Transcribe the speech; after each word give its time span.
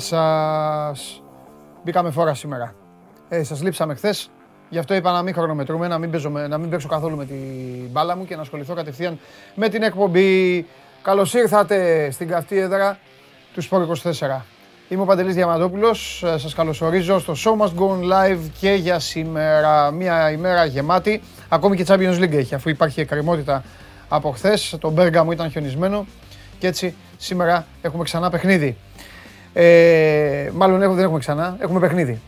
Γεια 0.00 0.08
σας. 0.08 1.22
Μπήκαμε 1.84 2.10
φόρα 2.10 2.34
σήμερα. 2.34 2.74
Ε, 3.28 3.42
σας 3.42 3.62
λείψαμε 3.62 3.94
χθες. 3.94 4.30
Γι' 4.68 4.78
αυτό 4.78 4.94
είπα 4.94 5.12
να 5.12 5.22
μην 5.22 5.34
χρονομετρούμε, 5.34 5.88
να 5.88 5.98
μην, 5.98 6.10
παίζω, 6.10 6.28
να 6.28 6.58
μην 6.58 6.70
παίξω 6.70 6.88
καθόλου 6.88 7.16
με 7.16 7.24
την 7.24 7.88
μπάλα 7.90 8.16
μου 8.16 8.24
και 8.24 8.34
να 8.34 8.40
ασχοληθώ 8.40 8.74
κατευθείαν 8.74 9.18
με 9.54 9.68
την 9.68 9.82
εκπομπή. 9.82 10.66
Καλώς 11.02 11.34
ήρθατε 11.34 12.08
στην 12.10 12.28
καυτή 12.28 12.58
έδρα 12.58 12.98
του 13.54 13.62
Sport 13.62 14.10
24. 14.28 14.40
Είμαι 14.88 15.02
ο 15.02 15.04
Παντελής 15.04 15.34
Διαμαντόπουλος, 15.34 16.22
ε, 16.22 16.38
σας 16.38 16.54
καλωσορίζω 16.54 17.18
στο 17.18 17.34
Show 17.44 17.64
Must 17.64 17.74
Go 17.78 17.88
On 17.88 18.12
Live 18.12 18.40
και 18.60 18.70
για 18.70 18.98
σήμερα 18.98 19.90
μια 19.90 20.30
ημέρα 20.30 20.64
γεμάτη. 20.64 21.22
Ακόμη 21.48 21.76
και 21.76 21.84
Champions 21.88 22.18
League 22.18 22.32
έχει, 22.32 22.54
αφού 22.54 22.68
υπάρχει 22.68 23.00
εκκρεμότητα 23.00 23.64
από 24.08 24.30
χθες. 24.30 24.76
Το 24.80 24.90
Μπέργα 24.90 25.24
μου 25.24 25.32
ήταν 25.32 25.50
χιονισμένο 25.50 26.06
και 26.58 26.66
έτσι 26.66 26.94
σήμερα 27.16 27.66
έχουμε 27.82 28.04
ξανά 28.04 28.30
παιχνίδι. 28.30 28.76
Ε, 29.52 30.50
μάλλον 30.54 30.94
δεν 30.94 31.04
έχουμε 31.04 31.18
ξανά, 31.18 31.56
έχουμε 31.60 31.80
παιχνίδι. 31.80 32.20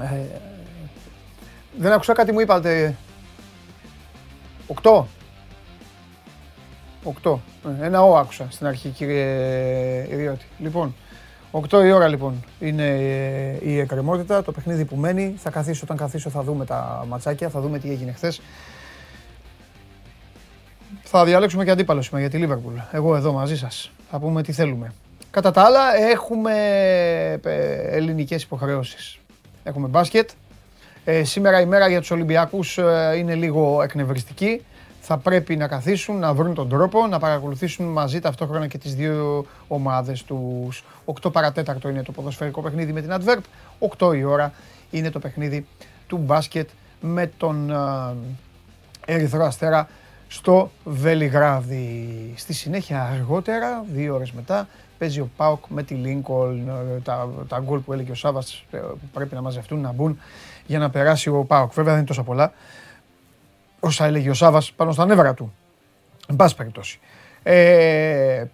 Ε, 0.00 0.38
δεν 1.78 1.92
άκουσα 1.92 2.12
κάτι 2.12 2.32
μου 2.32 2.40
είπατε. 2.40 2.94
Οκτώ. 4.66 5.08
Οκτώ. 7.02 7.40
Ε, 7.80 7.86
ένα 7.86 8.02
ο 8.02 8.16
άκουσα 8.16 8.46
στην 8.50 8.66
αρχή 8.66 8.88
κύριε 8.88 10.06
Ιδιώτη. 10.10 10.46
Λοιπόν, 10.58 10.94
οκτώ 11.50 11.84
η 11.84 11.92
ώρα 11.92 12.08
λοιπόν 12.08 12.44
είναι 12.60 12.86
ε, 12.86 13.68
η 13.70 13.78
εκκρεμότητα, 13.78 14.42
το 14.42 14.52
παιχνίδι 14.52 14.84
που 14.84 14.96
μένει. 14.96 15.34
Θα 15.36 15.50
καθίσω, 15.50 15.80
όταν 15.84 15.96
καθίσω 15.96 16.30
θα 16.30 16.42
δούμε 16.42 16.64
τα 16.64 17.04
ματσάκια, 17.08 17.48
θα 17.48 17.60
δούμε 17.60 17.78
τι 17.78 17.90
έγινε 17.90 18.12
χθες. 18.12 18.40
Θα 21.02 21.24
διαλέξουμε 21.24 21.64
και 21.64 21.70
αντίπαλο 21.70 22.02
σήμερα 22.02 22.20
για 22.20 22.30
τη 22.30 22.38
Λίβερπουλ. 22.38 22.74
Εγώ 22.92 23.16
εδώ 23.16 23.32
μαζί 23.32 23.56
σας. 23.56 23.90
Θα 24.10 24.18
πούμε 24.18 24.42
τι 24.42 24.52
θέλουμε. 24.52 24.92
Κατά 25.36 25.50
τα 25.50 25.62
άλλα 25.62 25.96
έχουμε 25.96 26.52
ε, 27.44 27.96
ελληνικές 27.96 28.42
υποχρεώσεις. 28.42 29.18
Έχουμε 29.62 29.88
μπάσκετ. 29.88 30.30
Ε, 31.04 31.24
σήμερα 31.24 31.60
η 31.60 31.66
μέρα 31.66 31.88
για 31.88 32.00
τους 32.00 32.10
Ολυμπιακούς 32.10 32.78
ε, 32.78 33.14
είναι 33.16 33.34
λίγο 33.34 33.82
εκνευριστική. 33.82 34.64
Θα 35.00 35.18
πρέπει 35.18 35.56
να 35.56 35.68
καθίσουν, 35.68 36.18
να 36.18 36.34
βρουν 36.34 36.54
τον 36.54 36.68
τρόπο, 36.68 37.06
να 37.06 37.18
παρακολουθήσουν 37.18 37.86
μαζί 37.86 38.20
ταυτόχρονα 38.20 38.66
και 38.66 38.78
τις 38.78 38.94
δύο 38.94 39.46
ομάδες 39.68 40.22
τους. 40.24 40.84
8 41.22 41.32
παρατέταρτο 41.32 41.88
είναι 41.88 42.02
το 42.02 42.12
ποδοσφαιρικό 42.12 42.62
παιχνίδι 42.62 42.92
με 42.92 43.00
την 43.00 43.10
Adverb. 43.12 43.40
8 43.98 44.16
η 44.16 44.24
ώρα 44.24 44.52
είναι 44.90 45.10
το 45.10 45.18
παιχνίδι 45.18 45.66
του 46.06 46.16
μπάσκετ 46.16 46.68
με 47.00 47.30
τον 47.36 47.70
ε, 47.70 49.14
Ερυθρό 49.14 49.44
Αστέρα 49.44 49.88
στο 50.28 50.70
Βελιγράδι. 50.84 52.32
Στη 52.36 52.52
συνέχεια 52.52 53.02
αργότερα, 53.02 53.84
δύο 53.92 54.14
ώρες 54.14 54.32
μετά, 54.32 54.68
παίζει 54.98 55.20
ο 55.20 55.30
Πάοκ 55.36 55.64
με 55.68 55.82
τη 55.82 55.94
Λίνκολν, 55.94 56.68
ε, 56.68 57.00
τα, 57.00 57.28
τα 57.48 57.58
γκολ 57.58 57.78
που 57.78 57.92
έλεγε 57.92 58.10
ο 58.10 58.14
Σάβας 58.14 58.64
ε, 58.70 58.78
που 58.78 59.08
πρέπει 59.12 59.34
να 59.34 59.40
μαζευτούν, 59.40 59.80
να 59.80 59.92
μπουν 59.92 60.18
για 60.66 60.78
να 60.78 60.90
περάσει 60.90 61.28
ο 61.28 61.44
Πάοκ. 61.44 61.72
Βέβαια 61.72 61.90
δεν 61.90 61.96
είναι 61.96 62.06
τόσα 62.06 62.22
πολλά, 62.22 62.52
όσα 63.80 64.04
έλεγε 64.04 64.30
ο 64.30 64.34
Σάβας 64.34 64.72
πάνω 64.72 64.92
στα 64.92 65.06
νεύρα 65.06 65.34
του. 65.34 65.52
Εν 66.28 66.36
πάση 66.36 66.56
περιπτώσει. 66.56 66.98
Ε, 67.42 68.44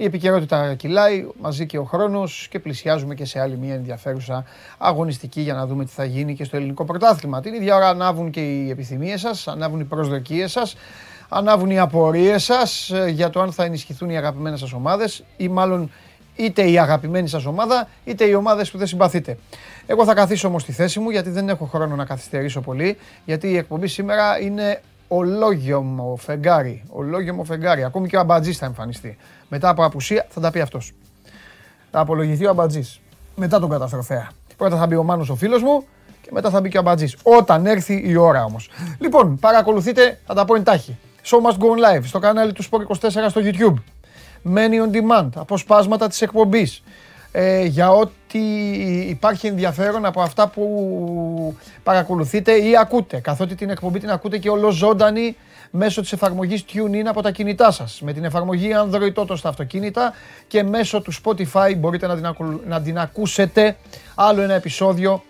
η 0.00 0.04
επικαιρότητα 0.04 0.74
κυλάει 0.74 1.26
μαζί 1.40 1.66
και 1.66 1.78
ο 1.78 1.84
χρόνος 1.84 2.48
και 2.50 2.58
πλησιάζουμε 2.58 3.14
και 3.14 3.24
σε 3.24 3.40
άλλη 3.40 3.56
μια 3.56 3.74
ενδιαφέρουσα 3.74 4.44
αγωνιστική 4.78 5.40
για 5.40 5.54
να 5.54 5.66
δούμε 5.66 5.84
τι 5.84 5.90
θα 5.90 6.04
γίνει 6.04 6.34
και 6.34 6.44
στο 6.44 6.56
ελληνικό 6.56 6.84
πρωτάθλημα. 6.84 7.40
Την 7.40 7.54
ίδια 7.54 7.76
ώρα 7.76 7.88
ανάβουν 7.88 8.30
και 8.30 8.40
οι 8.40 8.70
επιθυμίες 8.70 9.20
σας, 9.20 9.48
ανάβουν 9.48 9.80
οι 9.80 9.84
προσδοκίες 9.84 10.50
σας, 10.50 10.76
ανάβουν 11.32 11.70
οι 11.70 11.78
απορίες 11.78 12.44
σας 12.44 12.90
ε, 12.90 13.08
για 13.08 13.30
το 13.30 13.40
αν 13.40 13.52
θα 13.52 13.64
ενισχυθούν 13.64 14.10
οι 14.10 14.16
αγαπημένες 14.16 14.60
σας 14.60 14.72
ομάδες 14.72 15.24
ή 15.36 15.48
μάλλον 15.48 15.90
είτε 16.36 16.70
η 16.70 16.78
αγαπημένη 16.78 17.28
σας 17.28 17.44
ομάδα 17.44 17.88
είτε 18.04 18.24
οι 18.24 18.34
ομάδες 18.34 18.70
που 18.70 18.78
δεν 18.78 18.86
συμπαθείτε. 18.86 19.38
Εγώ 19.86 20.04
θα 20.04 20.14
καθίσω 20.14 20.48
όμως 20.48 20.62
στη 20.62 20.72
θέση 20.72 21.00
μου 21.00 21.10
γιατί 21.10 21.30
δεν 21.30 21.48
έχω 21.48 21.64
χρόνο 21.64 21.96
να 21.96 22.04
καθυστερήσω 22.04 22.60
πολύ. 22.60 22.96
Γιατί 23.24 23.48
η 23.48 23.56
εκπομπή 23.56 23.86
σήμερα 23.86 24.40
είναι 24.40 24.82
ολόγιομο 25.08 26.16
φεγγάρι. 26.16 26.84
Ολόγιομο 26.88 27.44
φεγγάρι. 27.44 27.84
Ακόμη 27.84 28.08
και 28.08 28.16
ο 28.16 28.20
Αμπατζής 28.20 28.58
θα 28.58 28.66
εμφανιστεί. 28.66 29.16
Μετά 29.48 29.68
από 29.68 29.84
απουσία 29.84 30.26
θα 30.28 30.40
τα 30.40 30.50
πει 30.50 30.60
αυτός. 30.60 30.92
Θα 31.90 32.00
απολογηθεί 32.00 32.46
ο 32.46 32.50
Αμπατζής. 32.50 33.00
Μετά 33.36 33.60
τον 33.60 33.70
καταστροφέα. 33.70 34.30
Πρώτα 34.56 34.76
θα 34.76 34.86
μπει 34.86 34.96
ο 34.96 35.02
Μάνος 35.02 35.30
ο 35.30 35.34
φίλος 35.34 35.62
μου 35.62 35.84
και 36.20 36.28
μετά 36.32 36.50
θα 36.50 36.60
μπει 36.60 36.68
και 36.68 36.76
ο 36.76 36.80
Αμπατζής. 36.80 37.16
Όταν 37.22 37.66
έρθει 37.66 38.02
η 38.06 38.16
ώρα 38.16 38.44
όμως. 38.44 38.70
Λοιπόν, 38.98 39.38
παρακολουθείτε, 39.38 40.18
θα 40.26 40.34
τα 40.34 40.44
πω 40.44 40.54
εντάχει. 40.54 40.98
Show 41.24 41.40
must 41.40 41.58
go 41.58 41.66
on 41.66 41.96
live 41.96 42.02
στο 42.04 42.18
κανάλι 42.18 42.52
του 42.52 42.64
Sport 42.64 42.96
24 42.96 43.08
στο 43.28 43.40
YouTube. 43.44 43.74
Many 44.54 44.86
on 44.86 44.96
demand, 44.96 45.28
αποσπάσματα 45.34 46.08
της 46.08 46.22
εκπομπής 46.22 46.82
ε, 47.32 47.64
για 47.64 47.90
ό,τι 47.90 48.40
υπάρχει 49.08 49.46
ενδιαφέρον 49.46 50.04
από 50.04 50.20
αυτά 50.20 50.48
που 50.48 51.56
παρακολουθείτε 51.82 52.52
ή 52.52 52.76
ακούτε. 52.76 53.20
Καθότι 53.20 53.54
την 53.54 53.70
εκπομπή 53.70 53.98
την 53.98 54.10
ακούτε 54.10 54.38
και 54.38 54.50
ολοζώντανη 54.50 55.36
μέσω 55.70 56.00
της 56.00 56.12
εφαρμογής 56.12 56.64
TuneIn 56.72 57.04
από 57.06 57.22
τα 57.22 57.30
κινητά 57.30 57.70
σας. 57.70 58.00
Με 58.00 58.12
την 58.12 58.24
εφαρμογή 58.24 58.70
Android 58.74 59.14
Auto 59.14 59.36
στα 59.36 59.48
αυτοκίνητα 59.48 60.12
και 60.46 60.62
μέσω 60.62 61.00
του 61.00 61.12
Spotify 61.24 61.74
μπορείτε 61.76 62.06
να 62.06 62.14
την, 62.16 62.34
να 62.66 62.80
την 62.80 62.98
ακούσετε 62.98 63.76
άλλο 64.14 64.42
ένα 64.42 64.54
επεισόδιο 64.54 65.22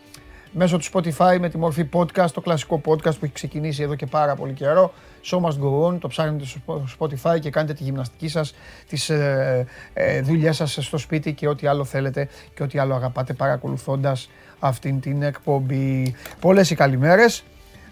μέσω 0.52 0.78
του 0.78 0.84
Spotify 0.92 1.36
με 1.40 1.48
τη 1.48 1.58
μορφή 1.58 1.88
podcast, 1.92 2.30
το 2.30 2.40
κλασικό 2.40 2.80
podcast 2.84 3.14
που 3.18 3.24
έχει 3.24 3.32
ξεκινήσει 3.32 3.82
εδώ 3.82 3.94
και 3.94 4.06
πάρα 4.06 4.34
πολύ 4.34 4.52
καιρό. 4.52 4.92
Show 5.24 5.40
must 5.40 5.58
go 5.62 5.86
on, 5.86 5.98
το 5.98 6.08
ψάχνετε 6.08 6.44
στο 6.44 6.84
Spotify 6.98 7.40
και 7.40 7.50
κάνετε 7.50 7.72
τη 7.72 7.82
γυμναστική 7.82 8.28
σας, 8.28 8.54
τις 8.88 9.10
ε, 9.10 9.66
ε, 9.92 10.20
δουλειές 10.20 10.56
σας 10.56 10.78
στο 10.80 10.98
σπίτι 10.98 11.32
και 11.32 11.48
ό,τι 11.48 11.66
άλλο 11.66 11.84
θέλετε 11.84 12.28
και 12.54 12.62
ό,τι 12.62 12.78
άλλο 12.78 12.94
αγαπάτε 12.94 13.32
παρακολουθώντας 13.32 14.30
αυτήν 14.58 15.00
την 15.00 15.22
εκπομπή. 15.22 16.14
Πολλές 16.40 16.70
οι 16.70 16.74
καλημέρες 16.74 17.44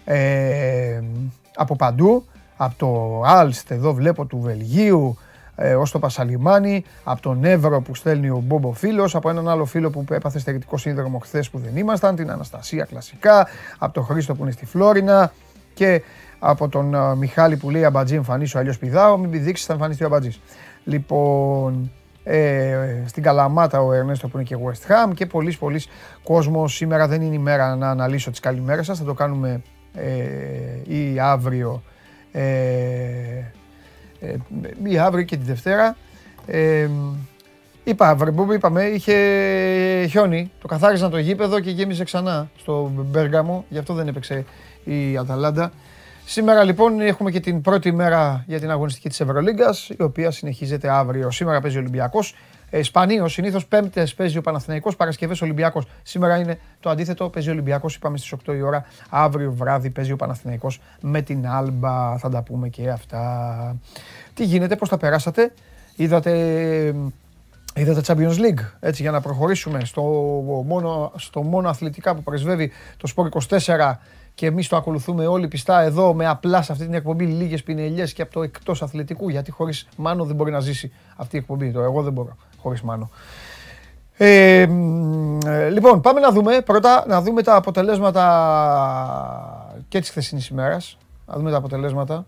ε, 0.05 1.01
από 1.55 1.75
παντού, 1.75 2.25
από 2.57 2.75
το 2.77 3.21
Άλστ 3.25 3.71
εδώ 3.71 3.93
βλέπω 3.93 4.25
του 4.25 4.39
Βελγίου, 4.39 5.17
ε, 5.61 5.75
ως 5.75 5.91
το 5.91 5.99
Πασαλιμάνι, 5.99 6.83
από 7.03 7.21
τον 7.21 7.43
Εύρο 7.43 7.81
που 7.81 7.95
στέλνει 7.95 8.29
ο 8.29 8.43
Μπόμπο 8.45 8.71
φίλος, 8.71 9.15
από 9.15 9.29
έναν 9.29 9.49
άλλο 9.49 9.65
φίλο 9.65 9.89
που 9.89 10.05
έπαθε 10.09 10.39
στερητικό 10.39 10.77
σύνδρομο 10.77 11.19
χθες 11.19 11.49
που 11.49 11.59
δεν 11.59 11.77
ήμασταν, 11.77 12.15
την 12.15 12.31
Αναστασία 12.31 12.85
κλασικά, 12.85 13.47
από 13.77 13.93
τον 13.93 14.03
Χρήστο 14.03 14.35
που 14.35 14.43
είναι 14.43 14.51
στη 14.51 14.65
Φλόρινα 14.65 15.31
και 15.73 16.01
από 16.39 16.69
τον 16.69 16.91
uh, 16.95 17.15
Μιχάλη 17.15 17.57
που 17.57 17.69
λέει 17.69 17.85
Αμπατζή 17.85 18.15
εμφανίσω, 18.15 18.59
αλλιώς 18.59 18.77
πηδάω. 18.77 19.17
Μην 19.17 19.29
πηδήξεις, 19.29 19.65
θα 19.65 19.73
εμφανιστεί 19.73 20.03
ο 20.03 20.05
Αμπατζής. 20.05 20.41
Λοιπόν, 20.83 21.91
ε, 22.23 23.03
στην 23.05 23.23
Καλαμάτα 23.23 23.81
ο 23.81 23.93
Ερνέστο 23.93 24.27
που 24.27 24.37
είναι 24.37 24.45
και 24.45 24.55
West 24.65 24.91
Ham 24.91 25.13
και 25.13 25.25
πολλοί 25.25 25.55
πολλοί 25.59 25.81
κόσμος. 26.23 26.75
Σήμερα 26.75 27.07
δεν 27.07 27.21
είναι 27.21 27.35
η 27.35 27.39
μέρα 27.39 27.75
να 27.75 27.89
αναλύσω 27.89 28.29
τις 28.29 28.39
καλημέρες 28.39 28.85
σας. 28.85 28.97
Θα 28.97 29.03
το 29.03 29.13
κάνουμε 29.13 29.61
ε, 29.93 30.93
ή 30.93 31.19
αύριο 31.19 31.83
ε, 32.31 32.41
ε, 32.41 33.51
ή 34.83 34.97
αύριο 34.97 35.23
και 35.23 35.37
τη 35.37 35.43
Δευτέρα. 35.43 35.97
Ε, 36.45 36.89
είπα, 37.83 38.15
που 38.15 38.53
είπαμε, 38.53 38.83
είχε 38.83 39.15
χιόνι. 40.09 40.51
Το 40.61 40.67
καθάρισαν 40.67 41.09
το 41.09 41.17
γήπεδο 41.17 41.59
και 41.59 41.69
γέμισε 41.69 42.03
ξανά 42.03 42.49
στο 42.57 42.91
Μπέργαμο. 42.95 43.65
Γι' 43.69 43.77
αυτό 43.77 43.93
δεν 43.93 44.07
έπαιξε 44.07 44.45
η 44.83 45.17
Αταλάντα. 45.17 45.71
Σήμερα 46.25 46.63
λοιπόν 46.63 46.99
έχουμε 46.99 47.31
και 47.31 47.39
την 47.39 47.61
πρώτη 47.61 47.91
μέρα 47.91 48.43
για 48.47 48.59
την 48.59 48.71
αγωνιστική 48.71 49.09
της 49.09 49.19
Ευρωλίγκας, 49.19 49.89
η 49.89 50.01
οποία 50.01 50.31
συνεχίζεται 50.31 50.89
αύριο. 50.89 51.31
Σήμερα 51.31 51.61
παίζει 51.61 51.77
ο 51.77 51.79
Ολυμπιακός. 51.79 52.35
Ε, 52.69 52.83
Σπανίω, 52.83 53.27
συνήθως 53.27 53.65
Πέμπτες 53.65 54.13
παίζει 54.13 54.37
ο 54.37 54.41
Παναθηναϊκός, 54.41 54.95
Παρασκευές 54.95 55.41
Ολυμπιακός. 55.41 55.85
Σήμερα 56.03 56.37
είναι 56.37 56.59
το 56.79 56.89
αντίθετο, 56.89 57.29
παίζει 57.29 57.49
ο 57.49 57.51
Ολυμπιακός, 57.51 57.95
είπαμε 57.95 58.17
στις 58.17 58.31
8 58.31 58.53
η 58.53 58.61
ώρα. 58.61 58.85
Αύριο 59.09 59.51
βράδυ 59.51 59.89
παίζει 59.89 60.11
ο 60.11 60.15
Παναθηναϊκός 60.15 60.81
με 61.01 61.21
την 61.21 61.47
Άλμπα. 61.47 62.17
Θα 62.17 62.29
τα 62.29 62.41
πούμε 62.41 62.69
και 62.69 62.89
αυτά. 62.89 63.75
Τι 64.33 64.43
γίνεται, 64.43 64.75
πώς 64.75 64.89
τα 64.89 64.97
περάσατε, 64.97 65.53
είδατε. 65.95 66.95
Είδατε 67.75 68.01
Champions 68.05 68.35
League, 68.35 68.65
έτσι 68.79 69.01
για 69.01 69.11
να 69.11 69.21
προχωρήσουμε 69.21 69.85
στο 69.85 70.01
μόνο, 70.65 71.11
στο 71.15 71.41
μόνο 71.41 71.69
αθλητικά 71.69 72.15
που 72.15 72.23
πρεσβεύει 72.23 72.71
το 72.97 73.11
Sport 73.15 73.29
24 73.59 73.99
και 74.33 74.45
εμείς 74.45 74.67
το 74.67 74.75
ακολουθούμε 74.75 75.27
όλοι 75.27 75.47
πιστά 75.47 75.81
εδώ 75.81 76.13
με 76.13 76.27
απλά 76.27 76.61
σε 76.61 76.71
αυτή 76.71 76.83
την 76.83 76.93
εκπομπή 76.93 77.25
λίγες 77.25 77.63
πινελιές 77.63 78.13
και 78.13 78.21
από 78.21 78.33
το 78.33 78.43
εκτός 78.43 78.81
αθλητικού. 78.81 79.29
Γιατί 79.29 79.51
χωρίς 79.51 79.87
μάνο 79.97 80.25
δεν 80.25 80.35
μπορεί 80.35 80.51
να 80.51 80.59
ζήσει 80.59 80.91
αυτή 81.15 81.35
η 81.35 81.39
εκπομπή. 81.39 81.71
Το 81.71 81.81
εγώ 81.81 82.01
δεν 82.01 82.13
μπορώ 82.13 82.37
χωρί 82.61 82.79
μάνο. 82.83 83.09
Ε, 84.17 84.65
λοιπόν, 85.71 86.01
πάμε 86.01 86.19
να 86.19 86.31
δούμε 86.31 86.61
πρώτα 86.61 87.03
να 87.07 87.21
δούμε 87.21 87.41
τα 87.41 87.55
αποτελέσματα 87.55 88.23
και 89.87 89.99
της 89.99 90.09
χθεσινής 90.09 90.47
ημέρας. 90.47 90.97
Να 91.25 91.35
δούμε 91.35 91.51
τα 91.51 91.57
αποτελέσματα. 91.57 92.25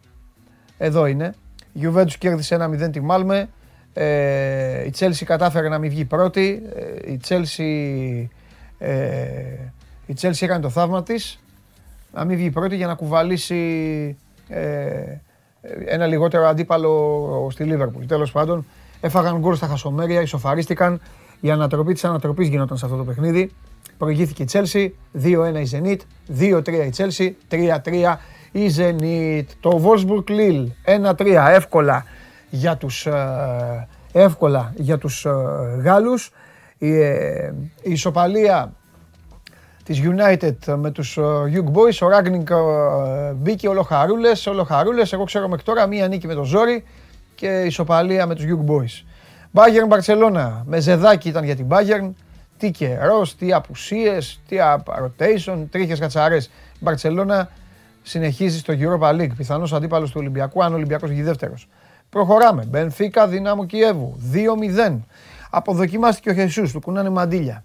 Εδώ 0.77 1.05
είναι. 1.05 1.33
Η 1.73 1.79
Juventus 1.83 2.13
κέρδισε 2.17 2.55
1-0 2.55 2.91
τη 2.91 3.01
Μάλμε. 3.01 3.49
Ε, 3.93 4.85
η 4.85 4.93
Chelsea 4.99 5.23
κατάφερε 5.25 5.69
να 5.69 5.77
μην 5.77 5.89
βγει 5.89 6.05
πρώτη. 6.05 6.61
Ε, 6.75 7.11
η 7.11 7.19
Chelsea, 7.27 8.27
ε, 8.77 8.91
η 10.05 10.15
Chelsea 10.21 10.41
έκανε 10.41 10.59
το 10.59 10.69
θαύμα 10.69 11.03
της 11.03 11.39
να 12.13 12.25
μην 12.25 12.37
βγει 12.37 12.49
πρώτη 12.49 12.75
για 12.75 12.87
να 12.87 12.93
κουβαλήσει 12.93 14.17
ε, 14.47 15.17
ένα 15.85 16.05
λιγότερο 16.05 16.47
αντίπαλο 16.47 17.47
στη 17.51 17.63
Λίβερπουλ. 17.63 18.05
Τέλος 18.05 18.31
πάντων, 18.31 18.65
Έφαγαν 19.01 19.39
γκολ 19.39 19.55
στα 19.55 19.67
χασομέρια, 19.67 20.21
ισοφαρίστηκαν. 20.21 21.01
Η 21.39 21.51
ανατροπή 21.51 21.93
της 21.93 22.03
ανατροπής 22.03 22.47
γινόταν 22.47 22.77
σε 22.77 22.85
αυτό 22.85 22.97
το 22.97 23.03
παιχνίδι. 23.03 23.51
Προηγήθηκε 23.97 24.43
η 24.43 24.47
Chelsea, 24.51 24.89
2-1 25.23 25.59
η 25.59 25.69
Zenit, 25.71 25.97
2-3 26.39 26.85
η 26.85 26.91
Chelsea, 26.97 27.31
3-3 27.49 28.17
η 28.51 28.71
Zenit. 28.77 29.45
Το 29.59 29.81
Wolfsburg 29.83 30.29
Lille 30.29 30.67
1-3 30.85 31.49
εύκολα 31.49 32.05
για 32.49 32.77
τους, 32.77 33.05
ε, 33.05 33.87
εύκολα 34.11 34.73
για 34.75 34.97
τους 34.97 35.25
ε, 35.25 35.31
Γάλλους. 35.83 36.31
Η, 36.77 37.01
ε, 37.01 37.53
η 37.81 37.91
ισοπαλία 37.91 38.73
της 39.83 40.01
United 40.03 40.75
με 40.75 40.91
τους 40.91 41.17
Young 41.53 41.71
Boys, 41.71 41.97
ο 42.01 42.07
Ragnick 42.17 42.55
μπήκε 43.35 43.67
ολοχαρούλες, 43.67 44.47
ολοχαρούλες. 44.47 45.13
Εγώ 45.13 45.23
ξέρω 45.23 45.47
μέχρι 45.47 45.63
τώρα 45.63 45.87
μία 45.87 46.07
νίκη 46.07 46.27
με 46.27 46.33
το 46.33 46.43
Ζόρι 46.43 46.83
και 47.41 47.61
ισοπαλία 47.61 48.25
με 48.25 48.35
τους 48.35 48.45
Young 48.47 48.71
Boys. 48.71 49.03
Bayern 49.53 49.97
Barcelona, 49.97 50.61
με 50.65 50.79
ζεδάκι 50.79 51.29
ήταν 51.29 51.43
για 51.43 51.55
την 51.55 51.67
Bayern. 51.69 52.09
Τι 52.57 52.71
καιρός, 52.71 53.35
τι 53.35 53.53
απουσίες, 53.53 54.39
τι 54.47 54.57
rotation, 54.85 55.65
τρίχες 55.69 55.99
κατσαρές. 55.99 56.45
Η 56.79 56.83
Barcelona 56.83 57.43
συνεχίζει 58.01 58.57
στο 58.57 58.73
Europa 58.77 59.09
League, 59.09 59.35
πιθανός 59.37 59.73
αντίπαλος 59.73 60.11
του 60.11 60.17
Ολυμπιακού, 60.19 60.63
αν 60.63 60.71
ο 60.71 60.75
Ολυμπιακός 60.75 61.09
βγει 61.09 61.21
δεύτερος. 61.21 61.67
Προχωράμε. 62.09 62.65
Μπενφίκα 62.65 63.27
Δυνάμου 63.27 63.65
Κιέβου. 63.65 64.17
2-0. 64.31 64.99
Αποδοκιμάστηκε 65.49 66.29
ο 66.29 66.33
Χεσούς. 66.33 66.71
Του 66.71 66.79
κουνάνε 66.79 67.09
μαντίλια. 67.09 67.63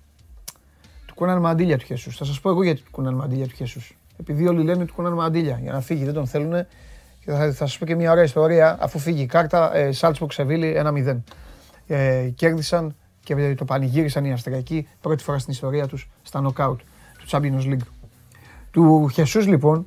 Του 1.07 1.15
κουνάνε 1.15 1.41
μαντίλια 1.41 1.79
του 1.79 1.85
Χεσούς. 1.85 2.17
Θα 2.17 2.25
σας 2.25 2.41
πω 2.41 2.51
εγώ 2.51 2.63
γιατί 2.63 2.83
του 2.83 2.91
κουνάνε 2.91 3.17
μαντίλια 3.17 3.47
του 3.47 3.55
Χεσούς. 3.55 3.97
Επειδή 4.21 4.49
όλοι 4.49 4.63
λένε 4.63 4.79
ότι 4.79 4.87
του 4.87 4.95
κουνάνε 4.95 5.15
μαντίλια 5.15 5.59
για 5.63 5.73
να 5.73 5.81
φύγει. 5.81 6.05
Δεν 6.05 6.15
τον 6.15 6.27
θέλουν. 6.27 6.67
Και 7.27 7.33
θα, 7.33 7.53
θα 7.53 7.67
σα 7.67 7.79
πω 7.79 7.85
και 7.85 7.95
μια 7.95 8.11
ωραία 8.11 8.25
ιστορία. 8.25 8.77
Αφού 8.81 8.99
φύγει 8.99 9.23
η 9.23 9.27
κάρτα, 9.27 9.77
ε, 9.77 9.93
Σάλτσμπουργκ 9.93 10.31
Σεβίλη 10.33 10.77
1-0. 10.77 11.17
Ε, 11.87 12.29
κέρδισαν 12.35 12.97
και 13.21 13.55
το 13.55 13.65
πανηγύρισαν 13.65 14.25
οι 14.25 14.33
Αυστριακοί 14.33 14.89
πρώτη 15.01 15.23
φορά 15.23 15.39
στην 15.39 15.53
ιστορία 15.53 15.87
τους 15.87 16.11
στα 16.23 16.41
νοκάουτ 16.41 16.81
του 17.19 17.27
Champions 17.29 17.73
League. 17.73 17.87
Του 18.71 19.09
Χεσούς 19.09 19.47
λοιπόν 19.47 19.87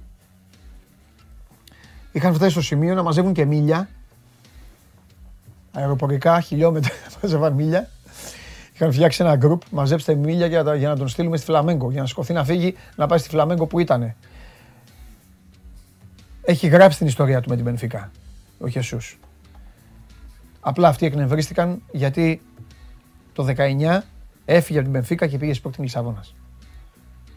είχαν 2.11 2.33
φτάσει 2.33 2.51
στο 2.51 2.61
σημείο 2.61 2.93
να 2.93 3.03
μαζεύουν 3.03 3.33
και 3.33 3.45
μίλια 3.45 3.89
αεροπορικά, 5.71 6.39
χιλιόμετρα, 6.39 6.91
μαζεύαν 7.21 7.53
μίλια. 7.53 7.89
Είχαν 8.73 8.91
φτιάξει 8.91 9.23
ένα 9.23 9.35
γκρουπ, 9.35 9.61
μαζέψτε 9.71 10.15
μίλια 10.15 10.45
για, 10.45 10.75
για 10.75 10.89
να 10.89 10.97
τον 10.97 11.07
στείλουμε 11.07 11.37
στη 11.37 11.45
Φλαμέγκο, 11.45 11.91
για 11.91 12.01
να 12.01 12.07
σηκωθεί 12.07 12.33
να 12.33 12.43
φύγει, 12.43 12.75
να 12.95 13.07
πάει 13.07 13.19
στη 13.19 13.29
Φλαμέγκο 13.29 13.65
που 13.65 13.79
ήταν. 13.79 14.15
Έχει 16.49 16.67
γράψει 16.67 16.97
την 16.97 17.07
ιστορία 17.07 17.41
του 17.41 17.49
με 17.49 17.55
την 17.55 17.65
Πενφύκα, 17.65 18.11
ο 18.59 18.67
Χεσούς. 18.67 19.19
Απλά 20.59 20.87
αυτοί 20.87 21.05
εκνευρίστηκαν 21.05 21.81
γιατί 21.91 22.41
το 23.33 23.45
19 23.57 23.99
έφυγε 24.45 24.77
από 24.77 24.87
την 24.87 24.91
Πενφύκα 24.91 25.27
και 25.27 25.37
πήγε 25.37 25.53
στην 25.53 25.73
Λισαβόνας. 25.77 26.35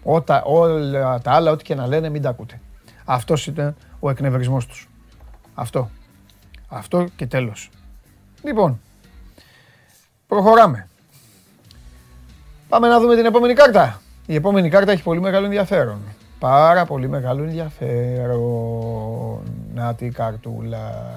Όλα 0.02 1.20
τα 1.20 1.32
άλλα, 1.32 1.50
ό,τι 1.50 1.64
και 1.64 1.74
να 1.74 1.86
λένε, 1.86 2.08
μην 2.08 2.22
τα 2.22 2.28
ακούτε. 2.28 2.60
Αυτός 3.04 3.46
ήταν 3.46 3.76
ο 4.00 4.10
εκνευρισμό 4.10 4.58
τους. 4.58 4.88
Αυτό. 5.54 5.90
Αυτό 6.68 7.08
και 7.16 7.26
τέλος. 7.26 7.70
Λοιπόν, 8.42 8.80
προχωράμε. 10.26 10.88
Πάμε 12.68 12.88
να 12.88 13.00
δούμε 13.00 13.16
την 13.16 13.24
επόμενη 13.24 13.54
κάρτα. 13.54 14.00
Η 14.26 14.34
επόμενη 14.34 14.68
κάρτα 14.68 14.92
έχει 14.92 15.02
πολύ 15.02 15.20
μεγάλο 15.20 15.44
ενδιαφέρον. 15.44 16.00
Πάρα 16.42 16.84
πολύ 16.84 17.08
μεγάλο 17.08 17.42
ενδιαφέρον. 17.42 18.40
Να 19.74 19.94
τη 19.94 20.08
καρτούλα. 20.08 21.10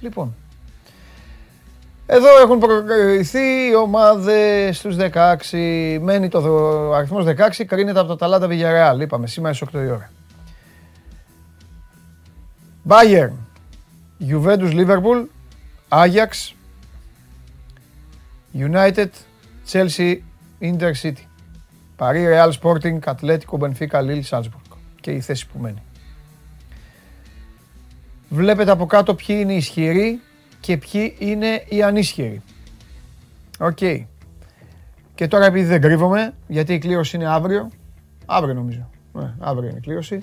Λοιπόν, 0.00 0.34
εδώ 2.06 2.38
έχουν 2.42 2.58
προκριθεί 2.58 3.68
οι 3.68 3.74
ομάδες 3.74 4.76
στους 4.76 4.96
16. 4.96 5.98
Μένει 6.00 6.28
το 6.28 6.92
αριθμός 6.92 7.24
16, 7.24 7.64
κρίνεται 7.66 7.98
από 7.98 8.08
το 8.08 8.16
Ταλάντα 8.16 8.48
Villarreal. 8.50 9.00
Είπαμε 9.00 9.26
σήμερα 9.26 9.54
στις 9.54 9.68
8 9.68 9.82
η 9.82 9.90
ώρα. 9.90 10.10
Bayern, 12.88 13.32
Juventus 14.30 14.72
Liverpool, 14.72 15.24
Ajax, 15.88 16.54
United, 18.58 19.10
Chelsea, 19.72 20.16
Inter 20.60 20.92
City. 21.02 21.25
Paris, 21.98 22.26
Real 22.26 22.52
Sporting, 22.60 22.98
Atletico, 23.04 23.58
Benfica, 23.58 24.00
Lille, 24.00 24.22
Salzburg. 24.28 24.76
Και 25.00 25.10
η 25.10 25.20
θέση 25.20 25.46
που 25.46 25.58
μένει. 25.58 25.82
Βλέπετε 28.28 28.70
από 28.70 28.86
κάτω 28.86 29.14
ποιοι 29.14 29.36
είναι 29.40 29.52
οι 29.52 29.56
ισχυροί 29.56 30.20
και 30.60 30.76
ποιοι 30.76 31.16
είναι 31.18 31.64
οι 31.68 31.82
ανίσχυροι. 31.82 32.42
Οκ. 33.58 33.78
Και 35.14 35.28
τώρα 35.28 35.44
επειδή 35.44 35.66
δεν 35.66 35.80
κρύβομαι, 35.80 36.34
γιατί 36.46 36.74
η 36.74 36.78
κλήρωση 36.78 37.16
είναι 37.16 37.28
αύριο, 37.28 37.70
αύριο 38.26 38.54
νομίζω, 38.54 38.90
ναι, 39.12 39.34
αύριο 39.38 39.68
είναι 39.68 39.78
η 39.78 39.80
κλήρωση, 39.80 40.22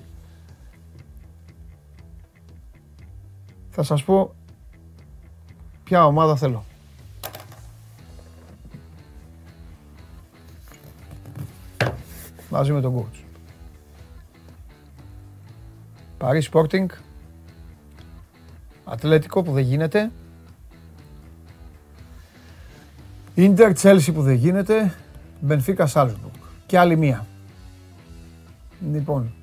θα 3.70 3.84
σας 3.84 4.04
πω 4.04 4.36
ποια 5.84 6.06
ομάδα 6.06 6.36
θέλω. 6.36 6.64
Μαζί 12.54 12.72
με 12.72 12.82
τον 12.82 12.96
coach. 12.96 13.20
Paris 16.20 16.42
Sporting. 16.52 16.86
Ατλέτικο 18.86 19.44
που 19.44 19.52
δεν 19.52 19.64
γίνεται. 19.64 20.12
Ίντερ 23.36 23.72
Chelsea 23.82 24.14
που 24.14 24.22
δεν 24.22 24.36
γίνεται. 24.36 24.94
Μπενφίκα 25.40 25.86
Σάλσμπουργκ. 25.86 26.34
Και 26.66 26.78
άλλη 26.78 26.98
μία. 26.98 27.26
Λοιπόν. 28.92 29.34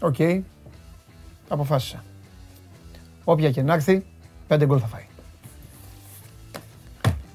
OK. 0.00 0.14
Okay. 0.18 0.40
Αποφάσισα. 1.48 2.04
Όποια 3.24 3.50
και 3.50 3.62
να 3.62 3.74
έρθει, 3.74 4.06
πέντε 4.46 4.66
γκολ 4.66 4.78
θα 4.80 4.86
φάει. 4.86 5.06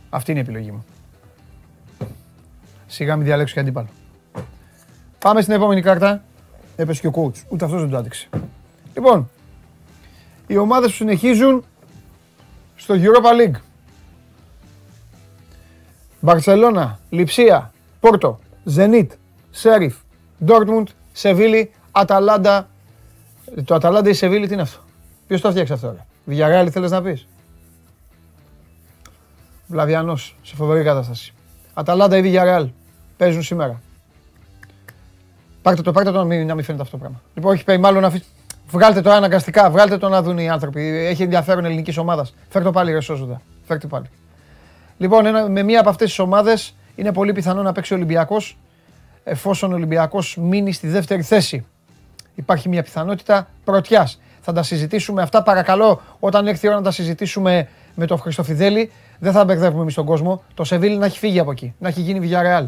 Αυτή 0.10 0.32
είναι 0.32 0.40
η 0.40 0.44
επιλογή 0.44 0.72
μου. 0.72 0.86
Σιγά 2.94 3.16
μην 3.16 3.26
διαλέξω 3.26 3.54
και 3.54 3.60
αντίπαλο. 3.60 3.88
Πάμε 5.20 5.42
στην 5.42 5.54
επόμενη 5.54 5.82
κάρτα. 5.82 6.24
Έπεσε 6.76 7.02
και 7.02 7.08
ο 7.08 7.12
coach. 7.16 7.44
Ούτε 7.50 7.66
αυτός 7.66 7.82
δεν 7.82 7.90
το 7.90 7.98
άντεξε. 7.98 8.30
Λοιπόν, 8.94 9.30
οι 10.48 10.58
ομάδες 10.58 10.90
που 10.90 10.96
συνεχίζουν 10.96 11.66
στο 12.76 12.96
Europa 12.98 13.42
League. 13.42 13.60
Μπαρσελώνα, 16.20 17.00
Λιψία, 17.10 17.74
Πόρτο, 18.00 18.40
Ζενίτ, 18.64 19.12
Σέριφ, 19.52 19.96
Ντόρτμουντ, 20.46 20.88
Σεβίλη, 21.12 21.72
Αταλάντα. 21.92 22.70
Το 23.66 23.76
Αταλάντα 23.76 24.10
ή 24.10 24.14
Σεβίλη 24.14 24.48
τι 24.48 24.54
είναι 24.54 24.62
αυτό; 24.62 24.80
Ποιος 25.28 25.42
το 25.42 25.50
φτιάξει 25.52 25.74
αυτό, 25.74 25.92
ρε; 25.92 26.06
Βιγιαρεάλ 26.26 26.70
θέλεις 26.72 26.92
να 26.92 27.02
πεις; 27.02 27.28
Βλαβιανό, 29.68 30.16
σε 30.16 30.56
φοβερή 30.56 30.84
κατάσταση. 30.84 31.34
Αταλάντα 31.74 32.18
ή 32.18 32.22
Βιγιαρεάλ 32.22 32.70
παίζουν 33.24 33.44
σήμερα. 33.44 33.82
Πάρτε 35.62 35.82
το, 35.82 35.92
πάρτε 35.92 36.12
το 36.12 36.18
να 36.18 36.24
μην, 36.24 36.48
να 36.48 36.56
μην 36.56 36.64
φαίνεται 36.64 36.84
αυτό 36.84 36.98
το 36.98 37.02
πράγμα. 37.04 37.22
Λοιπόν, 37.36 37.54
όχι, 37.54 37.80
μάλλον 37.80 38.02
να 38.02 38.08
αφήσει. 38.08 38.26
Βγάλτε 38.70 39.02
το 39.02 39.12
αναγκαστικά, 39.12 39.70
βγάλτε 39.70 39.98
το 39.98 40.10
να 40.10 40.22
δουν 40.22 40.38
οι 40.38 40.50
άνθρωποι. 40.50 40.82
Έχει 40.82 41.24
ενδιαφέρον 41.24 41.66
ελληνικής 41.66 41.98
ομάδας. 41.98 42.34
Φέρτε 42.50 42.68
το 42.68 42.72
πάλι, 42.72 42.92
ρε 42.92 43.00
Σόζοντα. 43.00 43.42
Φέρτε 43.68 43.88
πάλι. 43.88 44.06
Λοιπόν, 44.98 45.26
ένα, 45.26 45.50
με 45.50 45.64
μία 45.64 45.80
από 45.80 45.90
αυτές 45.90 46.08
τις 46.08 46.20
ομάδες 46.20 46.76
είναι 46.96 47.12
πολύ 47.12 47.34
πιθανό 47.34 47.62
να 47.62 47.72
παίξει 47.72 47.94
ο 47.94 47.96
Ολυμπιακός 47.96 48.58
εφόσον 49.24 49.72
ο 49.72 49.76
Ολυμπιακός 49.76 50.38
μείνει 50.38 50.72
στη 50.72 50.88
δεύτερη 50.88 51.22
θέση. 51.22 51.66
Υπάρχει 52.36 52.70
μια 52.70 52.84
πιθανότητα 52.84 53.48
πρωτιάς. 53.64 54.22
Θα 54.42 54.54
τα 54.54 54.64
συζητήσουμε 54.64 55.22
αυτά. 55.22 55.44
Παρακαλώ, 55.44 56.02
όταν 56.20 56.48
έρθει 56.48 56.66
η 56.66 56.70
ώρα 56.70 56.78
να 56.78 56.84
τα 56.84 56.92
συζητήσουμε 56.92 57.68
με 57.96 58.06
τον 58.06 58.18
Χριστοφιδέλη, 58.18 58.92
δεν 59.20 59.32
θα 59.32 59.46
μπερδεύουμε 59.46 59.82
εμείς 59.82 59.94
τον 59.94 60.06
κόσμο. 60.06 60.44
Το 60.54 60.64
Σεβίλη 60.64 60.98
να 60.98 61.06
έχει 61.06 61.18
φύγει 61.18 61.40
από 61.40 61.52
εκεί, 61.52 61.74
να 61.80 61.88
έχει 61.88 62.02
γίνει 62.02 62.30
Villarreal. 62.30 62.66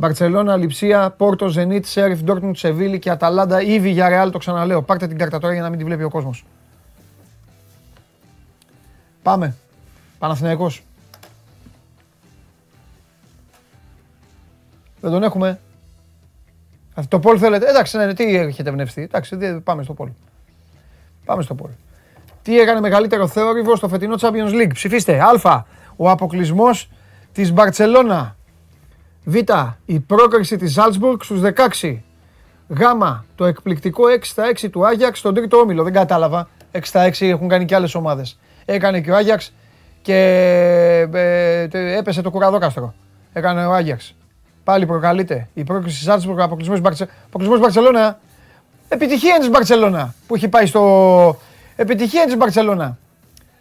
Μπαρσελόνα, 0.00 0.56
Λιψία, 0.56 1.10
Πόρτο, 1.10 1.48
Ζενίτ, 1.48 1.84
Σέριφ, 1.84 2.22
Ντόρκμουντ, 2.22 2.56
Σεβίλη 2.56 2.98
και 2.98 3.10
Αταλάντα 3.10 3.62
ή 3.62 3.80
Villarreal, 3.84 4.28
το 4.32 4.38
ξαναλέω. 4.38 4.82
Πάρτε 4.82 5.06
την 5.06 5.18
κάρτα 5.18 5.38
τώρα 5.38 5.52
για 5.52 5.62
να 5.62 5.68
μην 5.68 5.78
τη 5.78 5.84
βλέπει 5.84 6.02
ο 6.02 6.10
κόσμος. 6.10 6.44
Πάμε. 9.22 9.54
Παναθηναϊκός. 10.18 10.82
Δεν 15.00 15.10
τον 15.10 15.22
έχουμε. 15.22 15.60
Το 17.08 17.18
Πολ 17.18 17.36
θέλετε. 17.40 17.68
Εντάξει, 17.68 17.96
ναι, 17.96 18.14
τι 18.14 18.36
έχετε 18.36 18.68
ευνευστεί. 18.68 19.02
Εντάξει, 19.02 19.60
πάμε 19.64 19.82
στο 19.82 19.94
Πολ. 19.94 20.08
Πάμε 21.24 21.42
στο 21.42 21.54
Πολ. 21.54 21.70
Τι 22.42 22.60
έκανε 22.60 22.80
μεγαλύτερο 22.80 23.26
θόρυβο 23.26 23.76
στο 23.76 23.88
φετινό 23.88 24.14
Champions 24.20 24.52
League. 24.52 24.72
Ψηφίστε. 24.72 25.20
Α. 25.20 25.64
Ο 25.96 26.10
αποκλεισμός 26.10 26.90
της 27.32 27.52
Μπαρσελόνα. 27.52 28.36
Β. 29.28 29.36
Η 29.84 30.00
πρόκριση 30.00 30.56
της 30.56 30.78
Salzburg 30.78 31.16
στους 31.20 31.40
16. 31.80 31.98
Γ. 32.68 32.80
Το 33.34 33.44
εκπληκτικό 33.44 34.02
6 34.08 34.18
στα 34.22 34.44
6 34.60 34.70
του 34.70 34.86
Άγιαξ 34.86 35.18
στον 35.18 35.34
τρίτο 35.34 35.56
όμιλο. 35.56 35.82
Δεν 35.82 35.92
κατάλαβα. 35.92 36.48
6 36.72 36.78
στα 36.82 37.04
6 37.04 37.26
έχουν 37.26 37.48
κάνει 37.48 37.64
και 37.64 37.74
άλλες 37.74 37.94
ομάδες. 37.94 38.38
Έκανε 38.64 39.00
και 39.00 39.10
ο 39.10 39.16
Άγιαξ 39.16 39.52
και 40.02 40.16
ε, 41.12 41.68
έπεσε 41.96 42.22
το 42.22 42.30
κουραδόκαστρο. 42.30 42.94
Έκανε 43.32 43.66
ο 43.66 43.72
Άγιαξ. 43.72 44.14
Πάλι 44.64 44.86
προκαλείται. 44.86 45.48
Η 45.54 45.64
πρόκληση 45.64 45.96
της 45.96 46.04
Σάλτσμπουργκ, 46.04 46.40
αποκλεισμός 46.40 47.60
Μπαρσελόνα. 47.60 48.18
Επιτυχία 48.88 49.38
της 49.38 49.48
Μπαρσελόνα 49.48 50.14
που 50.26 50.34
έχει 50.34 50.48
πάει 50.48 50.66
στο. 50.66 51.38
Επιτυχία 51.76 52.24
της 52.24 52.36
Μπαρσελόνα 52.36 52.98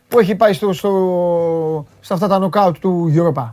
που 0.08 0.20
έχει 0.20 0.36
πάει 0.36 0.54
στο, 0.54 0.74
στο, 0.74 1.86
σε 2.02 2.14
αυτά 2.14 2.28
τα 2.28 2.40
νοκάουτ 2.40 2.78
του 2.78 3.14
Europa. 3.16 3.50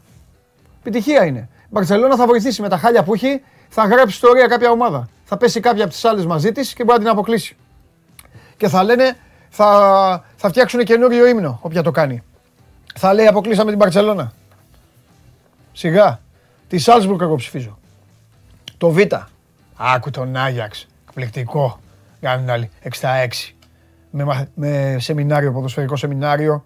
Επιτυχία 0.81 1.25
είναι. 1.25 1.49
Η 1.75 1.77
Μπαρσελόνα 1.77 2.17
θα 2.17 2.27
βοηθήσει 2.27 2.63
με 2.63 2.69
τα 2.69 2.79
χάλια 2.79 3.03
που 3.03 3.15
έχει, 3.15 3.43
θα 3.69 3.85
γράψει 3.85 4.15
ιστορία 4.15 4.47
κάποια 4.47 4.71
ομάδα. 4.71 5.09
Θα 5.25 5.37
πέσει 5.37 5.61
κάποια 5.61 5.85
από 5.85 5.93
τις 5.93 6.05
άλλες 6.05 6.27
μαζί 6.27 6.53
της 6.53 6.73
και 6.73 6.85
μπορεί 6.85 6.99
να 6.99 7.05
την 7.05 7.13
αποκλείσει. 7.13 7.57
Και 8.57 8.69
θα 8.69 8.83
λένε, 8.83 9.17
θα, 9.49 10.25
θα 10.37 10.49
φτιάξουν 10.49 10.85
καινούριο 10.85 11.27
ύμνο, 11.27 11.59
όποια 11.63 11.83
το 11.83 11.91
κάνει. 11.91 12.23
Θα 12.95 13.15
λέει 13.15 13.27
αποκλείσαμε 13.27 13.71
την 13.71 13.79
Μπαρσελόνα. 13.79 14.33
Σιγά. 15.73 16.21
Τη 16.69 16.79
Σάλσμπουργκ 16.79 17.21
εγώ 17.21 17.35
ψηφίζω. 17.35 17.79
Το 18.79 18.91
Β. 18.91 18.99
Άκου 19.77 20.11
τον 20.11 20.37
Άγιαξ. 20.37 20.89
Εκπληκτικό. 21.09 21.81
Κάνουν 22.21 22.51
άλλοι. 22.51 22.71
6 22.83 22.91
με, 24.11 24.49
με 24.55 24.97
σεμινάριο, 24.99 25.53
ποδοσφαιρικό 25.53 25.97
σεμινάριο. 25.97 26.65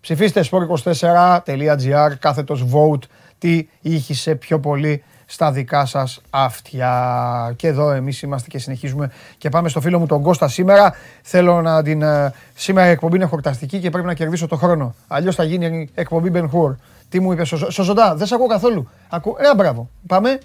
Ψηφίστε 0.00 0.44
sport24.gr, 0.50 2.12
κάθετος 2.18 2.64
vote, 2.72 3.02
τι 3.42 3.68
ήχησε 3.80 4.34
πιο 4.34 4.60
πολύ 4.60 5.02
στα 5.26 5.52
δικά 5.52 5.84
σας 5.84 6.20
αυτιά. 6.30 7.52
Και 7.56 7.66
εδώ 7.66 7.90
εμείς 7.90 8.22
είμαστε 8.22 8.48
και 8.48 8.58
συνεχίζουμε 8.58 9.10
και 9.38 9.48
πάμε 9.48 9.68
στο 9.68 9.80
φίλο 9.80 9.98
μου 9.98 10.06
τον 10.06 10.22
Κώστα 10.22 10.48
σήμερα. 10.48 10.94
Θέλω 11.22 11.62
να 11.62 11.82
την... 11.82 12.02
Ε, 12.02 12.34
σήμερα 12.54 12.88
η 12.88 12.90
εκπομπή 12.90 13.16
είναι 13.16 13.24
χορταστική 13.24 13.78
και 13.78 13.90
πρέπει 13.90 14.06
να 14.06 14.14
κερδίσω 14.14 14.46
το 14.46 14.56
χρόνο. 14.56 14.94
Αλλιώς 15.08 15.34
θα 15.34 15.44
γίνει 15.44 15.88
εκπομπή 15.94 16.30
Ben 16.34 16.44
Hur. 16.50 16.74
Τι 17.08 17.20
μου 17.20 17.32
είπες, 17.32 17.54
Σοζοντά, 17.68 18.14
δεν 18.14 18.26
σε 18.26 18.34
ακούω 18.34 18.46
καθόλου. 18.46 18.88
Ακού... 19.08 19.36
Ε, 19.38 19.54
μπράβο. 19.54 19.88
Πάμε. 20.06 20.38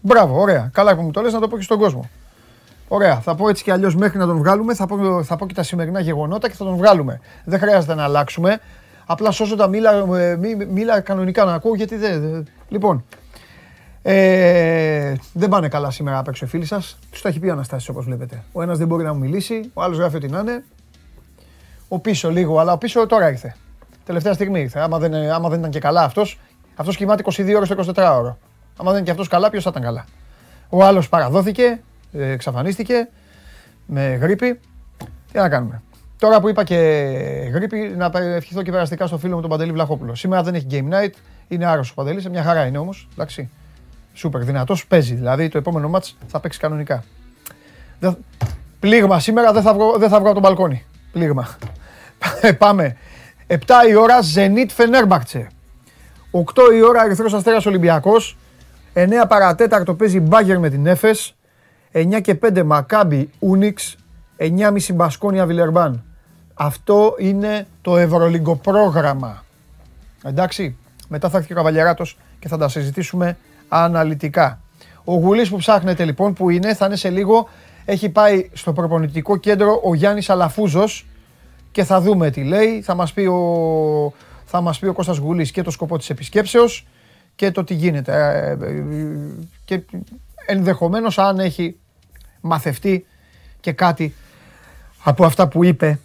Μπράβο, 0.00 0.40
ωραία. 0.40 0.70
Καλά 0.72 0.96
που 0.96 1.02
μου 1.02 1.10
το 1.10 1.20
λες 1.20 1.32
να 1.32 1.40
το 1.40 1.48
πω 1.48 1.56
και 1.56 1.62
στον 1.62 1.78
κόσμο. 1.78 2.08
Ωραία, 2.88 3.20
θα 3.20 3.34
πω 3.34 3.48
έτσι 3.48 3.64
και 3.64 3.72
αλλιώς 3.72 3.96
μέχρι 3.96 4.18
να 4.18 4.26
τον 4.26 4.36
βγάλουμε. 4.36 4.74
Θα 4.74 4.86
πω, 4.86 5.22
θα 5.22 5.36
πω 5.36 5.46
και 5.46 5.54
τα 5.54 5.62
σημερινά 5.62 6.00
γεγονότα 6.00 6.48
και 6.48 6.54
θα 6.54 6.64
τον 6.64 6.76
βγάλουμε. 6.76 7.20
Δεν 7.44 7.58
χρειάζεται 7.58 7.94
να 7.94 8.04
αλλάξουμε. 8.04 8.60
Απλά 9.06 9.30
σώζοντα 9.30 9.68
μίλα, 9.68 10.18
ε, 10.18 10.38
μίλα 10.70 11.00
κανονικά 11.00 11.44
να 11.44 11.54
ακούω 11.54 11.74
γιατί 11.74 11.96
δεν. 11.96 12.46
Λοιπόν, 12.68 13.04
ε, 14.02 15.14
δεν 15.32 15.48
πάνε 15.48 15.68
καλά 15.68 15.90
σήμερα 15.90 16.18
απ' 16.18 16.28
έξω 16.28 16.44
οι 16.44 16.48
φίλοι 16.48 16.64
σας. 16.64 16.98
Τους 17.10 17.22
τα 17.22 17.28
έχει 17.28 17.38
πει 17.38 17.48
ο 17.48 17.52
Αναστάσης 17.52 17.88
όπως 17.88 18.04
βλέπετε. 18.04 18.42
Ο 18.52 18.62
ένας 18.62 18.78
δεν 18.78 18.86
μπορεί 18.86 19.04
να 19.04 19.12
μου 19.12 19.18
μιλήσει, 19.18 19.70
ο 19.74 19.82
άλλος 19.82 19.98
γράφει 19.98 20.16
ότι 20.16 20.28
να 20.28 20.38
είναι. 20.38 20.64
Ο 21.88 21.98
πίσω 21.98 22.30
λίγο, 22.30 22.58
αλλά 22.58 22.72
ο 22.72 22.78
πίσω 22.78 23.06
τώρα 23.06 23.28
ήρθε. 23.28 23.56
Τελευταία 24.04 24.32
στιγμή 24.32 24.60
ήρθε. 24.60 24.80
Άμα 24.80 24.98
δεν, 24.98 25.14
άμα 25.14 25.48
δεν 25.48 25.58
ήταν 25.58 25.70
και 25.70 25.78
καλά 25.78 26.02
αυτός, 26.02 26.38
αυτός 26.74 26.96
κοιμάται 26.96 27.22
22 27.26 27.56
ώρες 27.56 27.68
το 27.68 27.92
24 27.96 28.16
ώρο. 28.18 28.38
Άμα 28.76 28.90
δεν 28.90 28.94
είναι 28.94 29.02
και 29.02 29.10
αυτός 29.10 29.28
καλά, 29.28 29.50
ποιος 29.50 29.62
θα 29.62 29.70
ήταν 29.70 29.82
καλά. 29.82 30.04
Ο 30.68 30.84
άλλος 30.84 31.08
παραδόθηκε, 31.08 31.80
εξαφανίστηκε 32.18 33.08
με 33.86 34.14
γρήπη. 34.14 34.60
Τι 35.32 35.38
να 35.38 35.48
κάνουμε. 35.48 35.82
Τώρα 36.18 36.40
που 36.40 36.48
είπα 36.48 36.64
και 36.64 36.76
γρήπη, 37.52 37.94
να 37.96 38.10
ευχηθώ 38.14 38.62
και 38.62 38.70
περαστικά 38.70 39.06
στο 39.06 39.18
φίλο 39.18 39.34
μου 39.34 39.40
τον 39.40 39.50
Παντελή 39.50 39.72
Βλαχόπουλο. 39.72 40.14
Σήμερα 40.14 40.42
δεν 40.42 40.54
έχει 40.54 40.66
game 40.70 40.92
night, 40.94 41.12
είναι 41.48 41.66
άρρωστος 41.66 41.90
ο 41.90 41.94
Παντελής, 41.94 42.28
μια 42.28 42.42
χαρά 42.42 42.66
είναι 42.66 42.78
όμως. 42.78 43.08
Εντάξει. 43.12 43.50
Σούπερ 44.14 44.44
δυνατός, 44.44 44.86
παίζει. 44.86 45.14
Δηλαδή 45.14 45.48
το 45.48 45.58
επόμενο 45.58 45.88
μάτ 45.88 46.04
θα 46.26 46.40
παίξει 46.40 46.58
κανονικά. 46.58 47.04
Πλήγμα 48.80 49.20
σήμερα 49.20 49.52
δεν 49.52 49.62
θα 49.62 49.74
βγω, 49.74 49.98
δεν 49.98 50.08
θα 50.08 50.18
βγω 50.18 50.30
από 50.30 50.40
τον 50.40 50.42
μπαλκόνι. 50.42 50.84
Πλήγμα. 51.12 51.48
Πάμε. 52.58 52.96
7 53.46 53.56
η 53.88 53.94
ώρα 53.94 54.18
Zenit 54.34 54.68
Φενέρμπαχτσε. 54.68 55.48
8 56.30 56.42
η 56.76 56.82
ώρα 56.82 57.04
Ερυθρός 57.04 57.34
Αστέρας 57.34 57.66
Ολυμπιακός. 57.66 58.36
9 58.94 59.26
παρατέταρτο 59.28 59.94
παίζει 59.94 60.20
Μπάγκερ 60.20 60.58
με 60.58 60.70
την 60.70 60.86
Έφες. 60.86 61.35
9 61.96 62.20
και 62.20 62.38
5 62.42 62.62
Μακάμπι 62.64 63.30
Ούνιξ. 63.38 63.96
9,5 64.38 64.94
Μπασκόνια 64.94 65.46
Βιλερμπάν. 65.46 66.04
Αυτό 66.54 67.14
είναι 67.18 67.66
το 67.82 67.96
ευρωλυγκο 67.96 68.56
πρόγραμμα. 68.56 69.44
Εντάξει, 70.24 70.76
μετά 71.08 71.28
θα 71.28 71.38
έρθει 71.38 71.52
ο 71.52 71.56
Καβαλιαράτος 71.56 72.18
και 72.38 72.48
θα 72.48 72.56
τα 72.56 72.68
συζητήσουμε 72.68 73.36
αναλυτικά. 73.68 74.60
Ο 75.04 75.14
Γουλής 75.14 75.48
που 75.48 75.56
ψάχνετε 75.56 76.04
λοιπόν 76.04 76.32
που 76.32 76.50
είναι 76.50 76.74
θα 76.74 76.86
είναι 76.86 76.96
σε 76.96 77.10
λίγο 77.10 77.48
έχει 77.84 78.08
πάει 78.08 78.50
στο 78.52 78.72
προπονητικό 78.72 79.36
κέντρο 79.36 79.80
ο 79.84 79.94
Γιάννης 79.94 80.30
Αλαφούζος 80.30 81.06
και 81.72 81.84
θα 81.84 82.00
δούμε 82.00 82.30
τι 82.30 82.44
λέει. 82.44 82.82
Θα 82.82 82.94
μας 82.94 83.12
πει 83.12 83.20
ο, 83.20 84.12
θα 84.44 84.60
μας 84.60 84.78
πει 84.78 84.86
ο 84.86 84.92
Κώστας 84.92 85.16
Γουλής 85.16 85.50
και 85.50 85.62
το 85.62 85.70
σκοπό 85.70 85.98
της 85.98 86.10
επισκέψεως 86.10 86.86
και 87.34 87.50
το 87.50 87.64
τι 87.64 87.74
γίνεται. 87.74 88.12
Ε, 88.12 88.66
ε, 88.66 88.84
και 89.64 89.82
ενδεχομένως 90.46 91.18
αν 91.18 91.38
έχει 91.38 91.76
μαθευτεί 92.40 93.06
και 93.60 93.72
κάτι 93.72 94.14
από 95.04 95.24
αυτά 95.24 95.48
που 95.48 95.64
είπε 95.64 95.98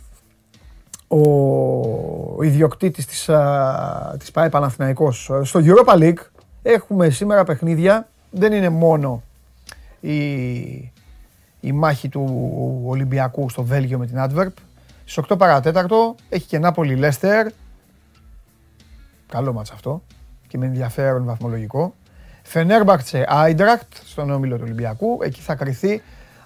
ο 1.08 2.44
ιδιοκτήτης 2.44 3.06
της, 3.06 3.30
της 4.18 4.32
ΠΑΕ 4.32 4.50
Παναθηναϊκός. 4.50 5.32
Στο 5.42 5.60
Europa 5.64 5.94
League 5.94 6.26
έχουμε 6.62 7.10
σήμερα 7.10 7.44
παιχνίδια, 7.44 8.08
δεν 8.30 8.54
είναι 8.54 8.70
μόνο 8.70 9.24
η, 10.00 10.14
η 11.60 11.72
μάχη 11.74 12.10
του 12.10 12.52
Ολυμπιακού 12.86 13.50
στο 13.50 13.64
Βέλγιο 13.64 13.98
με 13.98 14.06
την 14.06 14.16
Adverb. 14.20 14.54
Στις 15.06 15.24
8 15.30 15.38
παρατέταρτο 15.38 16.16
έχει 16.30 16.48
και 16.48 16.60
Νάπολη 16.60 16.96
Λέστερ. 16.96 17.48
Καλό 19.28 19.54
μάτς 19.54 19.72
αυτό 19.72 20.02
και 20.48 20.58
με 20.58 20.66
ενδιαφέρον 20.66 21.26
βαθμολογικό. 21.26 21.96
Φενέρμπαχτσε 22.44 23.26
Άιντρακτ 23.28 23.94
στον 24.06 24.32
όμιλο 24.32 24.56
του 24.56 24.62
Ολυμπιακού. 24.66 25.20
Εκεί 25.22 25.42
θα 25.42 25.56
κρυθεί 25.56 26.02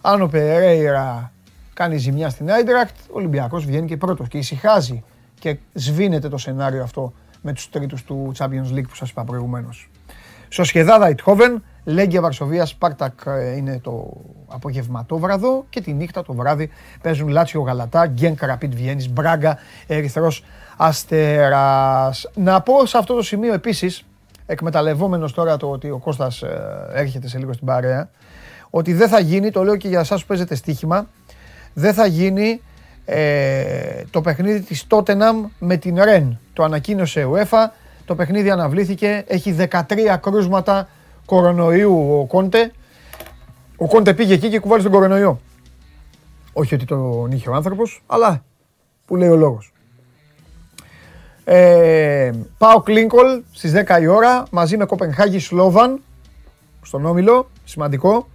αν 0.07 0.21
ο 0.21 0.27
Περέιρα 0.27 1.31
κάνει 1.73 1.97
ζημιά 1.97 2.29
στην 2.29 2.51
Άιντρακτ, 2.51 2.95
ο 3.07 3.11
Ολυμπιακός 3.11 3.65
βγαίνει 3.65 3.87
και 3.87 3.97
πρώτος 3.97 4.27
και 4.27 4.37
ησυχάζει 4.37 5.03
και 5.39 5.57
σβήνεται 5.73 6.29
το 6.29 6.37
σενάριο 6.37 6.83
αυτό 6.83 7.13
με 7.41 7.53
τους 7.53 7.69
τρίτους 7.69 8.03
του 8.03 8.31
Champions 8.37 8.73
League 8.75 8.87
που 8.89 8.95
σας 8.95 9.09
είπα 9.09 9.23
προηγουμένως. 9.23 9.89
Σοσχεδάδα 10.49 11.09
Ιτχόβεν, 11.09 11.63
Λέγκια 11.83 12.21
Βαρσοβία, 12.21 12.65
Σπάρτακ 12.65 13.19
ε, 13.25 13.55
είναι 13.55 13.79
το 13.79 14.13
απογευματόβραδο 14.47 15.65
και 15.69 15.81
τη 15.81 15.93
νύχτα 15.93 16.23
το 16.23 16.33
βράδυ 16.33 16.69
παίζουν 17.01 17.27
Λάτσιο 17.27 17.61
Γαλατά, 17.61 18.07
Γκέν 18.07 18.35
Καραπίτ 18.35 18.73
Βιέννης, 18.73 19.09
Μπράγκα, 19.09 19.57
Ερυθρός 19.87 20.43
Αστέρας. 20.77 22.31
Να 22.35 22.61
πω 22.61 22.85
σε 22.85 22.97
αυτό 22.97 23.15
το 23.15 23.21
σημείο 23.21 23.53
επίσης, 23.53 24.05
εκμεταλλευόμενος 24.45 25.33
τώρα 25.33 25.57
το 25.57 25.69
ότι 25.69 25.89
ο 25.89 25.97
Κώστας 25.97 26.41
ε, 26.41 26.87
έρχεται 26.93 27.27
σε 27.27 27.37
λίγο 27.37 27.53
στην 27.53 27.65
παρέα, 27.65 28.09
ότι 28.75 28.93
δεν 28.93 29.07
θα 29.07 29.19
γίνει, 29.19 29.51
το 29.51 29.63
λέω 29.63 29.75
και 29.75 29.87
για 29.87 29.99
εσάς 29.99 30.21
που 30.21 30.27
παίζετε 30.27 30.55
στοίχημα, 30.55 31.07
δεν 31.73 31.93
θα 31.93 32.05
γίνει 32.05 32.61
ε, 33.05 34.03
το 34.09 34.21
παιχνίδι 34.21 34.61
της 34.61 34.87
Tottenham 34.89 35.49
με 35.59 35.77
την 35.77 36.03
Ρεν. 36.03 36.39
Το 36.53 36.63
ανακοίνωσε 36.63 37.21
η 37.21 37.27
UEFA, 37.31 37.69
το 38.05 38.15
παιχνίδι 38.15 38.49
αναβλήθηκε, 38.49 39.23
έχει 39.27 39.55
13 39.69 40.17
κρούσματα 40.21 40.89
κορονοϊού 41.25 42.19
ο 42.19 42.25
Κόντε. 42.25 42.71
Ο 43.77 43.87
Κόντε 43.87 44.13
πήγε 44.13 44.33
εκεί 44.33 44.49
και 44.49 44.59
κουβάλει 44.59 44.83
τον 44.83 44.91
κορονοϊό. 44.91 45.39
Όχι 46.53 46.73
ότι 46.75 46.85
τον 46.85 47.31
είχε 47.31 47.49
ο 47.49 47.53
άνθρωπος, 47.53 48.03
αλλά 48.05 48.43
που 49.05 49.15
λέει 49.15 49.29
ο 49.29 49.35
λόγος. 49.35 49.73
Ε, 51.43 52.31
πάω 52.57 52.81
Κλίνκολ 52.81 53.41
στις 53.51 53.73
10 53.87 54.01
η 54.01 54.07
ώρα 54.07 54.45
μαζί 54.51 54.77
με 54.77 54.85
Κοπενχάγη 54.85 55.39
Σλόβαν 55.39 56.01
στον 56.81 57.05
Όμιλο, 57.05 57.49
σημαντικό. 57.63 58.27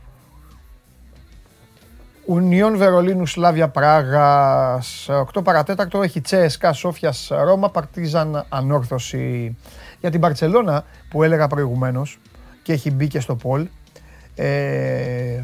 Ουνιόν 2.30 2.76
Βερολίνου 2.76 3.26
Σλάβια 3.26 3.68
Πράγα. 3.68 4.82
8 5.34 5.44
παρατέτακτο 5.44 6.02
έχει 6.02 6.20
Τσέσκα 6.20 6.72
Σόφιας 6.72 7.30
Ρώμα 7.44 7.70
Παρτίζαν 7.70 8.44
Ανόρθωση. 8.48 9.56
Για 10.00 10.10
την 10.10 10.20
Παρσελώνα 10.20 10.84
που 11.10 11.22
έλεγα 11.22 11.46
προηγουμένως 11.46 12.18
και 12.62 12.72
έχει 12.72 12.90
μπει 12.90 13.08
και 13.08 13.20
στο 13.20 13.36
Πολ. 13.36 13.68
Ε, 14.34 15.42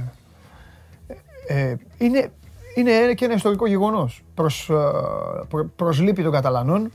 ε, 1.49 1.75
είναι, 1.99 2.31
είναι 2.75 3.15
και 3.15 3.25
ένα 3.25 3.35
ιστορικό 3.35 3.67
γεγονός. 3.67 4.25
Προς, 4.35 4.71
ε, 4.71 5.65
προσλείπει 5.77 6.23
των 6.23 6.33
Καταλανών 6.33 6.91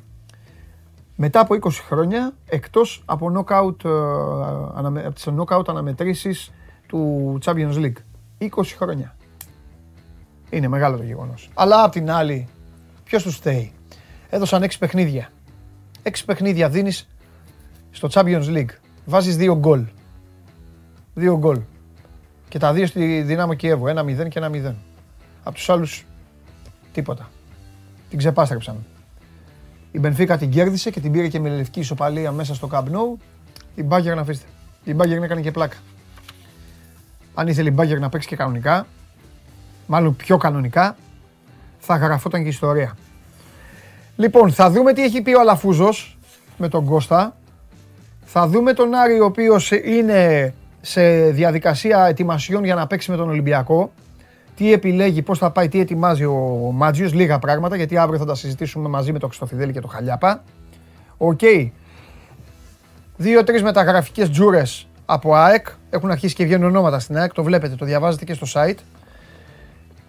μετά 1.16 1.40
από 1.40 1.56
20 1.56 1.70
χρόνια 1.88 2.34
εκτός 2.46 3.04
από 3.06 3.32
knockout, 3.36 3.86
ε, 3.86 5.06
από 5.06 5.14
τις 5.14 5.28
knockout 5.38 5.68
αναμετρήσεις 5.68 6.52
του 6.88 7.38
Champions 7.46 7.76
League. 7.76 7.98
20 8.38 8.76
χρόνια. 8.78 9.16
Είναι 10.52 10.68
μεγάλο 10.68 10.98
το 10.98 11.04
γεγονός. 11.04 11.50
Αλλά 11.54 11.84
απ' 11.84 11.92
την 11.92 12.12
άλλη, 12.12 12.48
ποιος 13.04 13.24
τους 13.24 13.36
στέει. 13.36 13.74
Έδωσαν 14.30 14.64
6 14.64 14.80
παιχνίδια. 14.80 15.32
6 16.04 16.26
παιχνίδια 16.26 16.70
δίνεις 16.70 17.08
στο 17.92 18.10
Champions 18.12 18.46
League. 18.46 18.70
Βάζεις 19.06 19.38
2 19.38 19.56
γκολ. 19.56 19.86
2 21.16 21.38
γκολ. 21.38 21.62
Και 22.48 22.60
τα 22.60 22.74
δύο 22.74 22.86
στη 22.86 23.22
Δύναμο 23.22 23.54
Κιέβου. 23.54 23.88
Ένα 23.88 24.04
0 24.04 24.28
και 24.28 24.40
ένα 24.40 24.50
0. 24.50 24.76
Από 25.44 25.56
τους 25.56 25.70
άλλους 25.70 26.06
τίποτα. 26.92 27.30
Την 28.10 28.18
ξεπάστρεψαν. 28.18 28.86
Η 29.92 30.00
Μπενφίκα 30.00 30.38
την 30.38 30.50
κέρδισε 30.50 30.90
και 30.90 31.00
την 31.00 31.12
πήρε 31.12 31.28
και 31.28 31.40
με 31.40 31.50
λευκή 31.50 31.80
ισοπαλία 31.80 32.32
μέσα 32.32 32.56
στο 32.56 32.70
Camp 32.72 32.84
Nou. 32.84 33.20
Η 33.76 33.84
Μπάγκερ 33.84 34.16
να 34.16 34.22
αφήστε. 34.22 34.46
Η 34.84 34.94
Μπάγκερ 34.94 35.24
έκανε 35.24 35.42
και 35.42 35.52
πλάκα. 35.52 35.78
Αν 37.34 37.48
ήθελε 37.48 37.70
η 37.70 37.74
Μπάγκερ 37.76 38.00
να 38.00 38.10
παίξει 38.10 38.28
και 38.28 38.36
κανονικά, 38.36 38.88
μάλλον 39.92 40.16
πιο 40.16 40.38
κανονικά, 40.38 40.96
θα 41.80 41.96
γραφόταν 41.96 42.44
και 42.44 42.50
ιστορία. 42.50 42.98
Λοιπόν, 44.16 44.52
θα 44.52 44.70
δούμε 44.70 44.94
τι 44.94 45.04
έχει 45.04 45.22
πει 45.22 45.34
ο 45.34 45.40
Αλαφούζος 45.40 46.18
με 46.58 46.68
τον 46.68 46.86
Κώστα. 46.86 47.36
Θα 48.26 48.48
δούμε 48.48 48.74
τον 48.74 48.94
Άρη 48.94 49.20
ο 49.20 49.26
οποίος 49.26 49.72
είναι 49.72 50.54
σε 50.82 51.22
διαδικασία 51.30 52.06
ετοιμασιών 52.06 52.64
για 52.64 52.76
να 52.76 52.88
παίξει 52.88 53.12
με 53.12 53.18
τον 53.18 53.30
Ολυμπιακό. 53.30 53.92
Τι 54.56 54.74
επιλέγει, 54.74 55.22
πώς 55.22 55.38
θα 55.38 55.52
πάει, 55.52 55.68
τι 55.68 55.80
ετοιμάζει 55.80 56.26
ο 56.26 56.72
Μάτζιος, 56.74 57.14
λίγα 57.14 57.40
πράγματα, 57.40 57.76
γιατί 57.76 57.98
αύριο 57.98 58.20
θα 58.20 58.26
τα 58.26 58.36
συζητήσουμε 58.36 58.90
μαζί 58.90 59.12
με 59.12 59.20
τον 59.20 59.30
Χρυστοφιδέλη 59.30 59.72
και 59.72 59.82
τον 59.82 59.90
Χαλιάπα. 59.90 60.44
OK. 61.18 61.40
Okay. 61.42 61.70
Δύο-τρεις 63.18 63.64
μεταγραφικές 63.64 64.30
τζούρες 64.30 64.88
από 65.06 65.36
ΑΕΚ. 65.36 65.68
Έχουν 65.90 66.12
αρχίσει 66.12 66.36
και 66.36 66.44
βγαίνουν 66.44 66.68
ονόματα 66.68 67.00
στην 67.00 67.18
ΑΕΚ, 67.18 67.34
το 67.34 67.44
βλέπετε, 67.44 67.76
το 67.76 67.86
διαβάζετε 67.86 68.26
και 68.26 68.34
στο 68.34 68.48
site. 68.54 68.78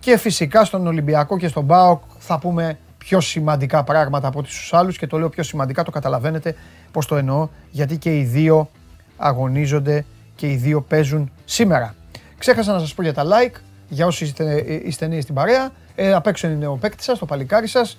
Και 0.02 0.16
φυσικά 0.16 0.64
στον 0.64 0.86
Ολυμπιακό 0.86 1.38
και 1.38 1.48
στον 1.48 1.66
ΠΑΟΚ 1.66 2.02
θα 2.18 2.38
πούμε 2.38 2.78
πιο 2.98 3.20
σημαντικά 3.20 3.84
πράγματα 3.84 4.28
από 4.28 4.38
ό,τι 4.38 4.50
στους 4.50 4.74
άλλους 4.74 4.98
και 4.98 5.06
το 5.06 5.18
λέω 5.18 5.28
πιο 5.28 5.42
σημαντικά, 5.42 5.82
το 5.82 5.90
καταλαβαίνετε 5.90 6.54
πώς 6.92 7.06
το 7.06 7.16
εννοώ, 7.16 7.48
γιατί 7.70 7.98
και 7.98 8.18
οι 8.18 8.22
δύο 8.22 8.70
αγωνίζονται 9.16 10.04
και 10.34 10.50
οι 10.50 10.54
δύο 10.54 10.80
παίζουν 10.80 11.30
σήμερα. 11.44 11.94
Ξέχασα 12.38 12.72
να 12.72 12.78
σας 12.78 12.94
πω 12.94 13.02
για 13.02 13.14
τα 13.14 13.24
like, 13.24 13.60
για 13.88 14.06
όσοι 14.06 14.24
είστε, 14.24 14.64
είστε 14.84 15.06
νέοι 15.06 15.20
στην 15.20 15.34
παρέα. 15.34 15.70
Ε, 15.94 16.12
απ' 16.12 16.26
έξω 16.26 16.48
είναι 16.48 16.66
ο 16.66 16.76
παίκτης 16.76 17.04
σας, 17.04 17.18
το 17.18 17.26
παλικάρι 17.26 17.66
σας, 17.66 17.98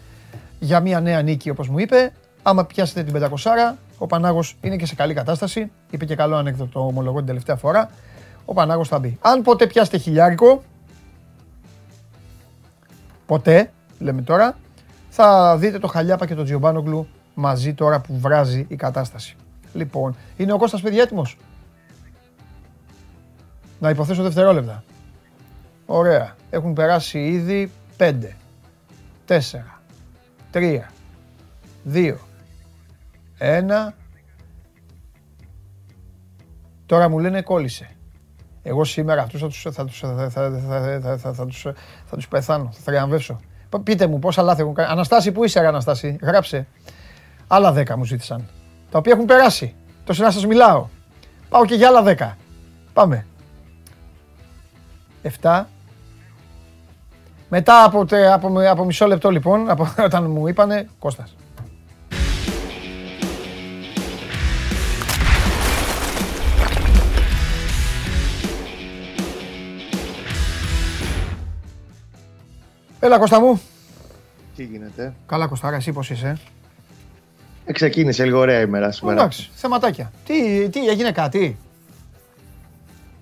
για 0.59 0.79
μια 0.79 0.99
νέα 0.99 1.21
νίκη 1.21 1.49
όπως 1.49 1.69
μου 1.69 1.79
είπε. 1.79 2.13
Άμα 2.43 2.65
πιάσετε 2.65 3.03
την 3.03 3.13
500, 3.13 3.77
ο 3.97 4.07
Πανάγος 4.07 4.57
είναι 4.61 4.75
και 4.75 4.85
σε 4.85 4.95
καλή 4.95 5.13
κατάσταση. 5.13 5.71
Είπε 5.89 6.05
και 6.05 6.15
καλό 6.15 6.35
ανέκδοτο 6.35 6.85
ομολογώ 6.85 7.17
την 7.17 7.25
τελευταία 7.25 7.55
φορά. 7.55 7.89
Ο 8.45 8.53
Πανάγος 8.53 8.87
θα 8.87 8.99
μπει. 8.99 9.17
Αν 9.21 9.41
ποτέ 9.41 9.67
πιάσετε 9.67 9.97
χιλιάρικο, 9.97 10.63
ποτέ, 13.25 13.71
λέμε 13.99 14.21
τώρα, 14.21 14.57
θα 15.09 15.57
δείτε 15.57 15.79
το 15.79 15.87
Χαλιάπα 15.87 16.25
και 16.25 16.35
το 16.35 16.43
Τζιομπάνογλου 16.43 17.07
μαζί 17.33 17.73
τώρα 17.73 18.01
που 18.01 18.19
βράζει 18.19 18.65
η 18.67 18.75
κατάσταση. 18.75 19.35
Λοιπόν, 19.73 20.15
είναι 20.37 20.53
ο 20.53 20.57
Κώστας 20.57 20.81
παιδί 20.81 20.99
έτοιμος; 20.99 21.37
Να 23.79 23.89
υποθέσω 23.89 24.23
δευτερόλεπτα. 24.23 24.83
Ωραία. 25.85 26.35
Έχουν 26.49 26.73
περάσει 26.73 27.19
ήδη 27.19 27.71
5, 27.97 28.37
4, 29.27 29.39
3, 30.51 30.79
2, 31.83 32.15
1. 33.37 33.93
Τώρα 36.85 37.09
μου 37.09 37.19
λένε 37.19 37.41
κόλλησε. 37.41 37.92
Εγώ 38.63 38.83
σήμερα 38.83 39.21
αυτούς 39.21 39.41
θα 39.41 39.47
τους, 39.47 39.61
θα 39.71 39.85
τους, 39.85 39.99
θα, 39.99 40.29
θα, 40.29 41.17
θα, 41.17 41.33
θα, 41.33 41.45
τους, 41.45 41.61
θα 42.05 42.15
τους 42.15 42.27
πεθάνω, 42.27 42.69
θα 42.73 42.79
θριαμβεύσω. 42.83 43.39
Πείτε 43.83 44.07
μου 44.07 44.19
πόσα 44.19 44.41
λάθη 44.41 44.61
έχουν 44.61 44.73
κάνει. 44.73 44.91
Αναστάση, 44.91 45.31
πού 45.31 45.43
είσαι, 45.43 45.59
Αναστάση, 45.59 46.17
γράψε. 46.21 46.67
Άλλα 47.47 47.71
δέκα 47.71 47.97
μου 47.97 48.05
ζήτησαν. 48.05 48.49
Τα 48.91 48.97
οποία 48.97 49.11
έχουν 49.13 49.25
περάσει. 49.25 49.75
Το 50.03 50.13
να 50.17 50.31
σα 50.31 50.47
μιλάω. 50.47 50.87
Πάω 51.49 51.65
και 51.65 51.75
για 51.75 51.87
άλλα 51.87 52.01
δέκα. 52.01 52.37
Πάμε. 52.93 53.25
7. 55.41 55.63
Μετά 57.49 57.83
από, 57.83 58.05
από, 58.33 58.69
από 58.69 58.85
μισό 58.85 59.07
λεπτό 59.07 59.29
λοιπόν, 59.29 59.69
από, 59.69 59.93
όταν 60.05 60.29
μου 60.29 60.47
είπανε, 60.47 60.89
Κώστας. 60.99 61.35
Έλα 73.03 73.17
Κώστα 73.19 73.39
μου. 73.39 73.61
Τι 74.55 74.63
γίνεται; 74.63 75.13
Καλά 75.25 75.47
Κωστάρα, 75.47 75.75
εσύ 75.75 75.91
πώς 75.91 76.09
είσαι; 76.09 76.37
Ε, 77.65 77.71
ξεκίνησε 77.71 78.25
λίγο 78.25 78.39
ωραία 78.39 78.61
ημέρα 78.61 78.91
σήμερα. 78.91 79.19
Εντάξει, 79.19 79.49
θεματάκια. 79.53 80.11
Τι, 80.25 80.69
τι 80.69 80.87
έγινε 80.87 81.11
κάτι; 81.11 81.57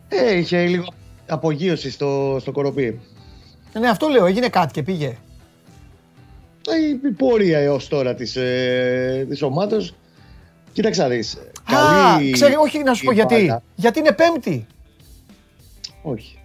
Ε, 0.07 0.37
είχε 0.37 0.65
λίγο 0.65 0.85
απογείωση 1.27 1.91
στο, 1.91 2.37
στο 2.39 2.51
κοροπή. 2.51 2.99
Ε, 3.73 3.79
ναι, 3.79 3.89
αυτό 3.89 4.07
λέω, 4.07 4.25
έγινε 4.25 4.49
κάτι 4.49 4.73
και 4.73 4.83
πήγε. 4.83 5.17
Ε, 6.67 7.07
η 7.07 7.11
πορεία 7.11 7.59
έως 7.59 7.87
τώρα 7.87 8.13
της, 8.15 8.35
ε, 8.35 9.25
της 9.29 9.41
ομάδας. 9.41 9.93
Κοίταξα 10.73 11.07
δεις. 11.07 11.35
Α, 11.63 12.31
ξέρει, 12.31 12.55
όχι 12.55 12.83
να 12.83 12.93
σου 12.93 13.05
πω 13.05 13.11
γιατί. 13.11 13.59
Γιατί 13.75 13.99
είναι 13.99 14.11
πέμπτη. 14.11 14.67
Όχι. 16.01 16.40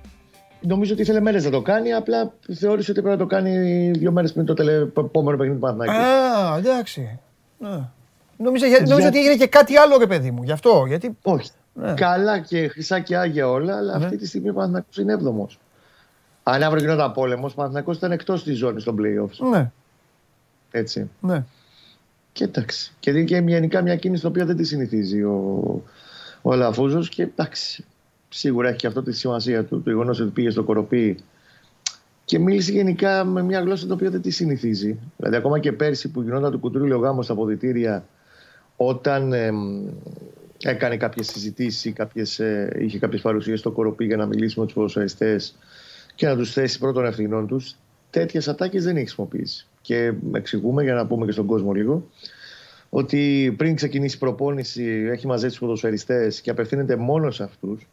Νομίζω 0.60 0.92
ότι 0.92 1.02
ήθελε 1.02 1.20
μέρες 1.20 1.44
να 1.44 1.50
το 1.50 1.62
κάνει, 1.62 1.92
απλά 1.92 2.32
θεώρησε 2.54 2.90
ότι 2.90 3.00
πρέπει 3.02 3.16
να 3.16 3.22
το 3.22 3.26
κάνει 3.26 3.90
δύο 3.90 4.12
μέρες 4.12 4.32
πριν 4.32 4.46
το 4.46 4.54
επόμενο 4.96 5.36
παιχνίδι 5.36 5.52
του 5.52 5.66
Παναθηναϊκού. 5.66 6.04
Α, 6.04 6.56
εντάξει. 6.56 7.18
Ναι. 7.58 7.80
Νόμιζα, 8.36 8.66
για... 8.66 8.80
νόμιζα 8.86 9.08
ότι 9.08 9.18
έγινε 9.18 9.36
και 9.36 9.46
κάτι 9.46 9.76
άλλο, 9.76 9.96
ρε 9.98 10.06
παιδί 10.06 10.30
μου. 10.30 10.42
Γι' 10.42 10.52
αυτό. 10.52 10.84
Γιατί... 10.86 11.16
Όχι. 11.22 11.50
Ναι. 11.74 11.94
Καλά 11.94 12.38
και 12.38 12.68
χρυσά 12.68 13.00
και 13.00 13.16
άγια 13.16 13.48
όλα, 13.48 13.76
αλλά 13.76 13.98
ναι. 13.98 14.04
αυτή 14.04 14.16
τη 14.16 14.26
στιγμή 14.26 14.48
ο 14.48 14.52
Παναθηναϊκός 14.52 14.96
είναι 14.96 15.12
έβδομος. 15.12 15.58
Αν 16.42 16.62
αύριο 16.62 16.82
γινόταν 16.82 17.12
πόλεμος, 17.12 17.52
ο 17.52 17.54
Παναθηναϊκός 17.54 17.96
ήταν 17.96 18.12
εκτός 18.12 18.42
της 18.42 18.56
ζώνης 18.56 18.84
των 18.84 18.96
playoffs. 19.00 19.48
Ναι. 19.50 19.70
Έτσι. 20.70 21.10
Ναι. 21.20 21.44
Και 22.32 22.44
εντάξει. 22.44 22.92
Και 23.00 23.10
είναι 23.10 23.22
και 23.22 23.36
γενικά 23.36 23.82
μια 23.82 23.96
κίνηση 23.96 24.20
την 24.20 24.30
οποία 24.30 24.44
δεν 24.44 24.56
τη 24.56 24.64
συνηθίζει 24.64 25.22
ο, 25.22 25.82
ο 26.42 26.52
Αλαφούζος 26.52 27.08
και 27.08 27.22
εντάξει 27.22 27.84
σίγουρα 28.36 28.68
έχει 28.68 28.76
και 28.76 28.86
αυτό 28.86 29.02
τη 29.02 29.12
σημασία 29.12 29.64
του. 29.64 29.82
Το 29.82 29.90
γεγονός 29.90 30.20
ότι 30.20 30.30
πήγε 30.30 30.50
στο 30.50 30.62
κοροπή 30.62 31.16
και 32.24 32.38
μίλησε 32.38 32.72
γενικά 32.72 33.24
με 33.24 33.42
μια 33.42 33.60
γλώσσα 33.60 33.84
την 33.84 33.92
οποία 33.92 34.10
δεν 34.10 34.20
τη 34.20 34.30
συνηθίζει. 34.30 34.98
Δηλαδή, 35.16 35.36
ακόμα 35.36 35.58
και 35.58 35.72
πέρσι 35.72 36.10
που 36.10 36.22
γινόταν 36.22 36.52
του 36.52 36.58
κουτρούλιο 36.58 36.98
γάμος 36.98 37.24
στα 37.24 37.34
αποδητήρια, 37.34 38.06
όταν 38.76 39.32
ε, 39.32 39.50
έκανε 40.62 40.96
κάποιες 40.96 41.26
συζητήσεις, 41.26 41.92
κάποιες, 41.92 42.38
ε, 42.38 42.76
είχε 42.80 42.98
κάποιες 42.98 43.20
παρουσίες 43.20 43.58
στο 43.58 43.70
κοροπή 43.70 44.04
για 44.04 44.16
να 44.16 44.26
μιλήσει 44.26 44.58
με 44.58 44.64
τους 44.64 44.74
ποδοσφαιριστές 44.74 45.56
και 46.14 46.26
να 46.26 46.36
τους 46.36 46.52
θέσει 46.52 46.78
πρώτων 46.78 47.04
ευθυνών 47.04 47.46
τους, 47.46 47.76
τέτοιες 48.10 48.48
ατάκες 48.48 48.84
δεν 48.84 48.96
έχει 48.96 49.04
χρησιμοποιήσει. 49.04 49.66
Και 49.80 50.12
εξηγούμε 50.32 50.82
για 50.82 50.94
να 50.94 51.06
πούμε 51.06 51.26
και 51.26 51.32
στον 51.32 51.46
κόσμο 51.46 51.72
λίγο 51.72 52.10
ότι 52.90 53.54
πριν 53.56 53.74
ξεκινήσει 53.74 54.16
η 54.16 54.18
προπόνηση 54.18 55.08
έχει 55.10 55.26
μαζέψει 55.26 55.56
τους 55.56 55.66
ποδοσφαιριστές 55.66 56.40
και 56.40 56.50
απευθύνεται 56.50 56.96
μόνο 56.96 57.30
σε 57.30 57.42
αυτούς 57.42 57.86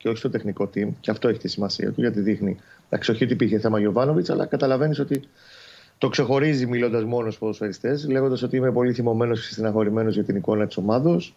και 0.00 0.08
όχι 0.08 0.18
στο 0.18 0.30
τεχνικό 0.30 0.70
team. 0.74 0.88
Και 1.00 1.10
αυτό 1.10 1.28
έχει 1.28 1.38
τη 1.38 1.48
σημασία 1.48 1.92
του, 1.92 2.00
γιατί 2.00 2.20
δείχνει. 2.20 2.56
Εντάξει, 2.88 3.10
όχι 3.10 3.24
ότι 3.24 3.32
υπήρχε 3.32 3.58
θέμα 3.58 3.78
Γιωβάνοβιτς, 3.78 4.30
αλλά 4.30 4.46
καταλαβαίνεις 4.46 4.98
ότι 4.98 5.22
το 5.98 6.08
ξεχωρίζει 6.08 6.66
μιλώντας 6.66 7.04
μόνος 7.04 7.32
στου 7.32 7.40
ποδοσφαιριστές, 7.40 8.08
λέγοντας 8.08 8.42
ότι 8.42 8.56
είμαι 8.56 8.72
πολύ 8.72 8.92
θυμωμένος 8.92 9.46
και 9.46 9.52
στεναχωρημένος 9.52 10.14
για 10.14 10.24
την 10.24 10.36
εικόνα 10.36 10.66
της 10.66 10.76
ομάδος. 10.76 11.34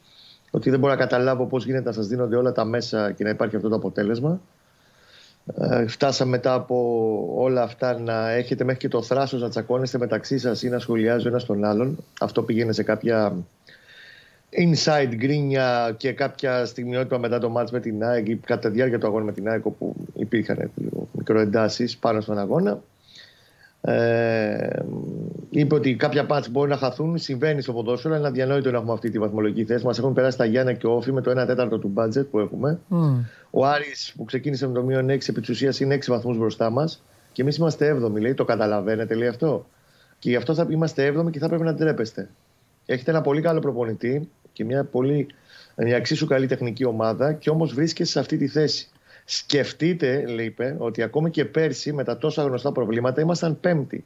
Ότι 0.51 0.69
δεν 0.69 0.79
μπορώ 0.79 0.93
να 0.93 0.99
καταλάβω 0.99 1.45
πώς 1.45 1.65
γίνεται 1.65 1.83
να 1.83 1.91
σας 1.91 2.07
δίνονται 2.07 2.35
όλα 2.35 2.51
τα 2.51 2.65
μέσα 2.65 3.11
και 3.11 3.23
να 3.23 3.29
υπάρχει 3.29 3.55
αυτό 3.55 3.69
το 3.69 3.75
αποτέλεσμα. 3.75 4.41
Ε, 5.57 5.87
φτάσαμε 5.87 6.29
μετά 6.29 6.53
από 6.53 7.27
όλα 7.35 7.61
αυτά 7.61 7.99
να 7.99 8.29
έχετε 8.31 8.63
μέχρι 8.63 8.79
και 8.79 8.87
το 8.87 9.01
θράσος 9.01 9.41
να 9.41 9.49
τσακώνεστε 9.49 9.97
μεταξύ 9.97 10.37
σας 10.37 10.63
ή 10.63 10.69
να 10.69 10.79
σχολιάζει 10.79 11.25
ο 11.25 11.29
ένας 11.29 11.45
τον 11.45 11.63
άλλον. 11.63 11.97
Αυτό 12.19 12.43
πήγαινε 12.43 12.71
σε 12.71 12.83
κάποια 12.83 13.35
inside 14.57 15.15
γκρίνια 15.15 15.93
και 15.97 16.11
κάποια 16.11 16.65
στιγμιότυπα 16.65 17.19
μετά 17.19 17.39
το 17.39 17.49
μάτς 17.49 17.71
με 17.71 17.79
την 17.79 18.03
ΑΕΚ 18.03 18.27
ή 18.27 18.35
κατά 18.35 18.69
τη 18.69 18.75
διάρκεια 18.75 18.99
του 18.99 19.07
αγώνα 19.07 19.23
με 19.23 19.31
την 19.31 19.49
ΑΕΚ 19.49 19.65
όπου 19.65 19.95
υπήρχαν 20.13 20.71
μικροεντάσεις 21.11 21.97
πάνω 21.97 22.21
στον 22.21 22.37
αγώνα. 22.37 22.81
Ε, 23.85 24.79
είπε 25.49 25.75
ότι 25.75 25.95
κάποια 25.95 26.25
πάτς 26.25 26.49
μπορεί 26.49 26.69
να 26.69 26.77
χαθούν, 26.77 27.17
συμβαίνει 27.17 27.61
στο 27.61 27.73
ποδόσφαιρο, 27.73 28.13
αλλά 28.13 28.19
είναι 28.19 28.27
αδιανόητο 28.27 28.71
να 28.71 28.77
έχουμε 28.77 28.93
αυτή 28.93 29.09
τη 29.09 29.19
βαθμολογική 29.19 29.65
θέση. 29.65 29.85
Μας 29.85 29.97
έχουν 29.97 30.13
περάσει 30.13 30.37
τα 30.37 30.45
Γιάννα 30.45 30.73
και 30.73 30.87
Όφη 30.87 31.11
με 31.11 31.21
το 31.21 31.41
1 31.41 31.45
τέταρτο 31.45 31.77
του 31.77 31.87
μπάτζετ 31.87 32.27
που 32.27 32.39
έχουμε. 32.39 32.79
Mm. 32.89 32.95
Ο 33.49 33.65
Άρης 33.65 34.13
που 34.17 34.23
ξεκίνησε 34.25 34.67
με 34.67 34.73
το 34.73 34.83
μείον 34.83 35.05
6 35.05 35.09
επί 35.09 35.39
της 35.39 35.49
ουσίας 35.49 35.79
είναι 35.79 35.95
6 35.95 35.99
βαθμούς 36.07 36.37
μπροστά 36.37 36.69
μας. 36.69 37.03
Και 37.31 37.41
εμείς 37.41 37.57
είμαστε 37.57 37.97
7η, 38.01 38.19
λέει. 38.19 38.33
Το 38.33 38.45
καταλαβαίνετε, 38.45 39.15
λέει 39.15 39.27
αυτό. 39.27 39.65
Και 40.19 40.29
γι' 40.29 40.35
αυτό 40.35 40.53
θα 40.53 40.67
είμαστε 40.69 41.13
7η 41.17 41.31
και 41.31 41.39
θα 41.39 41.47
πρέπει 41.47 41.63
να 41.63 41.73
ντρέπεστε. 41.73 42.29
Έχετε 42.85 43.11
ένα 43.11 43.21
πολύ 43.21 43.41
καλό 43.41 43.59
προπονητή 43.59 44.29
και 44.53 44.63
μια 44.65 44.83
πολύ 44.83 45.27
μια 45.75 45.95
εξίσου 45.95 46.27
καλή 46.27 46.47
τεχνική 46.47 46.85
ομάδα 46.85 47.33
και 47.33 47.49
όμως 47.49 47.73
βρίσκεσαι 47.73 48.11
σε 48.11 48.19
αυτή 48.19 48.37
τη 48.37 48.47
θέση. 48.47 48.87
Σκεφτείτε, 49.25 50.25
λέει, 50.25 50.45
είπε, 50.45 50.75
ότι 50.79 51.01
ακόμη 51.01 51.29
και 51.29 51.45
πέρσι 51.45 51.93
με 51.93 52.03
τα 52.03 52.17
τόσα 52.17 52.43
γνωστά 52.43 52.71
προβλήματα 52.71 53.21
ήμασταν 53.21 53.59
πέμπτη. 53.59 54.03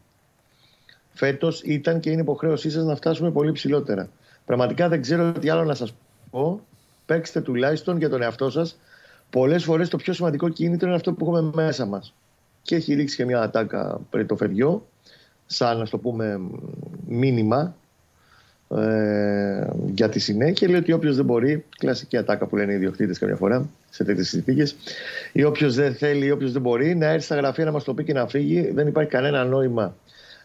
Φέτος 1.14 1.62
ήταν 1.62 2.00
και 2.00 2.10
είναι 2.10 2.22
υποχρέωσή 2.22 2.70
σας 2.70 2.84
να 2.84 2.96
φτάσουμε 2.96 3.32
πολύ 3.32 3.52
ψηλότερα. 3.52 4.10
Πραγματικά 4.46 4.90
δεν 4.90 5.02
ξέρω 5.02 5.32
τι 5.32 5.50
άλλο 5.50 5.64
να 5.64 5.74
σας 5.74 5.94
πω. 6.32 6.62
Παίξτε 7.06 7.42
τουλάχιστον 7.42 7.98
για 7.98 8.10
τον 8.10 8.22
εαυτό 8.22 8.50
σας 8.50 8.80
πολλές 9.30 9.64
φορές 9.64 9.90
το 9.90 9.98
πιο 9.98 10.14
σημαντικό 10.14 10.50
κίνητρο 10.50 10.88
είναι 10.88 10.96
αυτό 10.96 11.14
που 11.14 11.26
έχουμε 11.26 11.52
μέσα 11.54 11.86
μας. 11.86 12.14
Και 12.62 12.76
έχει 12.76 12.94
ρίξει 12.94 13.16
και 13.16 13.26
μια 13.26 13.42
ατάκα 13.42 14.02
πριν 14.10 14.28
το 14.28 14.36
φεριό, 14.36 14.88
σαν 15.46 15.78
να 15.78 15.88
το 15.88 15.98
πούμε 15.98 16.40
μήνυμα 17.08 17.76
ε, 18.76 19.68
για 19.94 20.10
τη 20.10 20.20
συνέχεια. 20.20 20.70
Λέει 20.70 20.80
ότι 20.80 20.92
όποιος 20.92 21.16
δεν 21.16 21.26
μπορεί, 21.26 21.66
κλασική 21.78 22.18
ατάκα 22.18 22.46
που 22.46 22.56
λένε 22.56 22.72
οι 22.72 22.76
ιδιοκτήτες 22.76 23.20
καμιά 23.20 23.36
φορά 23.36 23.70
σε 23.90 24.04
τέτοιες 24.04 24.28
συνθήκες, 24.30 24.76
ή 25.32 25.44
όποιος 25.44 25.76
δεν 25.76 25.96
θέλει 25.96 26.26
ή 26.26 26.32
όποιος 26.32 26.52
δεν 26.52 26.62
μπορεί 26.62 26.96
να 26.96 27.06
έρθει 27.06 27.26
στα 27.26 27.36
γραφεία 27.36 27.66
να 27.66 27.72
μας 27.72 27.84
το 27.84 27.94
πει 27.94 28.04
και 28.04 28.14
να 28.14 28.28
φύγει. 28.28 28.72
Δεν 28.72 28.88
υπάρχει 28.88 29.10
κανένα 29.10 29.44
νόημα 29.44 29.96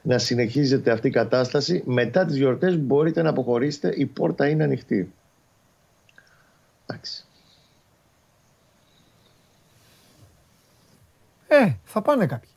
να 0.03 0.19
συνεχίζεται 0.19 0.91
αυτή 0.91 1.09
η 1.09 1.11
κατάσταση. 1.11 1.83
Μετά 1.87 2.25
τις 2.25 2.37
γιορτές 2.37 2.79
μπορείτε 2.79 3.23
να 3.23 3.29
αποχωρήσετε, 3.29 3.95
η 3.97 4.07
πόρτα 4.07 4.49
είναι 4.49 4.65
ανοιχτή. 4.65 5.13
Εντάξει. 6.87 7.25
Ε, 11.49 11.73
θα 11.85 12.03
πάνε 12.03 12.27
κάποιοι. 12.27 12.51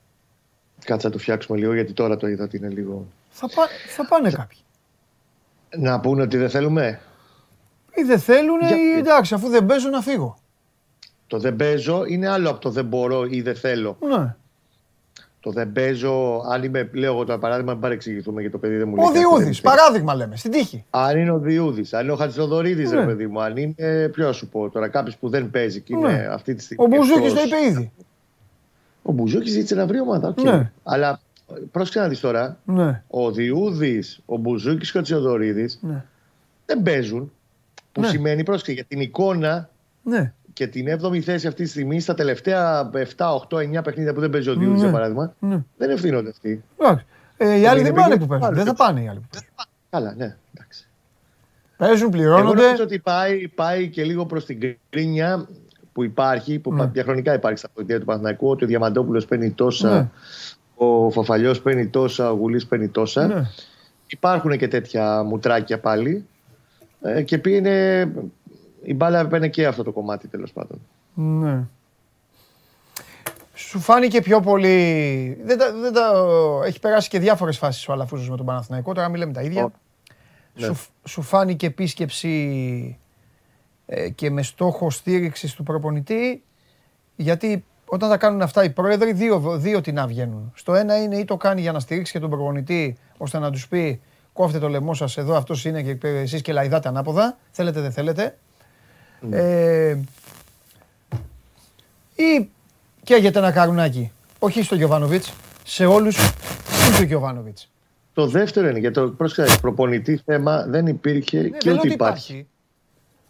Κάτσε 0.86 1.08
να 1.08 1.14
το 1.14 1.20
φτιάξουμε 1.20 1.58
λίγο 1.58 1.74
γιατί 1.74 1.94
τώρα 1.94 2.18
το 2.18 2.28
είδα 2.28 2.44
ότι 2.44 2.58
είναι 2.58 2.70
λίγο. 2.70 3.08
Θα, 3.30 3.50
πά, 3.56 3.68
θα 3.96 4.06
πάνε 4.08 4.30
κάποιοι. 4.30 4.65
Να 5.78 6.00
πούνε 6.00 6.22
ότι 6.22 6.38
δεν 6.38 6.50
θέλουμε; 6.50 7.00
Ή 7.94 8.02
δεν 8.04 8.20
θέλουν 8.20 8.60
Για- 8.60 8.76
ή 8.78 8.98
εντάξει, 8.98 9.34
αφού 9.34 9.48
δεν 9.50 9.66
παίζω 9.66 9.90
να 9.90 10.02
φύγω. 10.02 10.38
Το 11.28 11.40
δεν 11.40 11.56
παίζω 11.56 12.04
είναι 12.08 12.28
άλλο 12.30 12.50
από 12.50 12.60
το 12.60 12.70
δεν 12.70 12.86
μπορώ 12.86 13.26
ή 13.30 13.42
δεν 13.42 13.56
θέλω. 13.56 13.98
Ναι. 14.18 14.36
Το 15.40 15.52
δεν 15.52 15.72
παίζω, 15.72 16.44
αν 16.52 16.64
είμαι, 16.64 16.90
λέω 16.94 17.14
εγώ 17.14 17.24
το 17.24 17.38
παράδειγμα, 17.38 17.72
μην 17.72 17.82
παρεξηγηθούμε 17.82 18.42
για 18.42 18.52
το 18.52 18.58
παιδί 18.58 18.78
δεν 18.78 18.88
μου 18.88 18.94
Ο 18.94 18.98
λέει. 18.98 19.06
κάτι, 19.06 19.20
δεν 19.20 19.30
Διούδης, 19.30 19.62
μου 19.62 19.70
παράδειγμα 19.72 20.16
λέμε, 20.16 20.36
στην 20.36 20.52
τύχη. 20.52 20.86
Αν 20.90 21.18
είναι 21.18 21.32
ο 21.32 21.40
Διούδης, 21.40 21.94
αν 21.94 22.04
είναι 22.04 22.12
ο 22.12 22.16
Χατζηδωρίδη, 22.16 22.84
Ναι. 22.84 22.96
ρε 23.00 23.06
παιδί 23.06 23.28
μου, 23.28 23.42
αν 23.42 23.58
είναι. 23.58 24.10
Ποιος 24.14 24.28
να 24.28 24.32
σου 24.32 24.48
πω 24.48 24.70
τώρα, 24.70 24.88
κάποιος 24.88 25.18
που 25.18 25.30
δεν 25.30 25.50
παίζει 25.50 25.82
και 25.82 25.94
είναι 25.96 26.08
Ναι. 26.12 26.28
αυτή 26.32 26.56
τη 26.56 26.64
στιγμή. 26.64 26.84
Ο 26.86 26.88
Μπουζούκης 26.88 27.32
εκτός. 27.32 27.50
το 27.50 27.56
είπε 27.58 27.66
ήδη. 27.70 27.92
Ο 29.02 29.12
Μπουζούκης 29.12 29.52
ζήτησε 29.52 29.76
να 29.76 29.86
βρει 29.88 30.00
ομάδα. 30.00 30.28
οκ. 30.28 30.42
Ναι. 30.42 30.72
Αλλά 30.84 31.20
πρόσεχε 31.72 32.00
να 32.00 32.08
δεις 32.08 32.20
τώρα, 32.20 32.60
Ναι, 32.66 33.04
ο 33.08 33.32
Διούδης, 33.32 34.20
ο 34.26 34.38
Μπουζούκης 34.38 34.92
και 34.92 34.98
ο 34.98 35.00
Χατζηδωρίδη 35.02 35.70
ναι, 35.82 36.04
δεν 36.66 36.82
παίζουν. 36.82 37.32
Που 37.92 38.02
Ναι. 38.02 38.08
σημαίνει, 38.08 38.44
πρόσεχε, 38.44 38.72
για 38.72 38.84
την 38.84 39.00
εικόνα 39.00 39.70
ναι. 40.04 40.34
και 40.54 40.68
την 40.68 40.88
7η 41.02 41.20
θέση 41.20 41.48
αυτή 41.48 41.64
τη 41.64 41.70
στιγμή 41.70 42.00
στα 42.00 42.14
τελευταία 42.14 42.90
7, 42.94 43.26
8, 43.50 43.58
9 43.58 43.84
παιχνίδια 43.84 44.14
που 44.14 44.20
δεν 44.20 44.30
παίζει 44.30 44.50
ο 44.50 44.54
Διούδης, 44.56 44.78
Ναι. 44.80 44.84
για 44.84 44.92
παράδειγμα, 44.92 45.34
ναι. 45.40 45.64
δεν 45.78 45.90
ευθύνονται 45.90 46.30
αυτοί. 46.30 46.64
Εντάξει. 46.80 47.06
Ε, 47.38 47.56
οι 47.58 47.62
Το 47.64 47.70
άλλοι 47.70 47.80
είναι 47.80 47.90
δεν 47.90 47.98
πάνε 48.02 48.08
πήγε- 48.14 48.22
που 48.22 48.28
παίζουν. 48.28 48.48
πάλι 48.48 48.56
Δεν 48.56 48.66
θα 48.66 48.74
παίζουν. 48.74 48.96
πάνε 48.96 49.02
οι 49.06 49.10
άλλοι 49.10 49.20
που 49.20 49.28
παίζουν. 49.32 49.50
Καλά, 49.90 50.14
ναι, 50.16 50.36
εντάξει. 50.54 50.88
Παίζουν, 51.78 52.02
Εγώ 52.02 52.10
πληρώνονται. 52.10 52.62
νομίζω 52.64 52.84
ότι 52.84 53.00
πάει, 53.00 53.48
πάει 53.48 53.90
και 53.90 54.04
λίγο 54.04 54.26
προς 54.26 54.46
την 54.46 54.78
κρίνια 54.90 55.48
που 55.94 56.04
υπάρχει, 56.04 56.60
που 56.60 56.74
Ναι. 56.74 56.86
διαχρονικά 56.86 57.34
υπάρχει 57.34 57.58
στα 57.58 57.70
πολιτεία 57.74 58.00
του 58.00 58.06
Παναθηναϊκού, 58.06 58.50
ότι 58.50 58.64
ο 58.64 58.68
Διαμαντόπουλος 58.68 59.26
παίρνει 59.26 59.52
τόσα, 59.52 59.94
Ναι. 59.96 60.10
Ο 60.76 61.12
Φαφαλιός 61.12 61.62
παίρνει 61.62 61.88
τόσα, 61.88 62.32
ο 62.32 62.36
Γουλής 62.36 62.68
παίρνει 62.68 62.88
τόσα. 62.88 63.28
Ναι. 63.28 63.50
Υπάρχουν 64.08 64.58
και 64.58 64.68
τέτοια 64.68 65.24
μουτράκια 65.24 65.80
πάλι. 65.80 66.26
Ε, 67.02 67.22
και 67.22 67.38
πήγαινε. 67.38 68.12
Η 68.84 68.94
μπάλα 68.94 69.20
έπαιρνε 69.20 69.48
και 69.48 69.68
αυτό 69.68 69.84
το 69.84 69.92
κομμάτι 69.92 70.28
τέλος 70.28 70.52
πάντων. 70.52 70.82
Ναι. 71.14 71.64
Σου 73.54 73.80
φάνηκε 73.80 74.22
πιο 74.22 74.40
πολύ. 74.40 75.38
Δεν 75.44 75.58
τα, 75.58 75.74
δεν 75.74 75.94
τα... 75.94 76.12
Έχει 76.66 76.80
περάσει 76.80 77.10
και 77.10 77.20
διάφορες 77.20 77.58
φάσεις 77.58 77.88
ο 77.88 77.92
Αλαφούζος 77.92 78.30
με 78.30 78.38
τον 78.38 78.46
Παναθηναϊκό. 78.46 78.94
Τώρα 78.94 79.10
μην 79.10 79.20
λέμε 79.20 79.34
τα 79.34 79.42
ίδια. 79.42 79.64
Ω, 79.64 79.72
ναι. 80.54 80.66
Σου, 80.66 80.76
σου 81.04 81.22
φάνηκε 81.22 81.66
επίσκεψη 81.66 83.00
ε, 83.86 84.10
και 84.10 84.30
με 84.30 84.42
στόχο 84.42 84.90
στήριξης 84.90 85.54
του 85.54 85.64
προπονητή. 85.64 86.44
Γιατί 87.16 87.66
όταν 87.96 88.10
τα 88.10 88.18
κάνουν 88.18 88.42
αυτά 88.42 88.64
οι 88.64 88.70
πρόεδροι, 88.70 89.14
δύο, 89.14 89.58
δύο 89.58 89.82
τι 89.82 89.92
να 89.92 90.08
βγαίνουν. 90.08 90.52
Στο 90.56 90.74
ένα 90.74 91.02
είναι 91.02 91.16
ή 91.16 91.26
το 91.26 91.38
κάνει 91.38 91.62
για 91.62 91.72
να 91.72 91.80
στηρίξει 91.80 92.12
και 92.12 92.20
τον 92.20 92.30
προπονητή, 92.30 92.98
ώστε 93.18 93.40
να 93.40 93.52
τους 93.52 93.68
πει 93.68 94.02
κόφτε 94.34 94.60
το 94.60 94.70
λαιμό 94.70 94.94
σας 94.94 95.18
εδώ, 95.18 95.36
αυτός 95.36 95.66
είναι 95.66 95.82
και 95.82 96.08
εσείς 96.08 96.42
και 96.42 96.54
λαϊδάτε 96.54 96.88
ανάποδα. 96.88 97.38
Θέλετε, 97.52 97.82
δεν 97.82 97.92
θέλετε. 97.92 98.38
Ε, 99.30 99.98
ή 102.16 102.50
καίγεται 103.04 103.40
ένα 103.40 103.52
καρουνάκι. 103.52 104.12
Όχι 104.40 104.64
στο 104.64 104.76
Γιωβάνοβιτς, 104.76 105.34
σε 105.64 105.86
όλους 105.86 106.18
είναι 106.88 106.98
ο 107.00 107.04
Γιωβάνοβιτς. 107.04 107.70
Το 108.14 108.28
δεύτερο 108.28 108.68
είναι 108.68 108.80
για 108.80 108.92
το 108.92 109.10
πρόσεξε, 109.10 109.58
προπονητή 109.60 110.22
θέμα 110.26 110.66
δεν 110.68 110.88
υπήρχε 110.88 111.42
Ναι, 111.42 111.50
και 111.50 111.58
δεν 111.64 111.64
λέω 111.64 111.74
ούτε 111.74 111.88
ότι 111.88 111.94
υπάρχει. 111.94 112.32
υπάρχει. 112.34 112.48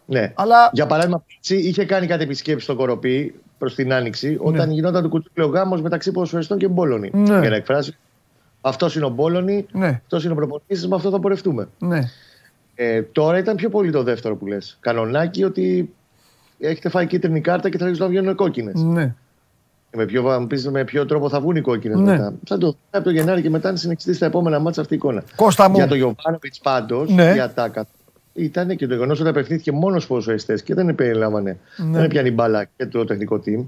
Ναι. 0.06 0.32
Αλλά 0.36 0.70
Για 0.72 0.86
παράδειγμα, 0.86 1.24
πέρσι 1.26 1.68
είχε 1.68 1.84
κάνει 1.84 2.06
κάτι 2.06 2.22
επισκέψεις 2.22 2.64
στο 2.64 2.76
Κοροπή 2.76 3.34
προς 3.58 3.74
την 3.74 3.92
Άνοιξη, 3.92 4.36
όταν 4.40 4.70
γινόταν 4.70 5.02
το 5.02 5.08
κουτσούκλι 5.08 5.42
ο 5.44 5.46
γάμος 5.46 5.82
μεταξύ 5.82 6.12
ποδοσφαιριστών 6.12 6.58
και 6.58 6.68
Μπόλωνη. 6.68 7.10
Ναι. 7.14 7.38
Για 7.40 7.48
να 7.50 7.56
εκφράσει. 7.56 7.96
Αυτός 8.60 8.96
είναι 8.96 9.04
ο 9.04 9.08
Μπόλωνη, 9.08 9.66
ναι, 9.72 9.86
αυτός 10.02 10.24
είναι 10.24 10.32
ο 10.32 10.36
προπονητής, 10.36 10.86
με 10.88 10.94
αυτό 10.96 11.10
θα 11.10 11.20
πορευτούμε. 11.20 11.68
ναι. 11.78 12.00
Ε, 12.78 13.02
τώρα 13.02 13.38
ήταν 13.38 13.56
πιο 13.56 13.68
πολύ 13.68 13.90
το 13.90 14.02
δεύτερο 14.02 14.36
που 14.36 14.46
λες. 14.46 14.76
Κανονάκι 14.80 15.44
ότι 15.44 15.94
έχετε 16.58 16.88
φάει 16.88 17.06
κίτρινη 17.06 17.40
κάρτα 17.40 17.68
και 17.70 17.78
θα 17.78 17.84
αρχίσουν 17.84 18.04
να 18.06 18.10
βγαίνουν 18.10 18.34
κόκκινες. 18.34 18.80
ναι. 18.82 19.14
Με, 19.96 20.04
ποιο, 20.06 20.22
θα 20.22 20.40
μου 20.40 20.46
πεις 20.46 20.68
με 20.68 20.84
ποιο 20.84 21.06
τρόπο 21.06 21.28
θα 21.28 21.40
βγουν 21.40 21.56
οι 21.56 21.60
κόκκινες 21.60 21.98
Ναι. 21.98 22.10
μετά. 22.10 22.34
Θα 22.46 22.58
το 22.58 22.66
δούμε 22.66 22.76
από 22.90 23.04
το 23.04 23.10
Γενάρη 23.10 23.42
και 23.42 23.50
μετά 23.50 23.70
να 23.70 23.76
συνεχιστεί 23.76 24.14
στα 24.14 24.26
επόμενα 24.26 24.58
μάτσα 24.58 24.80
αυτή 24.80 24.92
η 24.94 24.96
εικόνα. 24.96 25.22
Κώστα 25.36 25.68
μου. 25.68 25.74
Για 25.74 25.86
το 25.86 25.94
Γιωβάνοβιτς 25.94 26.58
πάντως, 26.58 27.10
Ναι. 27.10 27.32
η 27.36 27.40
ατάκα 27.40 27.86
ήταν 28.36 28.76
και 28.76 28.86
το 28.86 28.94
γεγονός 28.94 29.20
ότι 29.20 29.28
απευθύνθηκε 29.28 29.72
μόνος 29.72 30.02
στου 30.02 30.08
ποδοσφαιριστές 30.08 30.62
και 30.62 30.74
δεν 30.74 30.94
περιλάμβανε. 30.94 31.58
Ναι. 31.76 31.98
Δεν 31.98 32.08
πιάνει 32.08 32.30
μπάλα 32.30 32.68
και 32.76 32.86
το 32.86 33.04
τεχνικό 33.04 33.40
team. 33.46 33.64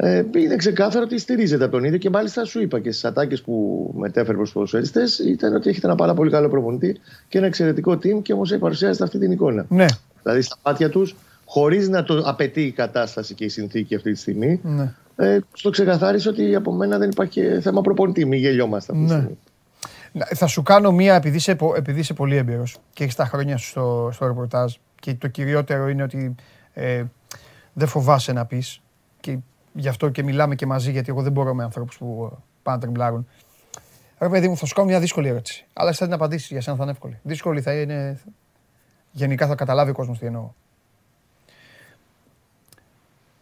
Ε, 0.00 0.24
είναι 0.36 0.56
ξεκάθαρο 0.56 1.04
ότι 1.04 1.18
στηρίζεται 1.18 1.64
από 1.64 1.72
τον 1.72 1.84
ίδιο 1.84 1.98
και 1.98 2.10
μάλιστα 2.10 2.44
σου 2.44 2.60
είπα 2.60 2.80
και 2.80 2.90
στις 2.90 3.04
ατάκες 3.04 3.42
που 3.42 3.94
μετέφερε 3.96 4.36
προς 4.36 4.48
του 4.48 4.54
ποδοσφαιριστές 4.54 5.18
ήταν 5.18 5.54
ότι 5.54 5.68
έχετε 5.68 5.86
ένα 5.86 5.96
πάρα 5.96 6.14
πολύ 6.14 6.30
καλό 6.30 6.48
προπονητή 6.48 6.96
και 7.28 7.38
ένα 7.38 7.46
εξαιρετικό 7.46 7.92
team 7.92 8.22
και 8.22 8.32
όμως 8.32 8.56
παρουσιάζεται 8.60 9.04
αυτή 9.04 9.18
την 9.18 9.30
εικόνα. 9.30 9.66
Ναι, 9.68 9.86
Δηλαδή 10.22 10.42
στα 10.42 10.56
μάτια 10.64 10.88
τους, 10.90 11.16
χωρίς 11.44 11.88
να 11.88 12.02
το 12.02 12.22
απαιτεί 12.24 12.62
η 12.62 12.70
κατάσταση 12.70 13.34
και 13.34 13.44
η 13.44 13.48
συνθήκη 13.48 13.94
αυτή 13.94 14.12
τη 14.12 14.18
στιγμή, 14.18 14.60
ναι. 14.62 14.94
ε, 15.16 15.38
στο 15.52 15.70
ξεκαθάρισε 15.70 16.28
ότι 16.28 16.54
από 16.54 16.72
μένα 16.72 16.98
δεν 16.98 17.10
υπάρχει 17.10 17.32
και 17.32 17.60
θέμα 17.60 17.80
προπονητή. 17.80 18.24
Μην 18.24 18.38
γελιόμαστε 18.38 18.92
αυτή 18.92 19.04
τη 19.04 19.10
Ναι. 19.12 19.18
στιγμή. 19.18 19.38
Να- 20.18 20.24
Θα 20.26 20.46
σου 20.46 20.62
κάνω 20.62 20.92
μία, 20.92 21.14
επειδή 21.14 21.36
είσαι, 21.36 21.54
πο- 21.54 21.74
επειδή 21.76 22.00
είσαι 22.00 22.14
πολύ 22.14 22.36
έμπειρος 22.36 22.76
και 22.92 23.02
έχεις 23.04 23.14
τα 23.14 23.24
χρόνια 23.26 23.56
σου 23.56 23.68
στο, 23.68 24.08
στο 24.12 24.26
ρεπορτάζ 24.26 24.74
και 25.00 25.14
το 25.14 25.28
κυριότερο 25.28 25.88
είναι 25.88 26.02
ότι 26.02 26.34
ε, 26.72 27.04
δεν 27.72 27.88
φοβάσαι 27.88 28.32
να 28.32 28.46
πεις 28.46 28.80
και 29.20 29.38
γι' 29.72 29.88
αυτό 29.88 30.08
και 30.08 30.22
μιλάμε 30.22 30.54
και 30.54 30.66
μαζί, 30.66 30.90
γιατί 30.90 31.10
εγώ 31.10 31.22
δεν 31.22 31.32
μπορώ 31.32 31.54
με 31.54 31.62
ανθρώπους 31.64 31.98
που 31.98 32.28
ε, 32.32 32.36
πάνε 32.62 32.76
να 32.76 32.82
τρεμπλάρουν. 32.82 33.28
Ρε 34.18 34.28
παιδί 34.28 34.48
μου, 34.48 34.56
θα 34.56 34.66
σου 34.66 34.74
κάνω 34.74 34.88
μια 34.88 35.00
δύσκολη 35.00 35.28
ερώτηση. 35.28 35.66
Αλλά 35.72 35.88
εσύ 35.88 35.98
θα 35.98 36.04
την 36.04 36.14
απαντήσεις, 36.14 36.48
για 36.50 36.60
σένα 36.60 36.76
θα 36.76 36.82
είναι 36.82 36.92
εύκολη. 36.92 37.18
Δύσκολη 37.22 37.60
θα 37.60 37.80
είναι. 37.80 38.20
Γενικά 39.10 39.46
θα 39.46 39.54
καταλάβει 39.54 39.90
ο 39.90 39.94
κόσμος 39.94 40.18
τι 40.18 40.26
εννοώ. 40.26 40.50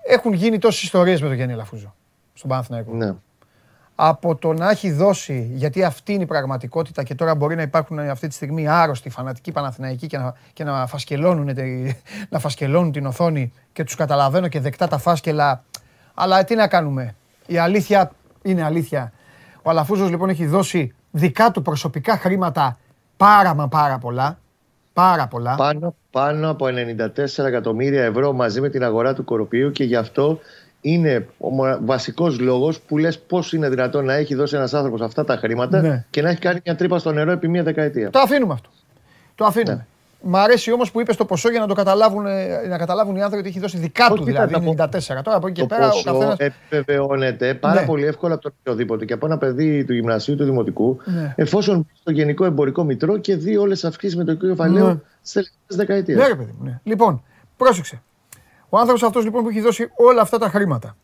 Έχουν 0.08 0.32
γίνει 0.32 0.58
τόσες 0.58 0.82
ιστορίες 0.82 1.20
με 1.20 1.26
τον 1.26 1.36
Γιάννη 1.36 1.54
Λαφούζο 1.54 1.94
στον 2.34 2.50
Παναθηναϊκό 2.50 2.92
Ναι. 2.94 3.14
Από 3.98 4.34
το 4.34 4.52
να 4.52 4.70
έχει 4.70 4.92
δώσει, 4.92 5.50
γιατί 5.52 5.84
αυτή 5.84 6.12
είναι 6.12 6.22
η 6.22 6.26
πραγματικότητα 6.26 7.02
και 7.02 7.14
τώρα 7.14 7.34
μπορεί 7.34 7.54
να 7.54 7.62
υπάρχουν 7.62 7.98
αυτή 7.98 8.28
τη 8.28 8.34
στιγμή 8.34 8.68
άρρωστοι 8.68 9.10
φανατικοί 9.10 9.52
Παναθηναϊκοί 9.52 10.06
και 10.06 10.18
να, 10.18 10.34
και 10.52 10.64
να, 10.64 10.86
φασκελώνουν, 10.86 11.54
τε- 11.54 11.96
να 12.30 12.38
φασκελώνουν 12.38 12.92
την 12.92 13.06
οθόνη 13.06 13.52
και 13.72 13.84
τους 13.84 13.94
καταλαβαίνω 13.94 14.48
και 14.48 14.60
δεκτά 14.60 14.88
τα 14.88 14.98
φάσκελα. 14.98 15.64
Αλλά 16.14 16.44
τι 16.44 16.54
να 16.54 16.68
κάνουμε; 16.68 17.14
Η 17.46 17.58
αλήθεια 17.58 18.10
είναι 18.42 18.64
αλήθεια. 18.64 19.12
Ο 19.62 19.70
Αλαφούζος 19.70 20.10
λοιπόν 20.10 20.28
έχει 20.28 20.46
δώσει 20.46 20.94
δικά 21.10 21.50
του 21.50 21.62
προσωπικά 21.62 22.16
χρήματα 22.16 22.78
πάρα 23.16 23.54
μα 23.54 23.68
πάρα 23.68 23.98
πολλά. 23.98 24.38
Πάρα 24.92 25.26
πολλά. 25.26 25.54
Πάνω, 25.54 25.94
πάνω 26.10 26.50
από 26.50 26.66
94 26.66 27.44
εκατομμύρια 27.44 28.04
ευρώ 28.04 28.32
μαζί 28.32 28.60
με 28.60 28.68
την 28.68 28.84
αγορά 28.84 29.14
του 29.14 29.24
Κοροπίου 29.24 29.70
και 29.70 29.84
γι' 29.84 29.96
αυτό 29.96 30.38
είναι 30.90 31.26
ο 31.38 31.48
μο- 31.50 31.78
βασικός 31.84 32.38
λόγος 32.40 32.80
που 32.80 32.98
λες 32.98 33.18
πώς 33.18 33.52
είναι 33.52 33.68
δυνατόν 33.68 34.04
να 34.04 34.14
έχει 34.14 34.34
δώσει 34.34 34.56
ένας 34.56 34.74
άνθρωπος 34.74 35.00
αυτά 35.00 35.24
τα 35.24 35.36
χρήματα 35.36 35.80
Ναι. 35.80 36.04
και 36.10 36.22
να 36.22 36.28
έχει 36.30 36.38
κάνει 36.40 36.60
μια 36.64 36.76
τρύπα 36.76 36.98
στο 36.98 37.12
νερό 37.12 37.30
επί 37.30 37.48
μια 37.48 37.62
δεκαετία. 37.62 38.10
Το 38.10 38.18
αφήνουμε 38.18 38.52
αυτό. 38.52 38.68
Το 39.34 39.44
αφήνουμε. 39.44 39.74
Ναι. 39.74 39.84
Μ' 40.28 40.36
αρέσει 40.36 40.72
όμως 40.72 40.90
που 40.90 41.00
είπες 41.00 41.16
το 41.16 41.24
ποσό 41.24 41.50
για 41.50 41.60
να 41.60 41.66
το 41.66 41.74
καταλάβουν, 41.74 42.26
ε, 42.26 42.46
να 42.68 42.78
καταλάβουν 42.78 43.16
οι 43.16 43.22
άνθρωποι 43.22 43.38
ότι 43.40 43.48
έχει 43.48 43.58
δώσει 43.60 43.78
δικά 43.78 44.06
του 44.06 44.12
Όχι, 44.14 44.24
δηλαδή 44.24 44.52
θα 44.52 44.58
τα 44.58 44.64
πω. 44.64 44.70
94. 44.70 45.22
Τώρα 45.22 45.36
από 45.36 45.46
εκεί 45.46 45.54
και 45.60 45.66
Το 45.66 45.74
πέρα 45.74 45.86
ο 45.86 45.90
ποσό 45.90 46.18
καθένα. 46.18 46.36
επιβεβαιώνεται 46.38 47.54
πάρα 47.54 47.80
Ναι. 47.80 47.86
πολύ 47.86 48.06
εύκολα 48.06 48.34
από 48.34 48.42
τον 48.42 48.52
οποιοδήποτε 48.60 49.04
και 49.04 49.12
από 49.12 49.26
ένα 49.26 49.38
παιδί 49.38 49.84
του 49.84 49.92
γυμνασίου 49.94 50.36
του 50.36 50.44
δημοτικού, 50.44 50.98
Ναι. 51.04 51.32
εφόσον 51.36 51.76
μπει 51.76 51.86
στο 52.00 52.10
Γενικό 52.10 52.44
Εμπορικό 52.44 52.84
Μητρό 52.84 53.16
και 53.18 53.36
δει 53.36 53.56
όλες 53.56 53.80
τις 53.80 53.88
αυξήσεις 53.88 54.16
με 54.16 54.24
το 54.24 54.34
κύριο 54.34 54.48
κεφαλαίο 54.54 54.86
Ναι. 54.86 54.98
στις 55.22 55.32
τελευταίες 55.32 55.76
δεκαετίες. 55.86 56.18
Ναι, 56.18 56.26
ρε 56.26 56.34
παιδί 56.34 56.54
μου. 56.58 56.64
Ναι. 56.64 56.80
Λοιπόν, 56.82 57.22
πρόσεξε. 57.56 58.02
Ο 58.68 58.78
άνθρωπος 58.78 59.02
αυτός 59.02 59.24
λοιπόν 59.24 59.42
που 59.42 59.48
έχει 59.48 59.60
δώσει 59.60 59.90
όλα 59.96 60.20
αυτά 60.20 60.38
τα 60.38 60.48
χρήματα. 60.48 60.96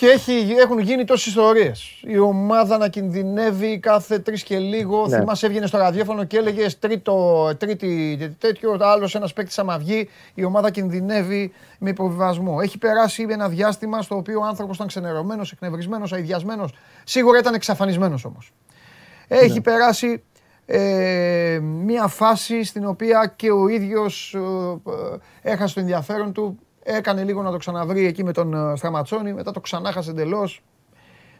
Και 0.00 0.06
έχει, 0.06 0.54
έχουν 0.58 0.78
γίνει 0.78 1.04
τόσες 1.04 1.26
ιστορίες. 1.26 2.02
Η 2.02 2.18
ομάδα 2.18 2.78
να 2.78 2.88
κινδυνεύει 2.88 3.78
κάθε 3.78 4.18
τρεις 4.18 4.42
και 4.42 4.58
λίγο. 4.58 5.06
Ναι. 5.06 5.18
Θυμάσαι, 5.18 5.46
έβγαινε 5.46 5.66
στο 5.66 5.78
ραδιόφωνο 5.78 6.24
και 6.24 6.36
έλεγε 6.36 6.66
τρίτο, 6.78 7.50
τρίτη 7.58 8.18
τέτοιο. 8.38 8.76
Άλλος 8.80 9.14
ένας 9.14 9.32
παίκτης 9.32 9.58
άμα 9.58 9.78
βγει, 9.78 10.08
η 10.34 10.44
ομάδα 10.44 10.70
κινδυνεύει 10.70 11.52
με 11.78 11.90
υποβιβασμό. 11.90 12.58
Έχει 12.62 12.78
περάσει 12.78 13.26
ένα 13.30 13.48
διάστημα 13.48 14.02
στο 14.02 14.16
οποίο 14.16 14.40
ο 14.40 14.44
άνθρωπος 14.44 14.76
ήταν 14.76 14.86
ξενερωμένος, 14.86 15.52
εκνευρισμένος, 15.52 16.12
αειδιασμένος. 16.12 16.74
Σίγουρα 17.04 17.38
ήταν 17.38 17.54
εξαφανισμένος 17.54 18.24
όμως. 18.24 18.52
Έχει 19.28 19.52
ναι. 19.52 19.60
περάσει 19.60 20.22
ε, 20.72 21.58
μια 21.62 22.06
φάση 22.06 22.64
στην 22.64 22.86
οποία 22.86 23.32
και 23.36 23.50
ο 23.50 23.68
ίδιος 23.68 24.34
ε, 25.42 25.50
έχασε 25.50 25.74
το 25.74 25.80
ενδιαφέρον 25.80 26.32
του 26.32 26.58
Έκανε 26.82 27.24
λίγο 27.24 27.42
να 27.42 27.50
το 27.50 27.56
ξαναβρει 27.56 28.06
εκεί 28.06 28.24
με 28.24 28.32
τον 28.32 28.54
ε, 28.54 28.76
Στραματσόνη, 28.76 29.32
μετά 29.32 29.52
το 29.52 29.60
ξανάχασε 29.60 30.10
εντελώς. 30.10 30.62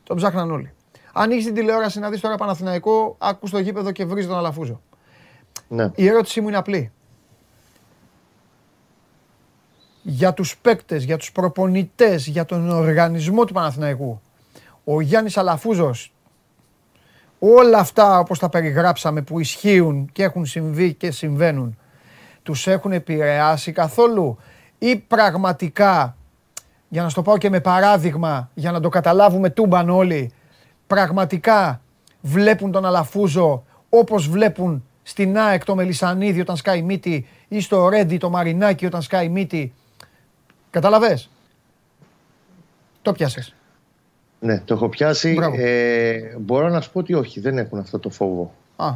Τον 0.02 0.16
ψάχναν 0.16 0.50
όλοι. 0.50 0.72
Ανοίξει 1.12 1.46
την 1.46 1.54
τηλεόραση 1.54 1.98
να 1.98 2.10
δεις 2.10 2.20
τώρα 2.20 2.36
Παναθηναϊκό, 2.36 3.16
άκου 3.18 3.46
στο 3.46 3.58
γήπεδο 3.58 3.92
και 3.92 4.04
βρει 4.04 4.26
τον 4.26 4.36
Αλαφούζο. 4.36 4.80
Ναι. 5.68 5.90
Η 5.94 6.06
ερώτησή 6.06 6.40
μου 6.40 6.48
είναι 6.48 6.56
απλή. 6.56 6.92
Για 10.02 10.32
τους 10.32 10.56
παίκτες, 10.56 11.04
για 11.04 11.16
τους 11.16 11.32
προπονητές, 11.32 12.26
για 12.26 12.44
τον 12.44 12.70
οργανισμό 12.70 13.44
του 13.44 13.52
Παναθηναϊκού, 13.52 14.20
ο 14.84 15.00
Γιάννης 15.00 15.36
Αλαφούζος, 15.36 16.12
όλα 17.40 17.78
αυτά 17.78 18.18
όπως 18.18 18.38
τα 18.38 18.48
περιγράψαμε 18.48 19.22
που 19.22 19.40
ισχύουν 19.40 20.08
και 20.12 20.22
έχουν 20.22 20.46
συμβεί 20.46 20.94
και 20.94 21.10
συμβαίνουν, 21.10 21.78
τους 22.42 22.66
έχουν 22.66 22.92
επηρεάσει 22.92 23.72
καθόλου 23.72 24.38
ή 24.78 24.96
πραγματικά, 24.96 26.16
για 26.88 27.02
να 27.02 27.08
στο 27.08 27.22
πάω 27.22 27.38
και 27.38 27.50
με 27.50 27.60
παράδειγμα, 27.60 28.50
για 28.54 28.72
να 28.72 28.80
το 28.80 28.88
καταλάβουμε 28.88 29.50
τούμπαν 29.50 29.90
όλοι, 29.90 30.32
πραγματικά 30.86 31.80
βλέπουν 32.20 32.70
τον 32.70 32.86
Αλαφούζο 32.86 33.64
όπως 33.88 34.28
βλέπουν 34.28 34.84
στην 35.02 35.38
ΑΕΚ 35.38 35.64
το 35.64 35.74
Μελισανίδη 35.74 36.40
όταν 36.40 36.56
σκάει 36.56 36.82
μύτη 36.82 37.26
ή 37.48 37.60
στο 37.60 37.88
Ρέντι 37.88 38.18
το 38.18 38.30
Μαρινάκι 38.30 38.86
όταν 38.86 39.02
σκάει 39.02 39.28
μύτη. 39.28 39.74
Καταλαβες; 40.70 41.30
Το 43.02 43.12
πιάσες. 43.12 43.54
Ναι, 44.40 44.62
το 44.64 44.74
έχω 44.74 44.88
πιάσει. 44.88 45.38
Ε, 45.56 46.20
μπορώ 46.38 46.68
να 46.68 46.80
σου 46.80 46.92
πω 46.92 46.98
ότι 46.98 47.14
όχι, 47.14 47.40
δεν 47.40 47.58
έχουν 47.58 47.78
αυτό 47.78 47.98
το 47.98 48.10
φόβο. 48.10 48.54
Α. 48.76 48.92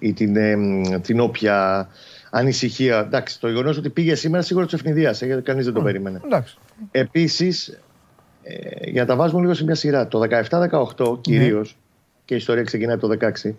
Ή 0.00 0.12
την, 0.12 0.36
ε, 0.36 0.56
την 0.98 1.20
όποια 1.20 1.88
ανησυχία. 2.30 2.98
Εντάξει, 2.98 3.40
το 3.40 3.48
γεγονός 3.48 3.76
ότι 3.76 3.90
πήγε 3.90 4.14
σήμερα 4.14 4.42
σίγουρα 4.42 4.66
του 4.66 4.74
ευνηδίασε, 4.74 5.26
γιατί 5.26 5.42
κανείς 5.42 5.64
δεν 5.64 5.74
το 5.74 5.82
περίμενε. 5.82 6.20
Επίσης, 6.90 7.80
ε, 8.42 8.90
για 8.90 9.00
να 9.00 9.08
τα 9.08 9.16
βάζουμε 9.16 9.40
λίγο 9.40 9.54
σε 9.54 9.64
μια 9.64 9.74
σειρά, 9.74 10.08
το 10.08 10.18
17-18 10.18 11.18
κυρίως, 11.20 11.76
και 12.24 12.34
η 12.34 12.36
ιστορία 12.36 12.62
ξεκινάει 12.62 12.94
από 12.94 13.08
το 13.08 13.08
16, 13.08 13.54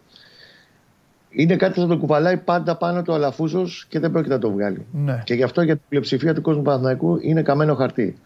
είναι 1.30 1.56
κάτι 1.56 1.73
που 1.73 1.80
θα 1.80 1.88
το 1.88 1.97
κουβαλάει 1.97 2.38
πάντα 2.38 2.75
πάνω 2.75 3.02
του 3.02 3.13
Αλαφούζος 3.13 3.86
και 3.89 3.99
δεν 3.99 4.12
πρόκειται 4.12 4.34
να 4.34 4.39
το 4.39 4.52
βγάλει. 4.52 4.86
Ναι. 4.91 5.21
Και 5.23 5.34
γι' 5.34 5.43
αυτό 5.43 5.62
για 5.62 5.75
την 5.75 5.86
πλειοψηφία 5.89 6.34
του 6.34 6.41
κόσμου 6.41 6.62
Παναθηναϊκού 6.62 7.19
είναι 7.21 7.41
καμένο 7.41 7.75
χαρτί. 7.75 8.17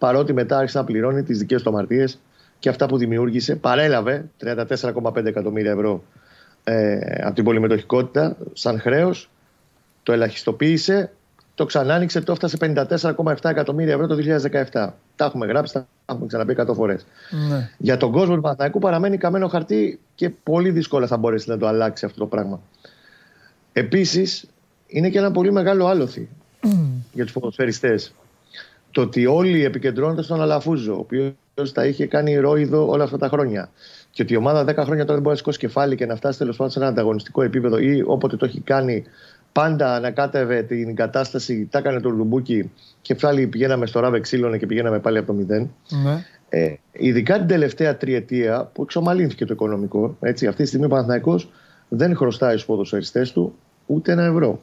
Παρότι 0.00 0.32
μετά 0.32 0.58
άρχισε 0.58 0.78
να 0.78 0.84
πληρώνει 0.84 1.22
τις 1.22 1.38
δικές 1.38 1.62
του 1.62 1.68
αμαρτίες 1.68 2.20
και 2.58 2.68
αυτά 2.68 2.86
που 2.86 2.96
δημιούργησε, 2.96 3.56
παρέλαβε 3.56 4.24
34,5 4.44 5.24
εκατομμύρια 5.24 5.70
ευρώ 5.70 6.02
ε, 6.64 6.98
από 7.22 7.34
την 7.34 7.44
πολυμετοχικότητα 7.44 8.36
σαν 8.52 8.80
χρέος 8.80 9.30
το 10.02 10.12
ελαχιστοποίησε, 10.12 11.12
το 11.54 11.64
ξανά 11.64 11.94
άνοιξε, 11.94 12.20
το 12.20 12.32
έφτασε 12.32 12.56
54,7 12.60 13.50
εκατομμύρια 13.50 13.94
ευρώ 13.94 14.06
το 14.06 14.16
2017. 14.52 14.92
Τα 15.16 15.24
έχουμε 15.24 15.46
γράψει, 15.46 15.72
τα 15.72 15.86
έχουμε 16.06 16.26
ξαναπεί 16.26 16.56
100 16.58 16.74
φορές. 16.74 17.06
Ναι. 17.48 17.70
Για 17.78 17.96
τον 17.96 18.12
κόσμο 18.12 18.34
του 18.34 18.40
Παναθηναϊκού 18.40 18.78
παραμένει 18.78 19.16
καμένο 19.16 19.48
χαρτί 19.48 20.00
και 20.14 20.30
πολύ 20.30 20.70
δύσκολα 20.70 21.06
θα 21.06 21.16
μπορέσει 21.16 21.48
να 21.48 21.58
το 21.58 21.66
αλλάξει 21.66 22.04
αυτό 22.04 22.18
το 22.18 22.26
πράγμα. 22.26 22.60
Επίσης, 23.72 24.46
είναι 24.86 25.08
και 25.08 25.18
ένα 25.18 25.30
πολύ 25.30 25.52
μεγάλο 25.52 25.86
άλοθη 25.86 26.28
για 27.12 27.24
τους 27.24 27.32
ποδοσφαιριστές. 27.32 28.14
Το 28.90 29.00
ότι 29.00 29.26
όλοι 29.26 29.64
επικεντρώνονται 29.64 30.22
στον 30.22 30.42
Αλαφούζο, 30.42 30.94
ο 30.94 30.98
οποίος 30.98 31.72
τα 31.72 31.86
είχε 31.86 32.06
κάνει 32.06 32.36
ρόιδο 32.36 32.88
όλα 32.88 33.04
αυτά 33.04 33.18
τα 33.18 33.28
χρόνια. 33.28 33.70
Και 34.10 34.22
ότι 34.22 34.32
η 34.32 34.36
ομάδα 34.36 34.62
10 34.62 34.64
χρόνια 34.64 35.04
τώρα 35.04 35.04
δεν 35.04 35.16
μπορεί 35.16 35.28
να 35.28 35.34
σηκώσει 35.34 35.58
κεφάλι 35.58 35.96
και 35.96 36.06
να 36.06 36.16
φτάσει 36.16 36.38
τέλος 36.38 36.56
πάντων 36.56 36.72
σε 36.72 36.78
ένα 36.78 36.88
ανταγωνιστικό 36.88 37.42
επίπεδο 37.42 37.78
ή 37.78 38.04
όποτε 38.06 38.36
το 38.36 38.44
έχει 38.44 38.60
κάνει 38.60 39.04
πάντα 39.52 39.94
ανακάτευε 39.94 40.62
την 40.62 40.94
κατάσταση, 40.94 41.68
τα 41.70 41.78
έκανε 41.78 42.00
το 42.00 42.08
Λουμπούκι 42.08 42.70
και 43.02 43.14
πάλι 43.14 43.46
πηγαίναμε 43.46 43.86
στο 43.86 44.00
ράβε 44.00 44.20
ξύλωνε 44.20 44.58
και 44.58 44.66
πηγαίναμε 44.66 44.98
πάλι 44.98 45.18
από 45.18 45.26
το 45.26 45.32
μηδέν. 45.32 45.70
Ναι. 46.04 46.24
Ε, 46.48 46.74
ειδικά 46.92 47.38
την 47.38 47.46
τελευταία 47.46 47.96
τριετία 47.96 48.70
που 48.72 48.82
εξομαλύνθηκε 48.82 49.44
το 49.44 49.52
οικονομικό, 49.52 50.16
έτσι, 50.20 50.46
αυτή 50.46 50.62
τη 50.62 50.68
στιγμή 50.68 50.86
ο 50.86 50.88
Παναθηναϊκός 50.88 51.50
δεν 51.88 52.16
χρωστάει 52.16 52.52
στους 52.52 52.64
ποδοσφαιριστές 52.64 53.32
του 53.32 53.54
ούτε 53.86 54.12
ένα 54.12 54.24
ευρώ. 54.24 54.60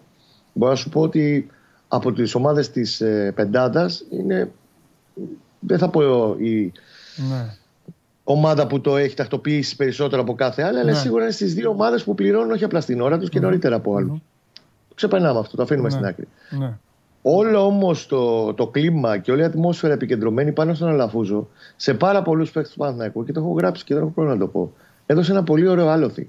Μπορώ 0.54 0.72
να 0.72 0.78
σου 0.78 0.90
πω 0.90 1.02
ότι 1.02 1.48
από 1.88 2.12
τις 2.12 2.36
ομάδες 2.36 2.70
της 2.70 3.02
ε, 3.02 3.32
πεντάδας 3.36 4.04
είναι, 4.10 4.52
δεν 5.60 5.78
θα 5.78 5.90
πω 5.90 6.36
η 6.40 6.72
ναι. 7.30 7.56
ομάδα 8.24 8.68
που 8.68 8.82
το 8.82 8.98
έχει 8.98 9.16
τακτοποιήσει 9.16 9.76
περισσότερο 9.76 10.22
από 10.22 10.36
κάθε 10.36 10.64
άλλη, 10.64 10.80
αλλά 10.80 10.92
ναι. 10.92 10.98
σίγουρα 10.98 11.24
είναι 11.24 11.32
στις 11.32 11.54
δύο 11.54 11.70
ομάδες 11.70 12.04
που 12.04 12.16
πληρώνουν 12.16 12.52
όχι 12.52 12.64
απλά 12.64 12.82
στην 12.82 13.02
ώρα 13.02 13.18
τους 13.18 13.30
και 13.30 13.40
νωρίτερα 13.40 13.76
από 13.76 13.96
άλλους 13.96 14.20
ξεπερνάμε 14.98 15.40
αυτό, 15.40 15.56
το 15.56 15.64
αφήνουμε 15.64 15.90
στην 15.90 16.02
ναι. 16.02 16.08
άκρη. 16.08 16.28
Ναι. 16.50 16.78
Όλο 17.22 17.66
όμως 17.66 18.08
το, 18.08 18.54
το 18.54 18.68
κλίμα 18.68 19.18
και 19.18 19.32
όλη 19.32 19.42
η 19.42 19.44
ατμόσφαιρα 19.44 19.94
επικεντρωμένη 19.94 20.52
πάνω 20.52 20.74
στον 20.74 20.88
Αλαφούζο 20.88 21.48
σε 21.76 21.94
πάρα 21.94 22.22
πολλούς 22.22 22.52
παίκτες 22.52 22.72
του 22.72 22.78
Παναθηναϊκού 22.78 23.26
και 23.26 23.32
το 23.32 23.40
έχω 23.40 23.52
γράψει 23.52 23.84
και 23.84 23.94
δεν 23.94 24.04
έχω 24.04 24.12
πρόβλημα 24.12 24.38
να 24.38 24.46
το 24.46 24.52
πω. 24.52 24.74
Έδωσε 25.06 25.32
ένα 25.32 25.44
πολύ 25.44 25.68
ωραίο 25.68 25.88
άλοθη. 25.88 26.28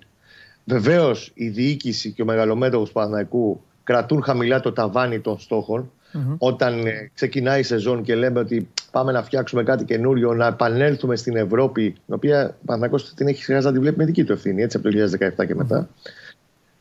Βεβαίως 0.64 1.30
η 1.34 1.48
διοίκηση 1.48 2.12
και 2.12 2.22
ο 2.22 2.24
μεγαλομέτωχος 2.24 2.86
του 2.88 2.94
Παναθηναϊκού 2.94 3.60
κρατούν 3.88 4.22
χαμηλά 4.22 4.60
το 4.60 4.72
ταβάνι 4.72 5.20
των 5.20 5.38
στοχων 5.38 5.90
Όταν 6.38 6.86
ε, 6.86 7.10
ξεκινάει 7.14 7.60
η 7.60 7.62
σεζόν 7.62 8.02
και 8.02 8.14
λέμε 8.14 8.38
ότι 8.38 8.68
πάμε 8.90 9.12
να 9.12 9.22
φτιάξουμε 9.22 9.62
κάτι 9.62 9.84
καινούριο, 9.84 10.34
να 10.34 10.46
επανέλθουμε 10.46 11.16
στην 11.16 11.36
Ευρώπη, 11.36 11.90
την 11.90 12.14
οποία 12.14 12.48
ο 12.48 12.64
Παναθηναϊκός 12.64 13.14
την 13.14 13.28
έχει 13.28 13.44
χρειάζεται 13.44 13.68
να 13.68 13.74
τη 13.74 13.80
βλέπει 13.82 13.98
με 13.98 14.04
δική 14.04 14.24
του 14.24 14.32
ευθύνη, 14.32 14.62
έτσι 14.62 14.76
από 14.76 14.90
το 14.90 14.96
2017 15.42 15.46
και 15.46 15.54
μετά. 15.54 15.88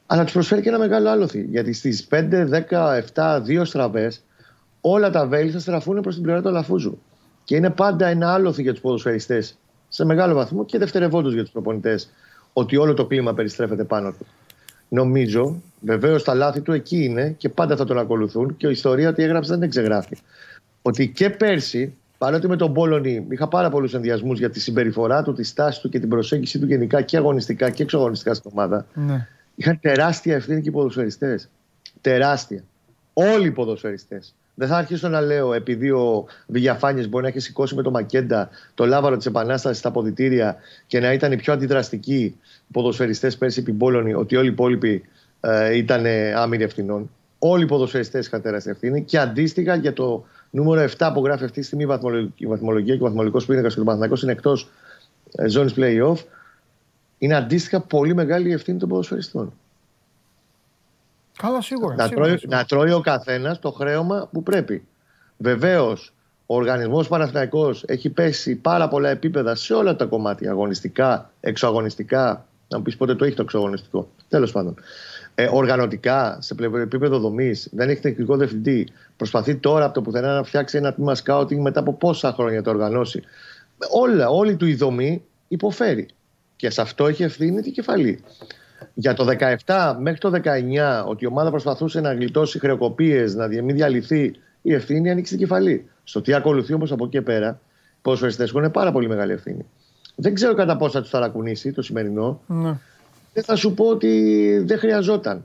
Αλλά 0.05 0.23
τους 0.23 0.33
προσφέρει 0.33 0.61
και 0.61 0.69
ένα 0.69 0.77
μεγάλο 0.77 1.09
άλοθη. 1.09 1.47
Γιατί 1.49 1.73
στις 1.73 2.07
5, 2.11 2.47
10, 2.69 3.01
7, 3.13 3.41
2 3.47 3.61
στραβές, 3.63 4.23
όλα 4.81 5.09
τα 5.09 5.27
βέλη 5.27 5.51
θα 5.51 5.59
στραφούν 5.59 6.01
προς 6.01 6.13
την 6.13 6.23
πλευρά 6.23 6.41
του 6.41 6.47
Αλαφούζου. 6.47 6.99
Και 7.43 7.55
είναι 7.55 7.69
πάντα 7.69 8.07
ένα 8.07 8.33
άλοθη 8.33 8.61
για 8.61 8.71
τους 8.71 8.81
ποδοσφαιριστές 8.81 9.57
σε 9.87 10.05
μεγάλο 10.05 10.33
βαθμό 10.33 10.65
και 10.65 10.77
δευτερευόντως 10.77 11.33
για 11.33 11.41
τους 11.41 11.51
προπονητές 11.51 12.09
ότι 12.53 12.77
όλο 12.77 12.93
το 12.93 13.05
κλίμα 13.05 13.33
περιστρέφεται 13.33 13.83
πάνω 13.83 14.11
του. 14.11 14.25
Νομίζω, 14.89 15.61
βεβαίως 15.79 16.23
τα 16.23 16.33
λάθη 16.33 16.61
του 16.61 16.71
εκεί 16.71 17.03
είναι 17.03 17.35
και 17.37 17.49
πάντα 17.49 17.75
θα 17.75 17.85
τον 17.85 17.99
ακολουθούν 17.99 18.57
και 18.57 18.67
η 18.67 18.71
ιστορία 18.71 19.09
ότι 19.09 19.23
έγραψε 19.23 19.55
δεν 19.55 19.69
ξεγράφει. 19.69 20.17
Ότι 20.81 21.09
και 21.09 21.29
πέρσι, 21.29 21.95
παρότι 22.17 22.47
με 22.47 22.55
τον 22.55 22.73
Πόλωνη 22.73 23.25
είχα 23.29 23.47
πάρα 23.47 23.69
πολλούς 23.69 23.93
ενδιασμούς 23.93 24.39
για 24.39 24.49
τη 24.49 24.59
συμπεριφορά 24.59 25.23
του, 25.23 25.33
τη 25.33 25.43
στάση 25.43 25.81
του 25.81 25.89
και 25.89 25.99
την 25.99 26.09
προσέγγιση 26.09 26.59
του 26.59 26.65
γενικά 26.65 27.01
και 27.01 27.17
αγωνιστικά 27.17 27.69
και 27.69 27.83
εξωαγωνιστικά 27.83 28.33
στην 28.33 28.51
ομάδα. 28.53 28.85
Ναι 28.93 29.27
είχαν 29.57 29.79
τεράστια 29.79 30.35
ευθύνη 30.35 30.61
και 30.61 30.69
οι 30.69 30.71
ποδοσφαιριστές. 30.71 31.49
Τεράστια. 32.01 32.63
Όλοι 33.13 33.47
οι 33.47 33.51
ποδοσφαιριστές. 33.51 34.35
Δεν 34.59 34.67
θα 34.67 34.77
αρχίσω 34.77 35.07
να 35.07 35.21
λέω 35.21 35.53
επειδή 35.53 35.89
ο 35.89 36.25
Βηγιαφάνης 36.47 37.09
μπορεί 37.09 37.23
να 37.23 37.29
έχει 37.29 37.39
σηκώσει 37.39 37.75
με 37.75 37.81
το 37.81 37.91
Μακέντα 37.91 38.49
το 38.73 38.85
λάβαρο 38.85 39.17
της 39.17 39.25
Επανάστασης 39.25 39.77
στα 39.77 39.89
αποδητήρια 39.89 40.55
και 40.87 40.99
να 40.99 41.13
ήταν 41.13 41.31
οι 41.31 41.35
πιο 41.35 41.53
αντιδραστικοί 41.53 42.35
ποδοσφαιριστές 42.71 43.37
πέρσι 43.37 43.59
επί 43.59 43.71
Πόλωνη, 43.71 44.13
ότι 44.13 44.35
όλοι 44.35 44.47
οι 44.47 44.51
υπόλοιποι 44.51 45.03
ε, 45.39 45.77
ήταν 45.77 46.05
άμυροι 46.35 46.63
ευθυνών. 46.63 47.09
Όλοι 47.39 47.63
οι 47.63 47.67
ποδοσφαιριστές 47.67 48.27
είχαν 48.27 48.41
τεράστια 48.41 48.71
ευθύνη 48.71 49.03
και 49.03 49.17
αντίστοιχα 49.19 49.75
για 49.75 49.93
το 49.93 50.25
νούμερο 50.49 50.89
7 50.97 51.11
που 51.13 51.25
γράφει 51.25 51.43
αυτή 51.43 51.59
τη 51.59 51.65
στιγμή 51.65 51.83
η 52.35 52.45
βαθμολογία 52.45 52.95
και 52.95 53.01
ο 53.03 53.05
βαθμολογικός 53.05 53.45
πίνακας 53.45 53.73
του 53.73 53.83
Παναθηνακό 53.83 54.15
είναι 54.23 54.31
εκτός 54.31 54.69
ε, 55.35 55.47
ζώνη 55.47 55.73
playoff 55.75 56.17
είναι 57.17 57.35
αντίστοιχα 57.35 57.79
πολύ 57.79 58.15
μεγάλη 58.15 58.49
η 58.49 58.53
ευθύνη 58.53 58.77
των 58.77 58.89
ποδοσφαιριστών. 58.89 59.53
Καλά, 61.37 61.61
σίγουρα. 61.61 61.95
Να, 61.95 62.05
σίγουρα, 62.05 62.25
τρώει, 62.25 62.39
να 62.47 62.65
τρώει 62.65 62.91
ο 62.91 62.99
καθένας 62.99 63.59
το 63.59 63.71
χρέωμα 63.71 64.29
που 64.31 64.43
πρέπει. 64.43 64.83
Βεβαίως, 65.37 66.13
ο 66.45 66.55
οργανισμός 66.55 67.07
Παναθηναϊκός 67.07 67.83
έχει 67.87 68.09
πέσει 68.09 68.55
πάρα 68.55 68.87
πολλά 68.87 69.09
επίπεδα 69.09 69.55
σε 69.55 69.73
όλα 69.73 69.95
τα 69.95 70.05
κομμάτια. 70.05 70.51
Αγωνιστικά, 70.51 71.31
εξωαγωνιστικά. 71.39 72.45
Να 72.67 72.77
μου 72.77 72.83
πεις 72.83 72.97
πότε 72.97 73.15
το 73.15 73.25
έχει 73.25 73.35
το 73.35 73.41
εξωαγωνιστικό. 73.41 74.09
Τέλος 74.27 74.51
πάντων. 74.51 74.75
Ε, 75.35 75.49
οργανωτικά, 75.51 76.37
σε 76.41 76.55
επίπεδο 76.81 77.19
δομής, 77.19 77.69
δεν 77.71 77.89
έχει 77.89 78.01
τεχνικό 78.01 78.37
διευθυντή. 78.37 78.87
Προσπαθεί 79.17 79.55
τώρα 79.55 79.85
από 79.85 79.93
το 79.93 80.01
πουθενά 80.01 80.33
να 80.33 80.43
φτιάξει 80.43 80.77
ένα 80.77 80.93
τμήμα 80.93 81.15
σκάουτινγκ 81.15 81.61
μετά 81.61 81.79
από 81.79 81.93
πόσα 81.93 82.33
χρόνια 82.33 82.61
το 82.61 82.69
οργανώσει. 82.69 83.23
Όλα, 83.91 84.29
όλη 84.29 84.55
του 84.55 84.65
η 84.65 84.75
δομή 84.75 85.23
υποφέρει. 85.47 86.07
Και 86.55 86.69
σε 86.69 86.81
αυτό 86.81 87.07
έχει 87.07 87.23
ευθύνη 87.23 87.61
την 87.61 87.71
κεφαλή. 87.71 88.23
Για 88.99 89.13
το 89.13 89.27
17 89.65 89.95
μέχρι 89.99 90.19
το 90.19 90.31
19, 90.33 91.05
ότι 91.07 91.23
η 91.23 91.27
ομάδα 91.27 91.49
προσπαθούσε 91.49 92.01
να 92.01 92.13
γλιτώσει 92.13 92.59
χρεοκοπίες, 92.59 93.35
να 93.35 93.47
μην 93.47 93.75
διαλυθεί, 93.75 94.33
η 94.61 94.73
ευθύνη 94.73 95.09
ανοίξει 95.09 95.31
την 95.31 95.41
κεφαλή. 95.41 95.89
Στο 96.03 96.21
τι 96.21 96.33
ακολουθεί 96.33 96.73
όμως 96.73 96.91
από 96.91 97.05
εκεί 97.05 97.21
πέρα, 97.21 97.59
ποδοσφαιριστές 98.01 98.49
έχουν 98.49 98.71
πάρα 98.71 98.91
πολύ 98.91 99.07
μεγάλη 99.07 99.31
ευθύνη. 99.31 99.65
Δεν 100.15 100.33
ξέρω 100.33 100.53
κατά 100.53 100.77
πόσο 100.77 100.91
θα 100.91 101.01
του 101.01 101.09
ταρακουνήσει 101.09 101.71
το 101.71 101.81
σημερινό. 101.81 102.41
Ναι. 102.47 102.77
Δεν 103.33 103.43
θα 103.43 103.55
σου 103.55 103.73
πω 103.73 103.85
ότι 103.85 104.63
δεν 104.65 104.77
χρειαζόταν. 104.77 105.43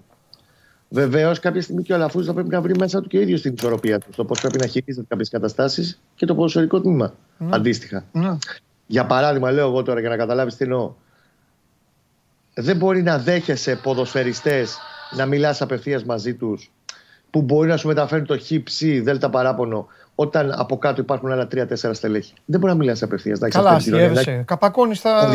Βεβαίως, 0.88 1.38
κάποια 1.38 1.62
στιγμή 1.62 1.82
και 1.82 1.92
ο 1.92 1.94
Αλαφούζο 1.94 2.26
θα 2.26 2.32
πρέπει 2.32 2.48
να 2.48 2.60
βρει 2.60 2.76
μέσα 2.78 3.00
του 3.00 3.08
και 3.08 3.18
ο 3.18 3.20
ίδιος 3.20 3.40
την 3.40 3.54
ισορροπία 3.56 3.98
του. 3.98 4.10
Το 4.16 4.24
πώς 4.24 4.40
πρέπει 4.40 4.58
να 4.58 4.66
χειρίζεται 4.66 5.06
κάποιες 5.08 5.28
καταστάσεις 5.28 6.00
και 6.14 6.26
το 6.26 6.34
ποδοσφαιρικό 6.34 6.80
τμήμα. 6.80 7.14
Αντίστοιχα. 7.50 8.04
Ναι. 8.12 8.36
Για 8.86 9.06
παράδειγμα, 9.06 9.50
λέω 9.50 9.68
εγώ 9.68 9.82
τώρα 9.82 10.00
για 10.00 10.08
να 10.08 10.16
καταλάβεις 10.16 10.56
τι 10.56 10.64
εννοώ. 10.64 10.94
Δεν 12.54 12.76
μπορεί 12.76 13.02
να 13.02 13.18
δέχεσαι 13.18 13.76
ποδοσφαιριστές 13.82 14.78
να 15.16 15.26
μιλάς 15.26 15.60
απευθείας 15.62 16.04
μαζί 16.04 16.34
τους 16.34 16.70
που 17.30 17.42
μπορεί 17.42 17.68
να 17.68 17.76
σου 17.76 17.86
μεταφέρει 17.86 18.22
το 18.22 18.38
χ, 18.38 18.62
ψ, 18.64 18.82
δέλτα 19.02 19.30
παράπονο 19.30 19.86
όταν 20.14 20.52
από 20.56 20.78
κάτω 20.78 21.00
υπάρχουν 21.00 21.32
άλλα 21.32 21.46
τρία-τέσσερα 21.46 21.94
στελέχη. 21.94 22.32
Δεν 22.44 22.60
μπορεί 22.60 22.72
να 22.72 22.78
μιλάς 22.78 23.02
απευθείας. 23.02 23.38
Καλά, 23.38 23.70
αστείευσε. 23.70 24.42
Καπακώνεις 24.46 25.00
τα. 25.00 25.30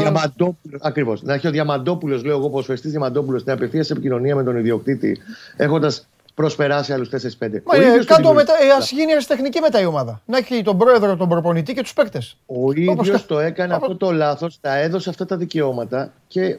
Ακριβώς. 0.80 1.24
Να 1.24 1.34
έχει 1.34 1.48
ο 1.48 1.52
Διαμαντόπουλος, 1.52 2.24
λέω 2.24 2.38
εγώ, 2.38 2.50
ποσοστή 2.50 2.90
Διαμαντόπουλος, 2.90 3.42
στην 3.42 3.54
απευθεία 3.54 3.86
επικοινωνία 3.90 4.36
με 4.36 4.44
τον 4.44 4.58
ιδιοκτήτη, 4.58 5.18
έχοντας 5.56 6.08
προσπεράσει 6.34 6.94
άλλους 6.94 7.10
4-5. 7.10 7.62
Μα 7.64 7.76
ε, 7.76 8.04
κάτω 8.06 8.34
μετά, 8.34 8.54
ε, 8.64 8.72
ας 8.78 8.92
γίνει 8.92 9.14
τεχνική 9.28 9.60
μετά 9.60 9.82
η 9.82 9.86
ομάδα. 9.86 10.22
Να 10.26 10.38
έχει 10.38 10.62
τον 10.62 10.78
πρόεδρο, 10.78 11.16
τον 11.16 11.30
προπονητή 11.30 11.74
και 11.74 11.82
τους 11.82 11.94
παίκτες. 11.94 12.38
Ο 12.46 12.72
ίδιος 12.72 13.26
το 13.26 13.40
έκανε 13.40 13.74
αυτό 13.74 13.96
το 13.96 14.12
λάθος, 14.12 14.58
τα 14.62 14.78
έδωσε 14.78 15.10
αυτά 15.10 15.26
τα 15.26 15.38
δικαιώματα 15.38 16.14
και 16.28 16.58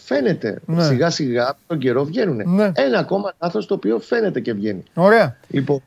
φαίνεται. 0.00 0.60
Ναι. 0.66 0.84
Σιγά 0.84 1.10
σιγά 1.10 1.56
τον 1.66 1.78
καιρό 1.78 2.04
βγαίνουν. 2.04 2.54
Ναι. 2.54 2.72
Ένα 2.74 2.98
ακόμα 2.98 3.34
λάθος 3.42 3.66
το 3.66 3.74
οποίο 3.74 3.98
φαίνεται 3.98 4.40
και 4.40 4.52
βγαίνει. 4.52 4.82
Ωραία. 4.94 5.36
Λοιπόν, 5.48 5.82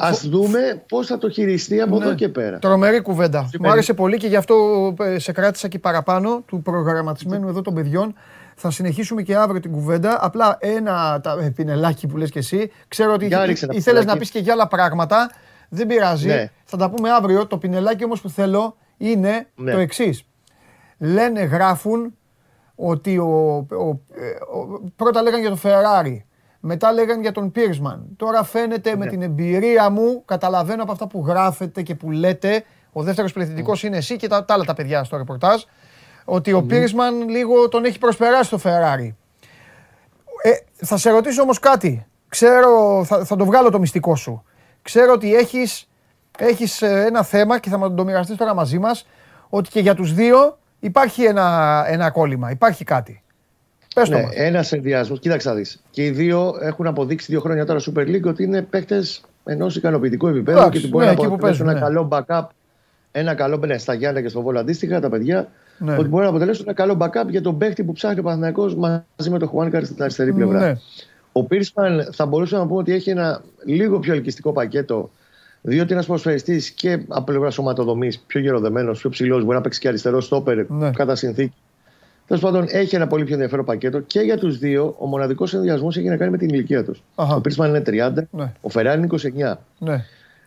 Α 0.00 0.10
δούμε 0.24 0.82
πώς 0.88 1.06
θα 1.06 1.18
το 1.18 1.30
χειριστεί 1.30 1.80
από 1.80 1.98
ναι. 1.98 2.04
εδώ 2.04 2.14
και 2.14 2.28
πέρα. 2.28 2.58
Τρομερή 2.58 3.00
κουβέντα. 3.00 3.50
Μου 3.60 3.70
άρεσε 3.70 3.94
πολύ 3.94 4.16
και 4.16 4.26
γι' 4.26 4.36
αυτό 4.36 4.54
ε, 5.00 5.18
σε 5.18 5.32
κράτησα 5.32 5.68
και 5.68 5.78
παραπάνω 5.78 6.42
του 6.46 6.62
προγραμματισμένου 6.62 7.48
εδώ 7.48 7.62
των 7.62 7.74
παιδιών. 7.74 8.14
Θα 8.54 8.70
συνεχίσουμε 8.70 9.22
και 9.22 9.36
αύριο 9.36 9.60
την 9.60 9.72
κουβέντα. 9.72 10.18
Απλά 10.20 10.56
ένα 10.60 11.20
τα, 11.22 11.38
ε, 11.42 11.50
πινελάκι 11.50 12.06
που 12.06 12.16
λες 12.16 12.30
και 12.30 12.38
εσύ. 12.38 12.70
Ξέρω 12.88 13.12
ότι 13.12 13.30
ήθελε 13.70 14.04
να 14.04 14.16
πεις 14.16 14.30
και 14.30 14.38
για 14.38 14.52
άλλα 14.52 14.68
πράγματα. 14.68 15.30
Δεν 15.68 15.86
πειράζει. 15.86 16.26
Ναι. 16.26 16.50
Θα 16.64 16.76
τα 16.76 16.90
πούμε 16.90 17.10
αύριο. 17.10 17.46
Το 17.46 17.58
πινελάκι 17.58 18.04
όμως 18.04 18.20
που 18.20 18.28
θέλω 18.28 18.76
είναι 18.96 19.46
ναι. 19.54 19.72
το 19.72 19.78
εξής. 19.78 20.24
Λένε, 20.98 21.40
γράφουν 21.40 22.17
ότι 22.80 23.18
ο, 23.18 23.66
ο, 23.70 24.00
ε, 24.14 24.28
ο, 24.58 24.90
πρώτα 24.96 25.22
λέγανε 25.22 25.40
για 25.40 25.50
το 25.50 25.58
Ferrari, 25.62 26.16
μετά 26.60 26.92
λέγανε 26.92 27.20
για 27.20 27.32
τον 27.32 27.52
Πίρσμαν. 27.52 28.06
Τώρα 28.16 28.44
φαίνεται 28.44 28.96
με 28.96 29.04
ναι. 29.04 29.10
την 29.10 29.22
εμπειρία 29.22 29.90
μου, 29.90 30.22
καταλαβαίνω 30.24 30.82
από 30.82 30.92
αυτά 30.92 31.06
που 31.06 31.24
γράφετε 31.26 31.82
και 31.82 31.94
που 31.94 32.10
λέτε, 32.10 32.64
ο 32.92 33.02
δεύτερος 33.02 33.32
πληθυντικός 33.32 33.82
ναι. 33.82 33.88
είναι 33.88 33.98
εσύ 33.98 34.16
και 34.16 34.28
τα, 34.28 34.44
τα 34.44 34.54
άλλα 34.54 34.64
τα 34.64 34.74
παιδιά 34.74 35.04
στο 35.04 35.16
ρεπορτάζ, 35.16 35.62
ότι 36.24 36.52
ο 36.52 36.62
Πίρσμαν 36.62 37.28
λίγο 37.28 37.68
τον 37.68 37.84
έχει 37.84 37.98
προσπεράσει 37.98 38.50
το 38.50 38.60
Ferrari. 38.64 39.14
Ε, 40.42 40.50
θα 40.74 40.96
σε 40.96 41.10
ρωτήσω 41.10 41.42
όμως 41.42 41.58
κάτι. 41.58 42.06
Ξέρω, 42.28 43.04
θα, 43.04 43.24
θα 43.24 43.36
το 43.36 43.44
βγάλω 43.44 43.70
το 43.70 43.78
μυστικό 43.78 44.16
σου. 44.16 44.44
Ξέρω 44.82 45.12
ότι 45.12 45.34
έχεις, 45.34 45.88
έχεις 46.38 46.82
ε, 46.82 47.04
ένα 47.06 47.22
θέμα 47.22 47.58
και 47.58 47.70
θα 47.70 47.94
το 47.94 48.04
μοιραστείς 48.04 48.36
τώρα 48.36 48.54
μαζί 48.54 48.78
μας, 48.78 49.06
ότι 49.48 49.70
και 49.70 49.80
για 49.80 49.94
τους 49.94 50.14
δύο 50.14 50.58
υπάρχει 50.80 51.24
ένα, 51.24 51.84
ένα 51.88 52.10
κόλλημα, 52.10 52.50
υπάρχει 52.50 52.84
κάτι. 52.84 53.22
Πες 53.94 54.08
ναι, 54.08 54.28
ένας 54.34 54.72
ενδιασμός. 54.72 55.20
Κοίταξε 55.20 55.48
να 55.48 55.54
δεις. 55.54 55.82
Και 55.90 56.04
οι 56.04 56.10
δύο 56.10 56.54
έχουν 56.60 56.86
αποδείξει 56.86 57.26
δύο 57.30 57.40
χρόνια 57.40 57.66
τώρα 57.66 57.80
Super 57.80 58.06
League 58.06 58.24
ότι 58.24 58.42
είναι 58.42 58.62
παίκτες 58.62 59.20
ενός 59.44 59.76
ικανοποιητικού 59.76 60.26
επίπεδου 60.26 60.68
και 60.68 60.78
ότι 60.78 60.88
μπορεί 60.88 61.06
ναι, 61.06 61.12
να 61.12 61.26
αποτελέσουν 61.26 61.68
ένα 61.68 61.74
ναι. 61.74 61.80
καλό 61.80 62.08
backup. 62.10 62.46
Ένα 63.12 63.34
καλό 63.34 63.56
ναι, 63.56 63.78
στα 63.78 63.94
Γιάννα 63.94 64.22
και 64.22 64.28
στο 64.28 64.42
Βόλο 64.42 64.58
αντίστοιχα 64.58 65.00
τα 65.00 65.08
παιδιά. 65.08 65.48
Ναι. 65.78 65.96
Ότι 65.96 66.08
μπορεί 66.08 66.22
να 66.22 66.28
αποτελέσουν 66.28 66.64
ένα 66.66 66.74
καλό 66.74 66.96
backup 67.00 67.28
για 67.28 67.42
τον 67.42 67.58
παίκτη 67.58 67.84
που 67.84 67.92
ψάχνει 67.92 68.18
ο 68.18 68.22
Παναθυνακό 68.22 68.74
μαζί 69.16 69.30
με 69.30 69.38
τον 69.38 69.48
Χουάνκαρ 69.48 69.84
στην 69.84 70.02
αριστερή 70.02 70.32
πλευρά. 70.32 70.58
Ναι. 70.58 70.74
Ο 71.32 71.44
Πίρσμαν 71.44 72.08
θα 72.12 72.26
μπορούσε 72.26 72.56
να 72.56 72.66
πούμε 72.66 72.78
ότι 72.80 72.92
έχει 72.92 73.10
ένα 73.10 73.42
λίγο 73.64 73.98
πιο 73.98 74.12
ελκυστικό 74.12 74.52
πακέτο 74.52 75.10
διότι 75.68 75.92
ένας 75.92 76.06
ποδοσφαιριστής 76.06 76.70
και 76.70 77.00
από 77.08 77.24
πλευράς 77.24 77.54
σωματοδομής 77.54 78.18
πιο 78.18 78.40
γεροδεμένος, 78.40 78.98
πιο 78.98 79.10
ψηλός, 79.10 79.44
μπορεί 79.44 79.56
να 79.56 79.62
παίξει 79.62 79.80
και 79.80 79.88
αριστερό 79.88 80.20
στόπερ 80.20 80.70
ναι. 80.70 80.90
κατά 80.90 81.14
συνθήκη. 81.14 81.54
Τέλος 82.26 82.42
πάντων, 82.42 82.64
έχει 82.68 82.94
ένα 82.94 83.06
πολύ 83.06 83.24
πιο 83.24 83.34
ενδιαφέρον 83.34 83.64
πακέτο 83.64 84.00
και 84.00 84.20
για 84.20 84.38
τους 84.38 84.58
δύο. 84.58 84.94
Ο 84.98 85.06
μοναδικός 85.06 85.54
ενδιασμός 85.54 85.96
έχει 85.96 86.08
να 86.08 86.16
κάνει 86.16 86.30
με 86.30 86.36
την 86.38 86.48
ηλικία 86.48 86.84
τους. 86.84 87.02
Ο 87.14 87.40
Πίρσμαν 87.40 87.68
είναι 87.68 87.82
30, 87.86 88.12
ναι. 88.30 88.52
ο 88.60 88.68
Φεράρι 88.68 88.98
είναι 88.98 89.08
29. 89.50 89.54
Ναι. 89.78 90.04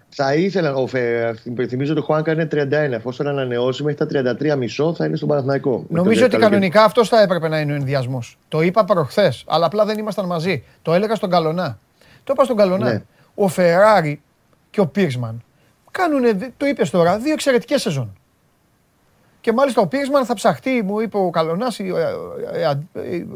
Θα 0.10 0.34
ήθελα, 0.34 0.74
ο 0.74 0.88
Φε, 0.88 1.34
θυμίζω 1.68 1.92
ότι 1.92 2.02
ο 2.02 2.04
Χουάνκα 2.04 2.32
είναι 2.32 2.48
31. 2.52 2.72
Εφόσον 2.72 3.28
ανανεώσει 3.28 3.84
μέχρι 3.84 4.24
τα 4.24 4.36
33 4.40 4.56
μισό, 4.58 4.94
θα 4.94 5.06
είναι 5.06 5.16
στον 5.16 5.28
Παναθηναϊκό. 5.28 5.86
Νομίζω 5.90 6.26
ότι 6.26 6.38
κανονικά 6.38 6.84
αυτό 6.84 7.06
θα 7.06 7.22
έπρεπε 7.22 7.48
να 7.48 7.60
είναι 7.60 7.72
ο 7.72 7.76
ενδιασμός. 7.76 8.38
Το 8.48 8.62
είπα 8.62 8.86
προχθές, 8.86 9.44
αλλά 9.48 9.66
απλά 9.66 9.86
δεν 9.86 9.98
ήμασταν 9.98 10.26
μαζί. 10.26 10.64
Το 10.82 10.94
έλεγα 10.94 11.16
στον 11.16 11.30
Καλονά. 11.30 11.80
Το 12.24 12.34
είπα 12.34 12.44
στον 12.44 12.56
Καλονά. 12.56 12.92
Ναι. 12.92 13.02
Ο 13.36 13.48
Φεράρι 13.48 14.22
και 14.72 14.80
ο 14.80 14.88
Πίρσμαν 14.88 15.44
κάνουν, 15.92 16.54
το 16.58 16.66
είπες 16.66 16.90
τώρα, 16.90 17.18
δύο 17.18 17.34
εξαιρετικές 17.34 17.82
σεζόν. 17.82 18.16
Και 19.42 19.54
μάλιστα 19.54 19.82
ο 19.82 19.88
Πίρσμαν 19.88 20.26
θα 20.26 20.34
ψαχτεί, 20.34 20.82
μου 20.82 21.00
είπε 21.00 21.18
ο 21.18 21.30
Καλονάς, 21.30 21.80
οι, 21.80 21.94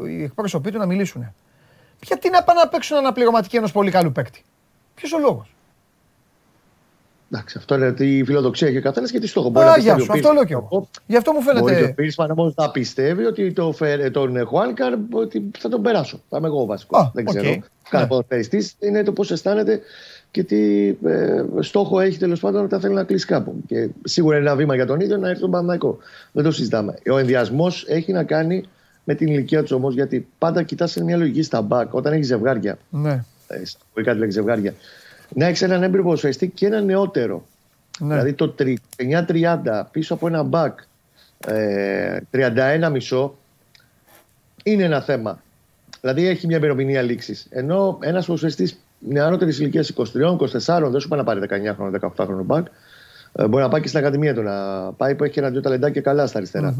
οι 0.07 0.23
εκπρόσωποι 0.23 0.71
του 0.71 0.77
να 0.77 0.85
μιλήσουν. 0.85 1.33
Γιατί 2.03 2.29
να 2.29 2.43
πάνε 2.43 2.59
να 2.59 2.67
παίξουν 2.67 2.97
αναπληρωματική 2.97 3.55
ενός 3.55 3.71
πολύ 3.71 3.91
καλού 3.91 4.11
παίκτη; 4.11 4.43
Ποιος 4.95 5.13
ο 5.13 5.19
λόγος; 5.19 5.55
Εντάξει, 7.31 7.57
αυτό 7.57 7.75
είναι 7.75 7.93
τη 7.93 8.23
φιλοδοξία 8.25 8.71
και 8.71 8.79
καθένας 8.79 9.11
και 9.11 9.19
τη 9.19 9.27
στόχο. 9.27 9.49
Μπορεί 9.49 9.65
να 9.65 9.77
γεια 9.77 9.99
σου, 9.99 10.11
αυτό 10.11 10.31
λέω 10.31 10.45
και 10.45 10.53
εγώ. 10.53 10.89
Γι' 11.05 11.17
αυτό 11.17 11.31
μου 11.31 11.41
φαίνεται. 11.41 11.71
Μπορεί 11.71 11.83
ο 11.83 11.93
Πίρσμαν 11.93 12.31
όμως 12.31 12.53
να 12.55 12.71
πιστεύει 12.71 13.25
ότι 13.25 13.53
το, 13.53 13.75
τον 14.11 14.45
Χουάνκαρ 14.45 14.93
ότι 15.11 15.51
θα 15.57 15.69
τον 15.69 15.81
περάσω. 15.81 16.21
Θα 16.29 16.37
είμαι 16.37 16.47
εγώ 16.47 16.61
ο 16.61 16.65
βασικός. 16.65 17.11
Δεν 17.13 17.25
ξέρω. 17.25 17.63
Κάθε 17.89 18.05
ποδοσφαιριστής 18.05 18.75
είναι 18.79 19.03
το 19.03 19.11
πώς 19.11 19.31
αισθάνεται 19.31 19.81
και 20.35 20.43
τι 20.43 20.87
ε, 20.89 21.43
στόχο 21.59 21.99
έχει 21.99 22.17
τέλος 22.17 22.39
πάντων 22.39 22.63
όταν 22.63 22.79
θέλει 22.79 22.93
να 22.93 23.03
κλείσει 23.03 23.25
κάπου. 23.25 23.63
Και 23.67 23.89
σίγουρα 24.03 24.37
είναι 24.37 24.45
ένα 24.45 24.55
βήμα 24.55 24.75
για 24.75 24.85
τον 24.85 24.99
ίδιο 24.99 25.17
να 25.17 25.27
έρθει 25.27 25.37
στον 25.37 25.51
Παναναϊκό. 25.51 25.97
Δεν 26.31 26.43
το 26.43 26.51
συζητάμε. 26.51 26.93
Ο 27.11 27.17
ενδιασμός 27.17 27.85
έχει 27.87 28.11
να 28.11 28.23
κάνει 28.23 28.63
με 29.03 29.15
την 29.15 29.27
ηλικία 29.27 29.61
τους 29.61 29.71
όμως, 29.71 29.93
γιατί 29.93 30.27
πάντα 30.37 30.63
κοιτάς 30.63 30.95
μια 30.95 31.17
λογική 31.17 31.41
στα 31.41 31.61
μπακ 31.61 31.93
όταν 31.93 32.13
έχεις 32.13 32.27
ζευγάρια. 32.27 32.77
Ναι. 32.89 33.23
Ε, 33.47 34.01
κάτι 34.01 34.17
λέει 34.17 34.29
ζευγάρια. 34.29 34.73
Να 35.33 35.45
έχεις 35.45 35.61
έναν 35.61 35.83
έμπειρο 35.83 36.03
ποδοσφαιριστή 36.03 36.47
και 36.47 36.65
ένα 36.65 36.81
νεότερο. 36.81 37.45
Ναι. 37.99 38.07
Δηλαδή 38.07 38.33
το 38.33 38.55
9-30 38.97 39.83
πίσω 39.91 40.13
από 40.13 40.27
ένα 40.27 40.43
μπακ 40.43 40.79
ε, 41.47 42.17
31 42.31 42.89
μισό 42.91 43.35
είναι 44.63 44.83
ένα 44.83 45.01
θέμα. 45.01 45.41
Δηλαδή 46.01 46.27
έχει 46.27 46.47
μια 46.47 46.57
ημερομηνία 46.57 47.01
λήξης. 47.01 47.47
Ενώ 47.49 47.97
ένας 48.01 48.25
ποδοσφαιριστή 48.25 48.77
νεαρότερη 49.07 49.51
ηλικία 49.51 49.85
23-24, 49.95 50.89
δεν 50.91 50.99
σου 50.99 51.07
πάει 51.07 51.19
να 51.19 51.25
πάρει 51.25 51.39
19 51.49 51.73
χρόνο, 51.75 51.99
18 52.01 52.25
χρόνο 52.25 52.43
μπακ. 52.43 52.67
Ε, 53.33 53.47
μπορεί 53.47 53.63
να 53.63 53.69
πάει 53.69 53.81
και 53.81 53.87
στην 53.87 53.99
Ακαδημία 53.99 54.33
του 54.33 54.41
να 54.41 54.91
πάει 54.91 55.15
που 55.15 55.23
έχει 55.23 55.39
ένα-δυο 55.39 55.61
ταλεντάκια 55.61 56.01
καλά 56.01 56.27
στα 56.27 56.37
αριστερα 56.37 56.75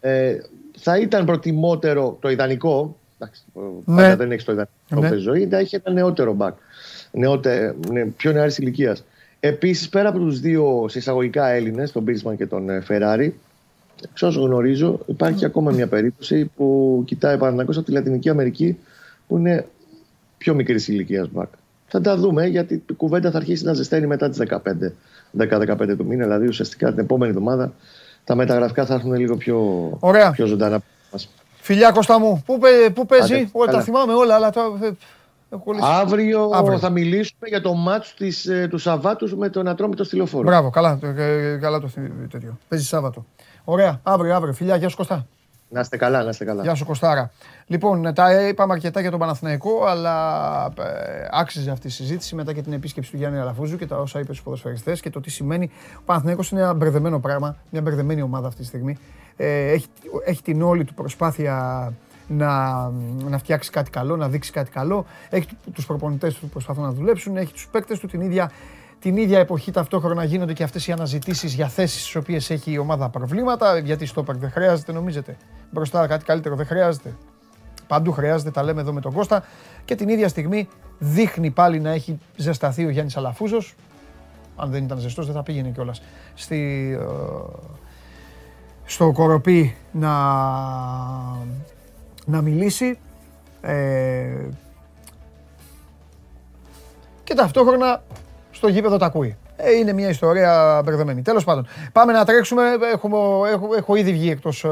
Ε, 0.00 0.36
θα 0.78 0.98
ήταν 0.98 1.24
προτιμότερο 1.24 2.16
το 2.20 2.30
ιδανικό. 2.30 2.96
Εντάξει, 3.18 3.42
ναι. 3.84 4.16
δεν 4.16 4.32
έχεις 4.32 4.44
το 4.44 4.52
ιδανικό 4.52 5.14
ναι. 5.14 5.20
ζωή, 5.20 5.46
να 5.46 5.58
έχει 5.58 5.80
ένα 5.84 5.94
νεότερο 5.94 6.32
μπακ. 6.32 6.54
Νεότε, 7.10 7.74
ναι, 7.90 8.04
πιο 8.04 8.32
νεαρής 8.32 8.58
ηλικίας. 8.58 9.04
Επίσης, 9.40 9.88
πέρα 9.88 10.08
από 10.08 10.18
τους 10.18 10.40
δύο 10.40 10.88
εισαγωγικά 10.94 11.46
Έλληνες, 11.48 11.92
τον 11.92 12.02
Μπίρσμαν 12.02 12.36
και 12.36 12.46
τον 12.46 12.82
Φεράρι, 12.82 13.40
εξ 14.10 14.22
όσο 14.22 14.40
γνωρίζω, 14.40 15.00
υπάρχει 15.06 15.44
ακόμα 15.44 15.70
μια 15.70 15.86
περίπτωση 15.86 16.50
που 16.56 17.02
κοιτάει 17.06 17.36
Παναγιώ 17.36 17.74
από 17.76 17.82
τη 17.82 17.92
Λατινική 17.92 18.28
Αμερική, 18.28 18.78
που 19.28 19.38
είναι 19.38 19.66
πιο 20.42 20.54
μικρής 20.54 20.88
ηλικίας 20.88 21.28
μπακ. 21.32 21.48
Θα 21.86 22.00
τα 22.00 22.16
δούμε 22.16 22.46
γιατί 22.46 22.82
η 22.90 22.92
κουβέντα 22.92 23.30
θα 23.30 23.36
αρχίσει 23.36 23.64
να 23.64 23.72
ζεσταίνει 23.72 24.06
μετά 24.06 24.28
τις 24.28 24.38
15, 24.38 24.92
10-15 25.38 25.96
του 25.96 26.06
μήνα. 26.06 26.24
Δηλαδή 26.24 26.46
ουσιαστικά 26.46 26.90
την 26.90 26.98
επόμενη 26.98 27.30
εβδομάδα 27.30 27.72
τα 28.24 28.34
μεταγραφικά 28.34 28.86
θα 28.86 28.94
έρθουν 28.94 29.12
λίγο 29.14 29.36
πιο, 29.36 29.58
πιο 30.32 30.46
ζωντανά. 30.46 30.80
Φιλιά 31.60 31.90
Κώστα 31.90 32.18
μου, 32.18 32.42
πού, 32.46 32.58
πού 32.94 33.06
παίζει, 33.06 33.48
όλα, 33.52 33.72
τα 33.72 33.80
θυμάμαι 33.80 34.12
όλα, 34.12 34.34
αλλά 34.34 34.50
το, 34.50 34.60
Αύριο, 35.80 36.50
Αύριο, 36.54 36.78
θα 36.78 36.90
μιλήσουμε 36.90 37.48
για 37.48 37.60
το 37.60 37.74
μάτς 37.74 38.14
της, 38.14 38.46
ε, 38.46 38.66
του 38.70 38.78
Σαββάτου 38.78 39.38
με 39.38 39.48
τον 39.48 39.68
Ατρόμητο 39.68 40.04
στυλοφόρο. 40.04 40.44
Μπράβο, 40.44 40.70
καλά, 40.70 40.98
ε, 41.16 41.58
καλά 41.60 41.80
το 41.80 41.88
τέτοιο. 42.30 42.58
Παίζει 42.68 42.84
Σάββατο. 42.84 43.24
Ωραία, 43.64 44.00
αύριο, 44.02 44.34
αύριο. 44.34 44.52
Φιλιά, 44.52 44.76
γεια 44.76 44.88
σου 44.88 44.96
Κωστά. 44.96 45.26
Να 45.72 45.80
είστε 45.80 45.96
καλά, 45.96 46.22
να 46.22 46.28
είστε 46.28 46.44
καλά. 46.44 46.62
Γεια 46.62 46.74
σου 46.74 46.84
Κωστάρα. 46.84 47.30
Λοιπόν, 47.66 48.14
τα 48.14 48.48
είπαμε 48.48 48.72
αρκετά 48.72 49.00
για 49.00 49.10
τον 49.10 49.18
Παναθηναϊκό, 49.18 49.84
αλλά 49.84 50.64
ε, 50.66 51.28
άξιζε 51.30 51.70
αυτή 51.70 51.86
η 51.86 51.90
συζήτηση 51.90 52.34
μετά 52.34 52.52
και 52.52 52.62
την 52.62 52.72
επίσκεψη 52.72 53.10
του 53.10 53.16
Γιάννη 53.16 53.38
Αλαφούζου 53.38 53.76
και 53.76 53.86
τα 53.86 53.96
όσα 53.96 54.18
είπε 54.18 54.32
στους 54.32 54.44
ποδοσφαιριστές 54.44 55.00
και 55.00 55.10
το 55.10 55.20
τι 55.20 55.30
σημαίνει. 55.30 55.70
Ο 55.98 56.02
Παναθηναϊκός 56.04 56.50
είναι 56.50 56.60
ένα 56.60 56.74
μπερδεμένο 56.74 57.20
πράγμα, 57.20 57.56
μια 57.70 57.80
μπερδεμένη 57.82 58.22
ομάδα 58.22 58.46
αυτή 58.46 58.60
τη 58.60 58.66
στιγμή. 58.66 58.98
Ε, 59.36 59.70
έχει, 59.70 59.86
έχει 60.24 60.42
την 60.42 60.62
όλη 60.62 60.84
του 60.84 60.94
προσπάθεια 60.94 61.92
να, 62.28 62.90
να 63.28 63.38
φτιάξει 63.38 63.70
κάτι 63.70 63.90
καλό, 63.90 64.16
να 64.16 64.28
δείξει 64.28 64.52
κάτι 64.52 64.70
καλό. 64.70 65.06
Έχει 65.30 65.46
τους 65.72 65.86
προπονητές 65.86 66.34
του 66.34 66.40
που 66.40 66.48
προσπαθούν 66.48 66.82
να 66.82 66.92
δουλέψουν, 66.92 67.36
έχει 67.36 67.52
τους 67.52 67.68
παίκτες 67.70 67.98
του 67.98 68.06
την 68.06 68.20
ίδια 68.20 68.50
την 69.02 69.16
ίδια 69.16 69.38
εποχή 69.38 69.70
ταυτόχρονα 69.70 70.24
γίνονται 70.24 70.52
και 70.52 70.62
αυτές 70.62 70.86
οι 70.86 70.92
αναζητήσεις 70.92 71.54
για 71.54 71.68
θέσεις 71.68 72.00
στις 72.00 72.14
οποίες 72.14 72.50
έχει 72.50 72.72
η 72.72 72.78
ομάδα 72.78 73.08
προβλήματα, 73.08 73.78
γιατί 73.78 74.06
στο 74.06 74.24
δεν 74.28 74.50
χρειάζεται 74.50 74.92
νομίζετε. 74.92 75.36
Μπροστά 75.70 76.06
κάτι 76.06 76.24
καλύτερο 76.24 76.56
δεν 76.56 76.66
χρειάζεται. 76.66 77.16
Παντού 77.86 78.12
χρειάζεται, 78.12 78.50
τα 78.50 78.62
λέμε 78.62 78.80
εδώ 78.80 78.92
με 78.92 79.00
τον 79.00 79.12
Κώστα. 79.12 79.44
Και 79.84 79.94
την 79.94 80.08
ίδια 80.08 80.28
στιγμή 80.28 80.68
δείχνει 80.98 81.50
πάλι 81.50 81.80
να 81.80 81.90
έχει 81.90 82.18
ζεσταθεί 82.36 82.84
ο 82.84 82.90
Γιάννης 82.90 83.16
Αλαφούζος. 83.16 83.74
Αν 84.56 84.70
δεν 84.70 84.84
ήταν 84.84 84.98
ζεστός 84.98 85.26
δεν 85.26 85.34
θα 85.34 85.42
πήγαινε 85.42 85.68
κιόλας. 85.68 86.02
Στη, 86.34 86.90
ε, 87.00 87.04
στο 88.84 89.12
κοροπή 89.12 89.76
να, 89.92 90.12
να 92.26 92.40
μιλήσει. 92.42 92.98
Ε, 93.60 94.48
και 97.24 97.34
ταυτόχρονα 97.34 98.02
στο 98.62 98.70
γήπεδο 98.70 98.96
τα 98.96 99.06
ακούει. 99.06 99.36
Ε, 99.56 99.72
είναι 99.72 99.92
μια 99.92 100.08
ιστορία 100.08 100.80
μπερδεμένη. 100.84 101.22
Τέλος 101.22 101.44
πάντων, 101.44 101.66
πάμε 101.92 102.12
να 102.12 102.24
τρέξουμε. 102.24 102.62
Έχουμε, 102.92 103.16
έχω, 103.50 103.74
έχω 103.76 103.94
ήδη 103.94 104.12
βγει 104.12 104.30
εκτός 104.30 104.64
ε, 104.64 104.68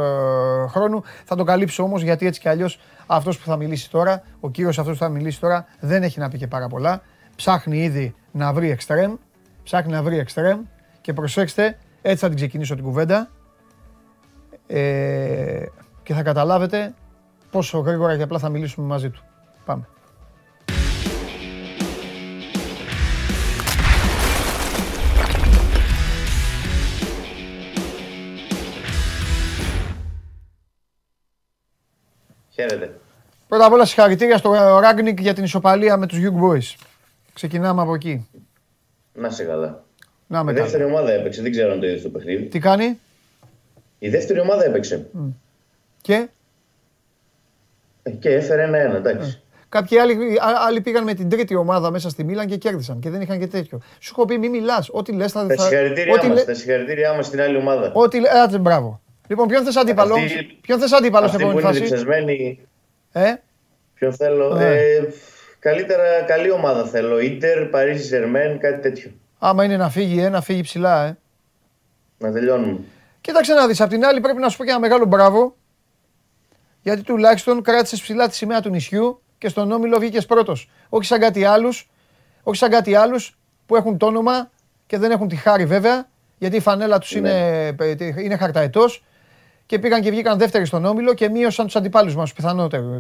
χρόνου. 0.68 1.02
Θα 1.24 1.36
το 1.36 1.44
καλύψω 1.44 1.82
όμως 1.82 2.02
γιατί 2.02 2.26
έτσι 2.26 2.40
κι 2.40 2.48
αλλιώς 2.48 2.80
αυτός 3.06 3.38
που 3.38 3.44
θα 3.46 3.56
μιλήσει 3.56 3.90
τώρα, 3.90 4.22
ο 4.40 4.50
κύριος 4.50 4.78
αυτός 4.78 4.98
που 4.98 5.04
θα 5.04 5.10
μιλήσει 5.10 5.40
τώρα, 5.40 5.66
δεν 5.80 6.02
έχει 6.02 6.18
να 6.18 6.28
πει 6.28 6.38
και 6.38 6.46
πάρα 6.46 6.68
πολλά. 6.68 7.02
Ψάχνει 7.36 7.82
ήδη 7.82 8.14
να 8.30 8.52
βρει 8.52 8.70
εξτρέμ. 8.70 9.14
Ψάχνει 9.62 9.92
να 9.92 10.02
βρει 10.02 10.18
εξτρέμ. 10.18 10.60
Και 11.00 11.12
προσέξτε, 11.12 11.78
έτσι 12.02 12.18
θα 12.18 12.26
την 12.26 12.36
ξεκινήσω 12.36 12.74
την 12.74 12.84
κουβέντα. 12.84 13.28
Ε, 14.66 15.64
και 16.02 16.14
θα 16.14 16.22
καταλάβετε 16.22 16.94
πόσο 17.50 17.78
γρήγορα 17.78 18.16
και 18.16 18.22
απλά 18.22 18.38
θα 18.38 18.48
μιλήσουμε 18.48 18.86
μαζί 18.86 19.10
του. 19.10 19.22
Πάμε. 19.64 19.88
Χαίρετε. 32.60 32.94
Πρώτα 33.48 33.66
απ' 33.66 33.72
όλα 33.72 33.84
συγχαρητήρια 33.84 34.36
στο 34.38 34.52
Ράγκνικ 34.80 35.20
για 35.20 35.34
την 35.34 35.44
ισοπαλία 35.44 35.96
με 35.96 36.06
τους 36.06 36.18
Young 36.22 36.42
Boys. 36.44 36.74
Ξεκινάμε 37.34 37.82
από 37.82 37.94
εκεί. 37.94 38.28
Να 39.12 39.30
σε 39.30 39.44
καλά. 39.44 39.84
Να 40.26 40.44
με 40.44 40.50
Η 40.50 40.54
δεύτερη 40.54 40.84
ομάδα 40.84 41.12
έπαιξε, 41.12 41.42
δεν 41.42 41.50
ξέρω 41.50 41.72
αν 41.72 41.80
το 41.80 41.86
είδες 41.86 42.02
το 42.02 42.08
παιχνίδι. 42.08 42.44
Τι 42.44 42.58
κάνει; 42.58 42.98
Η 43.98 44.08
δεύτερη 44.08 44.40
ομάδα 44.40 44.64
έπαιξε. 44.64 45.06
Και; 46.00 46.28
Ε, 48.02 48.10
Και 48.10 48.28
έφερε 48.34 48.62
ένα-ένα, 48.62 48.96
εντάξει. 48.96 49.28
Ε. 49.28 49.40
Κάποιοι 49.68 49.98
άλλοι, 49.98 50.16
άλλοι 50.66 50.80
πήγαν 50.80 51.04
με 51.04 51.14
την 51.14 51.28
τρίτη 51.28 51.54
ομάδα 51.54 51.90
μέσα 51.90 52.08
στη 52.08 52.24
Μίλαν 52.24 52.46
και 52.46 52.56
κέρδισαν 52.56 53.00
και 53.00 53.10
δεν 53.10 53.20
είχαν 53.20 53.38
και 53.38 53.46
τέτοιο. 53.46 53.80
Σου 53.98 54.12
έχω 54.16 54.24
πει 54.24 54.38
μη 54.38 54.48
μιλάς. 54.48 54.88
Ό,τι 54.92 55.12
λες 55.12 55.32
θα. 55.32 55.46
Τα 55.46 55.56
συγχαρητήριά 55.56 56.14
ό,τι 56.14 56.26
μας 56.26 56.36
λέ- 56.36 56.46
τα 56.46 56.54
συγχαρητήριά 56.54 57.12
μας 57.12 57.26
στην 57.26 57.40
άλλη 57.40 57.56
ομάδα. 57.56 57.90
Ό,τι 57.94 58.20
λέ- 58.20 58.32
Άτσε, 58.34 58.58
μπράβο. 58.58 59.00
Λοιπόν, 59.30 59.48
ποιον 59.48 59.64
θες 59.64 59.76
αντίπαλο; 59.76 60.14
Αυτή- 60.14 60.58
Ποιον 60.60 60.78
θες 60.78 60.92
αντίπαλο 60.92 61.26
στην 61.28 61.40
Αυτοί 61.40 61.52
που 61.52 61.58
επόμενη 61.58 61.76
είναι 61.78 61.86
φάση; 61.86 61.94
διψασμένοι, 61.96 62.60
Ε, 63.12 63.34
ποιον 63.94 64.14
θέλω; 64.14 64.54
Ναι. 64.54 64.64
Ε, 64.64 65.08
καλύτερα, 65.58 66.02
καλή 66.26 66.50
ομάδα 66.50 66.84
θέλω. 66.84 67.18
Ιντερ, 67.20 67.64
Παρίσι, 67.66 68.02
Ζερμέν, 68.02 68.58
κάτι 68.58 68.80
τέτοιο. 68.80 69.10
άμα 69.38 69.64
είναι 69.64 69.76
να 69.76 69.90
φύγει, 69.90 70.20
ε, 70.20 70.28
να 70.28 70.40
φύγει 70.40 70.60
ψηλά, 70.62 71.04
ε. 71.06 71.16
Να 72.18 72.32
τελειώνουμε. 72.32 72.78
Κοίταξε 73.20 73.54
να 73.54 73.66
δεις. 73.66 73.80
Απ' 73.80 73.88
την 73.90 74.04
άλλη, 74.04 74.20
πρέπει 74.20 74.38
να 74.38 74.48
σου 74.48 74.56
πω 74.56 74.64
και 74.64 74.70
ένα 74.70 74.78
μεγάλο 74.80 75.04
μπράβο. 75.04 75.56
Γιατί 76.82 77.02
τουλάχιστον 77.02 77.62
κράτησες 77.62 78.00
ψηλά 78.00 78.28
τη 78.28 78.34
σημαία 78.34 78.60
του 78.60 78.68
νησιού 78.70 79.22
και 79.38 79.48
στον 79.48 79.72
όμιλο 79.72 79.98
βγήκες 79.98 80.26
πρώτος. 80.26 80.70
Όχι 80.88 81.04
σαν 81.06 81.20
κάτι 81.20 81.44
άλλους. 81.44 81.90
Όχι 82.42 82.56
σαν 82.58 82.70
κάτι 82.70 82.94
άλλους 82.94 83.38
που 83.66 83.76
έχουν 83.76 83.96
το 83.98 84.06
όνομα 84.06 84.50
και 84.86 84.98
δεν 84.98 85.10
έχουν 85.10 85.28
τη 85.28 85.36
χάρη 85.36 85.66
βέβαια. 85.66 86.08
Γιατί 86.38 86.56
η 86.56 86.60
φανέλα 86.60 86.98
τους 86.98 87.14
είναι, 87.14 87.76
είναι 88.18 88.36
χαρταετός. 88.36 89.04
Και 89.70 89.78
πήγαν 89.78 90.00
και 90.00 90.10
βγήκαν 90.10 90.38
δεύτεροι 90.38 90.64
στον 90.64 90.84
όμιλο 90.84 91.14
και 91.14 91.28
μείωσαν 91.28 91.66
τους 91.66 91.76
αντιπάλους 91.76 92.14
μας, 92.14 92.32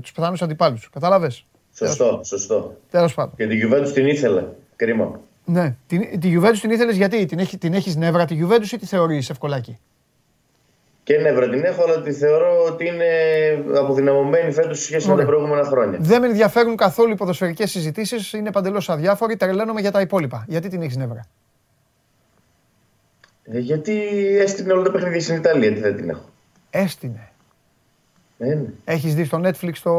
τους 0.00 0.12
πιθανούς 0.12 0.42
αντιπάλους. 0.42 0.88
Κατάλαβες; 0.92 1.46
Σωστό, 1.74 2.20
σωστό. 2.24 2.76
Τέλος 2.90 3.14
πάντων. 3.14 3.34
Και 3.36 3.46
την 3.46 3.72
Juventus 3.72 3.88
την 3.94 4.06
ήθελα. 4.06 4.54
Κρίμα. 4.76 5.20
Ναι. 5.44 5.76
Την, 5.86 6.20
τη 6.20 6.38
Juventus 6.38 6.58
την 6.60 6.70
ήθελες 6.70 6.96
γιατί, 6.96 7.26
την, 7.26 7.38
έχει, 7.38 7.58
την 7.58 7.74
έχεις 7.74 7.96
νεύρα 7.96 8.24
τη 8.24 8.38
Juventus 8.42 8.72
ή 8.72 8.76
τη 8.76 8.86
θεωρείς 8.86 9.30
ευκολάκι; 9.30 9.78
Και 11.02 11.18
νεύρα 11.18 11.48
την 11.48 11.64
έχω, 11.64 11.82
αλλά 11.82 12.02
τη 12.02 12.12
θεωρώ 12.12 12.64
ότι 12.68 12.86
είναι 12.86 13.06
αποδυναμωμένη 13.78 14.52
φέτος 14.52 14.78
σε 14.78 14.84
σχέση 14.84 15.06
με 15.06 15.12
Ωραία. 15.12 15.24
τα 15.24 15.30
προηγούμενα 15.30 15.64
χρόνια. 15.64 15.98
Δεν 16.00 16.20
με 16.20 16.26
ενδιαφέρουν 16.26 16.76
καθόλου 16.76 17.10
οι 17.10 17.14
ποδοσφαιρικές 17.14 17.70
συζητήσεις, 17.70 18.32
είναι 18.32 18.52
παντελώς 18.52 18.88
αδιάφοροι. 18.90 19.36
Τρελαίνομαι 19.36 19.80
για 19.80 19.90
τα 19.90 20.00
υπόλοιπα. 20.00 20.44
Γιατί 20.48 20.68
την 20.68 20.82
έχεις 20.82 20.96
νεύρα; 20.96 21.26
Ε, 23.44 23.58
γιατί 23.58 24.00
έστειλε 24.38 24.72
όλο 24.72 24.82
το 24.82 24.90
παιχνίδι 24.90 25.20
στην 25.20 25.36
Ιταλία, 25.36 25.72
τι 25.72 25.80
δεν 25.80 25.96
την 25.96 26.10
έχω. 26.10 26.28
Έστεινε. 26.70 27.28
Ε, 28.38 28.54
ναι. 28.54 28.62
Έχεις 28.84 29.14
δει 29.14 29.24
στο 29.24 29.40
Netflix 29.44 29.72
το 29.82 29.92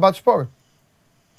Bad 0.00 0.10
Sport; 0.12 0.46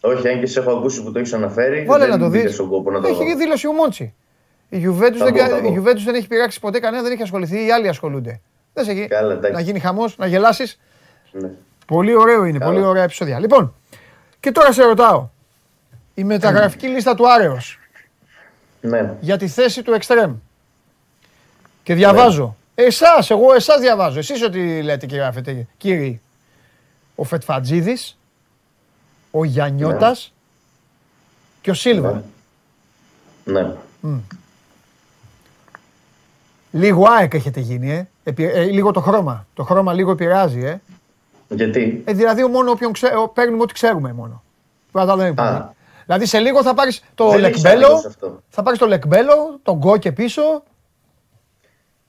Όχι, 0.01 0.27
αν 0.29 0.39
και 0.39 0.45
σε 0.45 0.59
έχω 0.59 0.71
ακούσει 0.71 1.03
που 1.03 1.11
το 1.11 1.19
έχεις 1.19 1.33
αναφέρει. 1.33 1.85
Βάλε 1.85 2.05
δεν 2.05 2.13
να 2.13 2.19
το 2.25 2.29
μπήκα 2.29 2.43
δεις. 2.43 2.53
στον 2.53 2.69
κόπο 2.69 2.91
να 2.91 3.01
το 3.01 3.13
δω. 3.13 3.21
Έχει 3.21 3.35
δήλωση 3.35 3.67
ο 3.67 3.71
Μόντσι. 3.73 4.13
Η 4.69 4.85
Juventus, 4.87 5.15
Θα 5.17 5.25
δεν, 5.25 5.33
δω, 5.33 5.39
θα 5.47 5.61
δω. 5.61 5.67
η 5.67 5.81
Juventus 5.83 6.01
δεν 6.05 6.15
έχει 6.15 6.27
πειράξει 6.27 6.59
ποτέ 6.59 6.79
κανένα, 6.79 7.03
δεν 7.03 7.11
έχει 7.11 7.21
ασχοληθεί. 7.21 7.65
Οι 7.65 7.71
άλλοι 7.71 7.87
ασχολούνται. 7.87 8.41
Δεν 8.73 8.85
σε 8.85 8.91
έχει. 8.91 9.07
Καλά, 9.07 9.33
εντάξει. 9.33 9.51
Να 9.51 9.59
γίνει 9.59 9.79
χαμός, 9.79 10.17
να 10.17 10.25
γελάσεις. 10.25 10.79
Ναι. 11.31 11.49
Πολύ 11.85 12.15
ωραίο 12.15 12.43
είναι, 12.45 12.57
Καλά. 12.57 12.71
πολύ 12.71 12.85
ωραία 12.85 13.03
επεισόδια. 13.03 13.39
Λοιπόν, 13.39 13.73
και 14.39 14.51
τώρα 14.51 14.71
σε 14.71 14.83
ρωτάω. 14.83 15.29
Η 16.13 16.23
μεταγραφική 16.23 16.87
λίστα 16.87 17.15
του 17.15 17.31
Άρεος 17.31 17.79
ναι. 18.81 19.13
για 19.19 19.37
τη 19.37 19.47
θέση 19.47 19.83
του 19.83 19.93
Εκστρέμ. 19.93 20.35
Και 21.83 21.93
διαβάζω. 21.93 22.55
Εσάς, 22.75 23.29
εγώ 23.29 23.53
εσάς 23.53 23.79
διαβάζω. 23.79 24.19
Εσείς 24.19 24.43
ό,τι 24.43 24.81
λέτε 24.81 25.05
κύριε 25.05 25.23
Αφετέ, 25.23 25.67
κύριοι. 25.77 26.21
Ο 27.15 27.23
Φετφατζίδης, 27.23 28.17
ο 29.31 29.43
Γιαννιώτας 29.43 30.33
και 31.61 31.69
ο 31.69 31.73
Σίλβα. 31.73 32.23
Ναι. 33.43 33.71
Λίγο 36.71 37.05
ΑΕΚ 37.09 37.33
έχετε 37.33 37.59
γίνει, 37.59 37.91
ε. 37.91 38.07
Επι- 38.23 38.55
ε, 38.55 38.63
λίγο 38.63 38.91
το 38.91 38.99
χρώμα. 39.01 39.47
Το 39.53 39.63
χρώμα 39.63 39.93
λίγο 39.93 40.11
επηρεάζει, 40.11 40.59
ε. 40.65 40.81
Γιατί; 41.49 42.01
ε 42.05 42.13
δηλαδή 42.13 42.45
μόνο 42.47 42.71
όποιον 42.71 42.93
ξέ, 42.93 43.07
ο- 43.17 43.27
παίρνουμε 43.27 43.61
ό,τι 43.63 43.73
ξέρουμε 43.73 44.13
μόνο. 44.13 44.43
Τώρα 44.91 45.15
δεν 45.15 45.31
υπάρχει. 45.31 45.55
Α. 45.61 45.73
Δηλαδή 46.05 46.25
σε 46.25 46.39
λίγο 46.39 46.63
θα 46.63 46.73
πάρεις 46.73 47.03
το 47.15 47.29
Δεν 47.29 47.43
έχεις 47.43 47.63
Λεκμπέλο, 47.63 47.85
άδικο 47.85 48.01
σε 48.01 48.07
αυτό. 48.07 48.41
θα 48.49 48.63
πάρεις 48.63 48.79
το 48.79 48.85
Λεκμπέλο, 48.87 49.59
τον 49.63 49.75
Γκόκε 49.77 50.11
πίσω. 50.11 50.63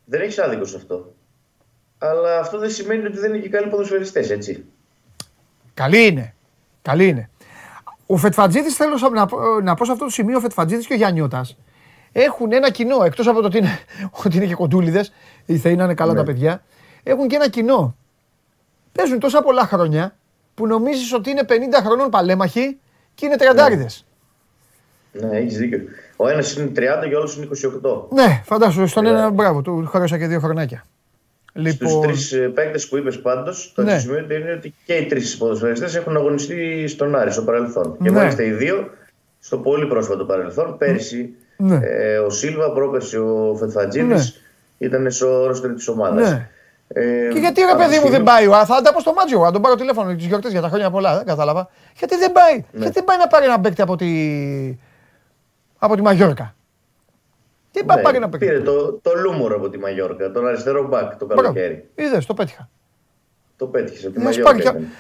Δεν 0.05 0.21
έχεις 0.21 0.39
άδικο 0.39 0.65
σε 0.65 0.77
αυτό. 0.77 1.15
Αλλά 1.99 2.39
αυτό 2.39 2.59
δεν 2.59 2.71
σημαίνει 2.71 3.07
ότι 3.07 3.19
δεν 3.19 3.31
είναι 3.35 3.43
και 3.43 3.49
καλοί 3.49 3.69
ποδοσφαιριστές, 3.69 4.31
έτσι. 4.31 4.65
Καλή 5.75 6.07
είναι. 6.07 6.35
Καλή 6.83 7.09
είναι. 7.09 7.31
Ο 8.07 8.17
Φετφατζίδη, 8.17 8.69
θέλω 8.71 8.97
σα- 8.97 9.11
να, 9.11 9.27
πω- 9.27 9.61
να 9.63 9.75
πω 9.75 9.85
σε 9.85 9.93
αυτό 9.93 10.05
το 10.05 10.11
σημείο, 10.11 10.37
ο 10.37 10.41
Φετφατζίδη 10.41 10.85
και 10.87 10.93
ο 10.93 10.97
Γιάννιώτας 10.97 11.57
έχουν 12.13 12.53
ένα 12.53 12.71
κοινό. 12.71 13.05
Εκτός 13.05 13.27
από 13.27 13.41
το 13.41 13.47
ότι 13.47 13.59
είναι, 13.59 13.79
ότι 14.25 14.37
είναι 14.37 14.47
και 14.47 14.55
κοντούλιδες, 14.55 15.13
οι 15.47 15.57
θεοί 15.59 15.75
να 15.77 15.85
είναι 15.85 15.95
καλά 15.95 16.13
Ναι. 16.13 16.19
τα 16.19 16.25
παιδιά, 16.25 16.63
έχουν 17.03 17.29
και 17.29 17.37
ένα 17.37 17.49
κοινό. 17.49 17.97
Παίζουν 18.93 19.19
τόσα 19.19 19.43
πολλά 19.43 19.67
χρόνια 19.67 20.17
που 20.55 20.67
νομίζεις 20.67 21.13
ότι 21.13 21.31
είναι 21.31 21.43
50 21.49 21.53
χρονών 21.85 22.11
παλέμαχοι 22.11 22.79
και 23.15 23.27
είναι 23.27 23.37
τριαντάριδες. 23.37 24.07
Ναι, 25.13 25.37
έχεις 25.37 25.57
δίκιο. 25.59 25.81
Ο 26.17 26.29
ένας 26.29 26.57
είναι 26.57 26.71
30 26.77 27.09
και 27.09 27.15
ο 27.15 27.19
άλλος 27.19 27.37
είναι 27.37 27.47
28. 27.47 28.07
Ναι, 28.11 28.41
φαντάσου, 28.45 28.87
στον 28.87 29.03
Ναι. 29.03 29.09
ένα 29.11 29.31
μπράβο, 29.31 29.63
του 29.63 29.85
χώρισα 29.87 30.19
και 30.19 30.27
δύο 30.27 30.41
χρονάκια. 30.41 30.85
Στους 31.57 31.63
Λοιπόν, 31.65 32.03
τρεις 32.03 32.35
παίκτες 32.55 32.89
που 32.89 32.97
είπες 32.97 33.21
πάντως, 33.21 33.73
το 33.75 33.83
Ναι. 33.83 33.93
ναι. 33.93 33.99
σημείο 33.99 34.19
είναι 34.19 34.53
ότι 34.57 34.75
και 34.87 34.95
οι 34.95 35.05
τρεις 35.07 35.37
ποδοσφαιριστές 35.37 35.95
έχουν 35.95 36.17
αγωνιστεί 36.17 36.87
στον 36.89 37.15
Άρη 37.15 37.33
στο 37.33 37.43
παρελθόν. 37.43 37.97
Και 38.03 38.11
Ναι. 38.11 38.19
μάλιστα 38.19 38.43
οι 38.43 38.51
δύο 38.51 38.91
στο 39.41 39.59
πολύ 39.59 39.87
πρόσφατο 39.87 40.25
παρελθόν. 40.25 40.79
Πέρσι 40.79 41.35
Ναι. 41.57 41.79
ε, 41.83 42.19
ο 42.19 42.31
Σίλβα, 42.31 42.73
πρόπερσι 42.73 43.17
ο 43.17 43.57
Φετφατζίδη 43.59 44.07
Ναι. 44.07 44.21
ήταν 44.79 45.11
στο 45.11 45.47
ρόστερ 45.47 45.75
της 45.75 45.89
ομάδας. 45.89 46.31
Ναι. 46.31 46.49
Και 47.33 47.39
γιατί 47.39 47.61
ρε 47.61 47.77
παιδί 47.77 47.99
μου 48.05 48.11
δεν 48.11 48.23
πάει 48.23 48.47
ο 48.47 48.53
θα 48.53 48.83
τα 48.83 48.93
πω 48.93 49.01
στο 49.01 49.13
Μάτζιο, 49.13 49.41
να 49.41 49.53
τον 49.53 49.63
πάρω 49.63 49.75
τηλέφωνο 49.75 50.15
τις 50.15 50.27
γιορτές 50.27 50.53
για 50.53 50.61
τα 50.61 50.69
χρόνια 50.69 50.91
πολλά, 50.91 51.17
δεν 51.17 51.27
κατάλαβα. 51.27 51.69
Γιατί 51.99 52.17
δεν 52.17 52.33
πάει, 52.33 52.65
γιατί 52.73 52.93
δεν 52.93 53.05
πάει 53.05 53.19
να 53.19 53.27
πάρει 53.27 53.45
ένα 53.45 53.61
παίκτη 53.61 53.83
από 53.83 53.97
τη, 53.97 54.07
από 55.85 55.95
τη 55.95 56.03
Μαγιόρκα. 56.03 56.55
Τι 57.71 57.85
πάει 57.85 57.97
να 57.97 58.03
πάρει 58.03 58.17
ένα 58.17 58.29
παίκτη. 58.29 58.47
Ναι, 58.47 58.53
Πήρε 58.53 58.65
το, 58.65 58.93
το 59.03 59.11
Λούμορ 59.25 59.53
από 59.53 59.69
τη 59.69 59.79
Μαγιόρκα, 59.79 60.31
τον 60.31 60.47
αριστερό 60.47 60.89
μπακ 60.89 61.17
το 61.17 61.27
καλοκαίρι. 61.27 61.89
Είδες, 61.95 62.27
το 62.27 62.35
πέτυχα. 62.35 62.69
Το 63.57 63.67
πέτυχες 63.67 64.05
από 64.05 64.15
τη 64.15 64.23
Να 64.23 64.33
σου 64.33 64.43
Μαγιόρκα. 64.43 64.73
πάρει 64.73 64.79
ήταν. 64.85 64.93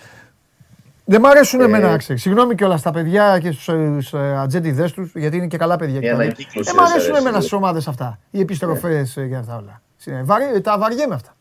Δεν 1.04 1.20
μ' 1.20 1.26
αρέσουν 1.26 1.60
Ε, 1.60 1.64
εμένα, 1.64 1.96
ξέρεις. 1.96 2.22
Συγγνώμη 2.22 2.54
κιόλας 2.54 2.80
στα 2.80 2.90
παιδιά 2.90 3.38
και 3.38 3.50
στους 3.52 4.14
ατζέντιδες 4.14 4.92
τους, 4.92 5.12
γιατί 5.14 5.36
είναι 5.36 5.46
και 5.46 5.56
καλά 5.56 5.76
παιδιά. 5.76 6.00
και 6.00 6.06
Η 6.06 6.10
καλά. 6.10 6.22
ανακύκλωση 6.22 6.70
Δεν 6.70 6.74
μ' 6.74 6.78
δεν 6.78 6.86
σ' 6.86 6.90
αρέσουν 6.90 6.94
αρέσει, 6.94 7.08
εμένα 7.08 7.20
δηλαδή. 7.22 7.40
στις 7.46 7.52
ομάδες 7.52 7.88
αυτά. 7.88 8.18
Οι 8.30 8.40
επιστροφές 8.40 9.12
και 9.28 9.36
αυτά 9.36 9.56
όλα. 9.56 9.80
Ε, 10.04 10.22
βαρύ- 10.22 10.60
Τα 10.62 10.78
βαριέμαι 10.78 11.14
αυτά. 11.14 11.34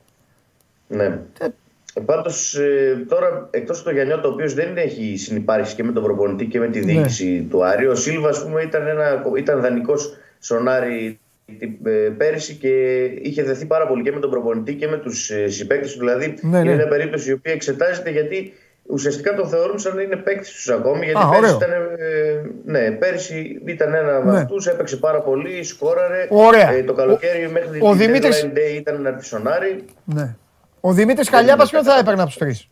Ναι. 0.88 1.20
Ε, 1.94 2.02
Πάντω 2.06 2.30
τώρα 3.08 3.48
εκτός 3.52 3.76
από 3.78 3.86
τον 3.86 3.94
Γιαννιό, 3.94 4.22
ο 4.26 4.28
οποίος 4.28 4.54
δεν 4.54 4.78
έχει 4.78 5.16
συνεπάρξει 5.18 5.76
και 5.76 5.84
με 5.84 5.92
τον 5.92 6.04
προπονητή 6.04 6.46
και 6.46 6.60
με 6.60 6.68
τη 6.68 6.80
Ναι. 6.80 6.86
διοίκηση 6.94 7.48
του 7.50 7.66
Άρη, 7.66 7.88
ο 7.88 7.96
Σίλβα 7.96 8.30
ας 8.30 8.44
πούμε, 8.44 8.62
ήταν, 8.62 8.88
ένα, 8.88 9.24
ήταν 9.38 9.62
δανεικός 9.62 10.18
στον 10.40 10.68
Άρη 10.68 11.20
ε, 11.86 11.90
πέρυσι 12.18 12.54
και 12.56 13.04
είχε 13.22 13.44
δεθεί 13.44 13.66
πάρα 13.66 13.88
πολύ 13.88 14.04
και 14.04 14.12
με 14.12 14.20
τον 14.20 14.30
προπονητή 14.30 14.74
και 14.76 14.88
με 14.88 14.98
τους 14.98 15.30
ε, 15.30 15.48
συμπαίκτες 15.48 15.92
του. 15.94 16.00
Δηλαδή 16.00 16.34
Ναι, 16.42 16.58
είναι 16.58 16.70
ναι. 16.70 16.76
μια 16.76 16.88
περίπτωση 16.88 17.30
η 17.30 17.34
οποία 17.34 17.54
εξετάζεται 17.54 18.10
γιατί 18.10 18.54
ουσιαστικά 18.86 19.34
τον 19.36 19.48
θεωρούν 19.48 19.80
σαν 19.80 19.96
να 19.96 20.02
είναι 20.02 20.16
παίκτης 20.16 20.52
τους 20.52 20.70
ακόμη. 20.70 21.06
Γιατί 21.06 21.20
Α, 21.24 21.30
πέρυσι 21.30 21.54
ωραίο. 21.54 21.68
ήταν, 21.68 21.72
ε, 21.98 22.42
ναι, 22.66 22.92
πέρυσι 22.92 23.62
ήταν 23.66 23.94
ένα 23.94 24.20
Ναι. 24.24 24.32
με 24.32 24.38
αυτούς, 24.40 24.68
έπαιξε 24.68 24.98
πάρα 24.98 25.22
πολύ, 25.22 25.64
σκόραρε. 25.64 26.28
Ωραία. 26.30 26.72
Ε, 26.74 26.84
το 26.84 26.94
καλοκαίρι 26.94 27.50
μέχρι 27.50 27.80
ο 27.82 27.90
την 27.90 27.98
Δημήτρης- 27.98 28.44
deadline 28.46 28.58
day 28.58 28.76
ήταν 28.78 29.02
να 29.02 29.10
έρθει 29.10 29.26
στον 29.26 29.48
Άρη. 29.48 29.84
Ναι. 30.06 30.36
Ο 30.86 30.94
Δημήτρης 30.94 31.30
Χαλιάπας 31.30 31.70
ποιον 31.70 31.84
θα 31.84 31.98
έπαιρνε 32.00 32.22
από 32.22 32.30
τους 32.30 32.38
τρεις; 32.40 32.68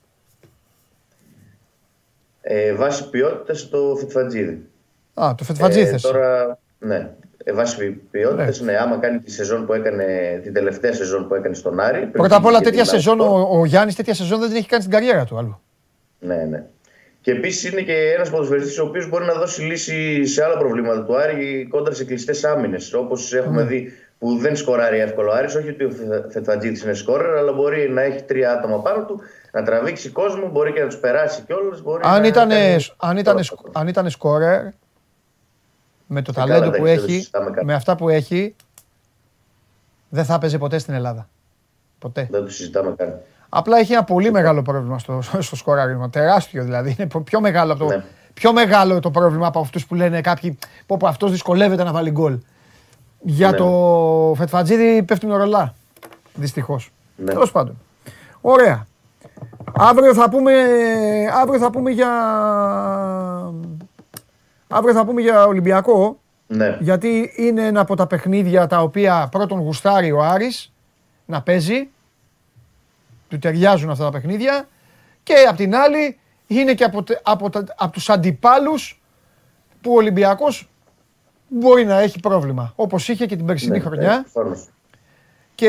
Ε, 2.41 2.74
βάσει 2.74 3.09
ποιότητας 3.09 3.70
το 3.70 3.95
Φιτφατζίδη. 3.99 4.70
Α, 5.14 5.36
το 5.38 5.43
Φετφατζή 5.43 5.86
θες. 5.86 6.01
Τώρα, 6.01 6.59
ναι. 6.80 7.09
Ε, 7.43 7.53
βάσει 7.53 7.89
ποιότητας, 8.12 8.59
ναι. 8.62 8.78
άμα 8.78 8.97
κάνει 8.97 9.20
τη 9.20 9.32
σεζόν 9.32 9.66
που 9.66 9.74
έκανε, 9.74 10.39
την 10.43 10.53
τελευταία 10.53 10.93
σεζόν 10.93 11.28
που 11.28 11.36
έκανε 11.36 11.55
στον 11.55 11.80
Άρη. 11.80 11.99
πριν 11.99 12.12
Πρώτα 12.12 12.36
απ' 12.36 12.45
όλα 12.45 12.57
φύγει 12.57 12.70
και 12.70 12.78
τέτοια 12.78 12.91
την 12.91 12.99
σεζόν, 12.99 13.22
Άσπρο. 13.22 13.47
ο, 13.51 13.59
ο 13.59 13.66
Γιάννης 13.66 13.95
τέτοια 13.95 14.14
σεζόν 14.14 14.39
δεν 14.39 14.47
την 14.47 14.57
έχει 14.57 14.68
κάνει 14.68 14.82
στην 14.84 14.93
καριέρα 14.95 15.26
του 15.26 15.38
άλλο. 15.38 15.62
Ναι, 16.20 16.36
ναι. 16.49 16.64
Και 17.22 17.32
επίσης 17.32 17.72
είναι 17.72 17.82
και 17.82 17.93
ένας 18.16 18.30
ποδοσφαιριστής 18.30 18.80
ο 18.80 18.84
οποίος 18.86 19.09
μπορεί 19.09 19.26
να 19.26 19.34
δώσει 19.34 19.62
λύση 19.62 20.26
σε 20.26 20.43
άλλα 20.43 20.57
προβλήματα 20.57 21.03
του 21.05 21.18
Άρη 21.18 21.68
κόντρα 21.70 21.93
σε 21.93 22.05
κλειστές 22.05 22.43
άμυνες. 22.43 22.93
Όπως 22.93 23.32
Ναι. 23.32 23.39
έχουμε 23.39 23.64
δει 23.64 23.91
που 24.22 24.38
δεν 24.38 24.55
σκοράρει 24.55 24.99
εύκολο 24.99 25.30
ο 25.30 25.34
Άρης, 25.34 25.55
όχι 25.55 25.69
ότι 25.69 25.84
ο 25.84 25.91
Φετφατζίδη 26.32 26.84
είναι 26.84 26.93
σκόρερ, 26.93 27.38
αλλά 27.38 27.51
μπορεί 27.51 27.89
να 27.89 28.01
έχει 28.01 28.24
τρία 28.24 28.51
άτομα 28.51 28.80
πάνω 28.82 29.05
του, 29.05 29.19
να 29.51 29.63
τραβήξει 29.63 30.09
κόσμο, 30.09 30.49
μπορεί 30.49 30.74
και 30.74 30.80
να 30.82 30.88
τους 30.88 30.97
περάσει 30.97 31.41
κιόλας. 31.41 31.82
Αν 32.01 32.22
να 32.22 32.28
ήταν, 32.28 32.49
κάνει- 32.49 32.86
αν 32.97 33.17
ήταν, 33.17 33.39
αν 33.72 33.88
ήταν 33.88 34.09
σκόρερ, 34.09 34.63
με 36.07 36.22
το 36.22 36.32
ταλέντο 36.34 36.59
καλά, 36.59 36.72
που 36.72 36.84
δεν- 36.84 36.84
δεν 36.84 36.93
έχει, 37.03 37.11
συζητάμε 37.11 37.49
καν. 37.51 37.65
με 37.65 37.74
αυτά 37.74 37.95
που 37.95 38.09
έχει, 38.09 38.55
δεν 40.09 40.26
θα 40.26 40.34
έπαιζε 40.34 40.57
ποτέ 40.57 40.78
στην 40.78 40.93
Ελλάδα. 40.93 41.30
Ποτέ. 41.99 42.28
Δεν 42.32 42.43
το 42.43 42.49
συζητάμε 42.51 42.93
καν. 42.97 43.19
Απλά 43.49 43.78
έχει 43.78 43.93
ένα 43.93 44.03
πολύ 44.03 44.32
μεγάλο 44.32 44.61
πρόβλημα 44.61 44.99
στο, 44.99 45.22
στο 45.39 45.55
σκοράρισμα. 45.55 46.09
Τεράστιο 46.09 46.63
δηλαδή. 46.63 46.95
Είναι 46.99 47.09
πιο 47.24 47.39
μεγάλο, 47.41 47.74
από 47.74 47.84
το, 47.86 47.95
Ναι. 47.95 48.03
πιο 48.34 48.53
μεγάλο 48.53 48.99
το 48.99 49.11
πρόβλημα 49.11 49.47
από 49.47 49.59
αυτούς 49.59 49.86
που 49.88 49.95
λένε 49.95 50.22
κάποιοι 50.22 50.57
πω, 50.86 50.97
πω 50.97 51.07
αυτός 51.07 51.32
δυσκολεύεται 51.32 51.84
να 51.84 51.91
βάλει 51.91 52.11
γκολ. 52.11 52.38
Για 53.22 53.51
Ναι. 53.51 53.57
το 53.57 54.34
Φετφατζίδη 54.38 55.03
πέφτουν 55.03 55.36
ρολά. 55.36 55.74
Δυστυχώς. 56.34 56.91
Ναι. 57.15 57.32
Τέλος 57.32 57.51
πάντων. 57.51 57.78
Ωραία. 58.41 58.86
Αύριο 59.74 60.13
θα 60.13 60.30
πούμε, 60.30 60.53
αύριο 61.41 61.59
θα 61.59 61.69
πούμε 61.69 61.91
για. 61.91 62.09
Αύριο 64.67 64.93
θα 64.93 65.05
πούμε 65.05 65.22
για 65.22 65.45
Ολυμπιακό. 65.45 66.19
Ναι. 66.47 66.78
Γιατί 66.80 67.34
είναι 67.36 67.65
ένα 67.65 67.80
από 67.82 67.95
τα 67.95 68.07
παιχνίδια 68.07 68.67
τα 68.67 68.82
οποία 68.82 69.28
πρώτον 69.32 69.59
γουστάρει 69.59 70.11
ο 70.11 70.24
Άρης 70.24 70.72
να 71.26 71.41
παίζει. 71.41 71.89
Του 73.28 73.39
ταιριάζουν 73.39 73.89
αυτά 73.89 74.03
τα 74.03 74.11
παιχνίδια. 74.11 74.67
Και 75.24 75.34
απ' 75.49 75.55
την 75.55 75.76
άλλη 75.76 76.19
είναι 76.47 76.74
και 76.74 76.84
από, 76.84 77.03
τε- 77.03 77.19
από, 77.24 77.49
τα- 77.49 77.63
από 77.78 77.91
τους 77.91 78.09
αντιπάλους 78.09 79.01
που 79.82 79.91
ο 79.91 79.95
Ολυμπιακός 79.95 80.69
μπορεί 81.54 81.86
να 81.86 81.99
έχει 81.99 82.20
πρόβλημα. 82.20 82.74
Όπως 82.76 83.10
είχε 83.10 83.26
και 83.26 83.36
την 83.36 83.45
περσινή 83.45 83.78
Ναι, 83.78 83.84
χρονιά. 83.84 84.16
ναι, 84.18 84.24
προφανώς. 84.34 84.68
Και 85.56 85.68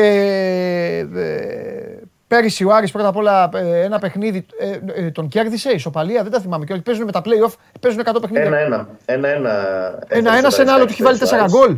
ε, 1.15 1.97
πέρυσι 2.27 2.63
ο 2.65 2.73
Άρης 2.73 2.91
πρώτα 2.91 3.07
απ' 3.07 3.15
όλα 3.15 3.49
ε, 3.53 3.81
ένα 3.83 3.99
παιχνίδι 3.99 4.45
ε, 4.59 4.79
ε, 5.05 5.11
τον 5.11 5.27
κέρδισε, 5.27 5.69
ισοπαλία, 5.71 6.23
δεν 6.23 6.31
τα 6.31 6.39
θυμάμαι 6.39 6.65
και 6.65 6.73
όλοι 6.73 6.81
παίζουν 6.81 7.05
με 7.05 7.11
τα 7.11 7.21
play-off, 7.25 7.53
παίζουν 7.79 8.01
100 8.05 8.21
παιχνίδια. 8.21 8.45
Ένα-ένα. 8.47 8.87
Ένα-ένα. 9.05 9.51
Ένα-ένα 10.07 10.49
σε 10.49 10.61
ένα 10.61 10.73
άλλο 10.73 10.85
του 10.85 10.91
έχει 10.91 11.03
βάλει 11.03 11.17
4 11.21 11.23
γκολ. 11.49 11.77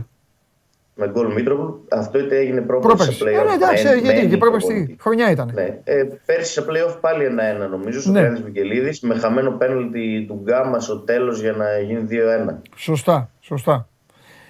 Με 0.97 1.07
γκολ 1.09 1.33
Μήτροβουλ. 1.33 1.69
Αυτό 1.91 2.19
είτε 2.19 2.37
έγινε 2.37 2.61
πρόπερση 2.61 2.95
Πρόπερση. 2.97 3.19
σε 3.19 3.29
Ε, 3.29 3.41
play-off. 3.41 3.47
ναι, 3.47 3.53
εντάξει, 3.53 3.83
με- 3.83 3.91
ε, 3.91 3.95
γιατί 3.97 4.21
με 4.21 4.27
και 4.29 4.37
πρόπερση 4.37 4.65
προπονητή. 4.67 4.95
χρονιά 5.01 5.31
ήταν. 5.31 5.51
Ναι. 5.53 5.79
Ε, 5.83 6.03
πέρσι 6.25 6.51
σε 6.51 6.65
play-off 6.69 6.97
πάλι 7.01 7.23
ένα-ένα 7.25 7.67
νομίζω. 7.67 8.01
Στο 8.01 8.11
Ναι. 8.11 8.19
Γιάννη 8.19 8.39
Μικελίδη 8.45 8.97
με 9.01 9.15
χαμένο 9.15 9.51
πέναλτι 9.51 10.25
του 10.27 10.41
Γκάμα 10.43 10.79
στο 10.79 10.99
τέλος 10.99 11.41
για 11.41 11.51
να 11.51 11.79
γίνει 11.79 12.07
2-1. 12.09 12.61
Σωστά, 12.75 13.29
σωστά. 13.39 13.87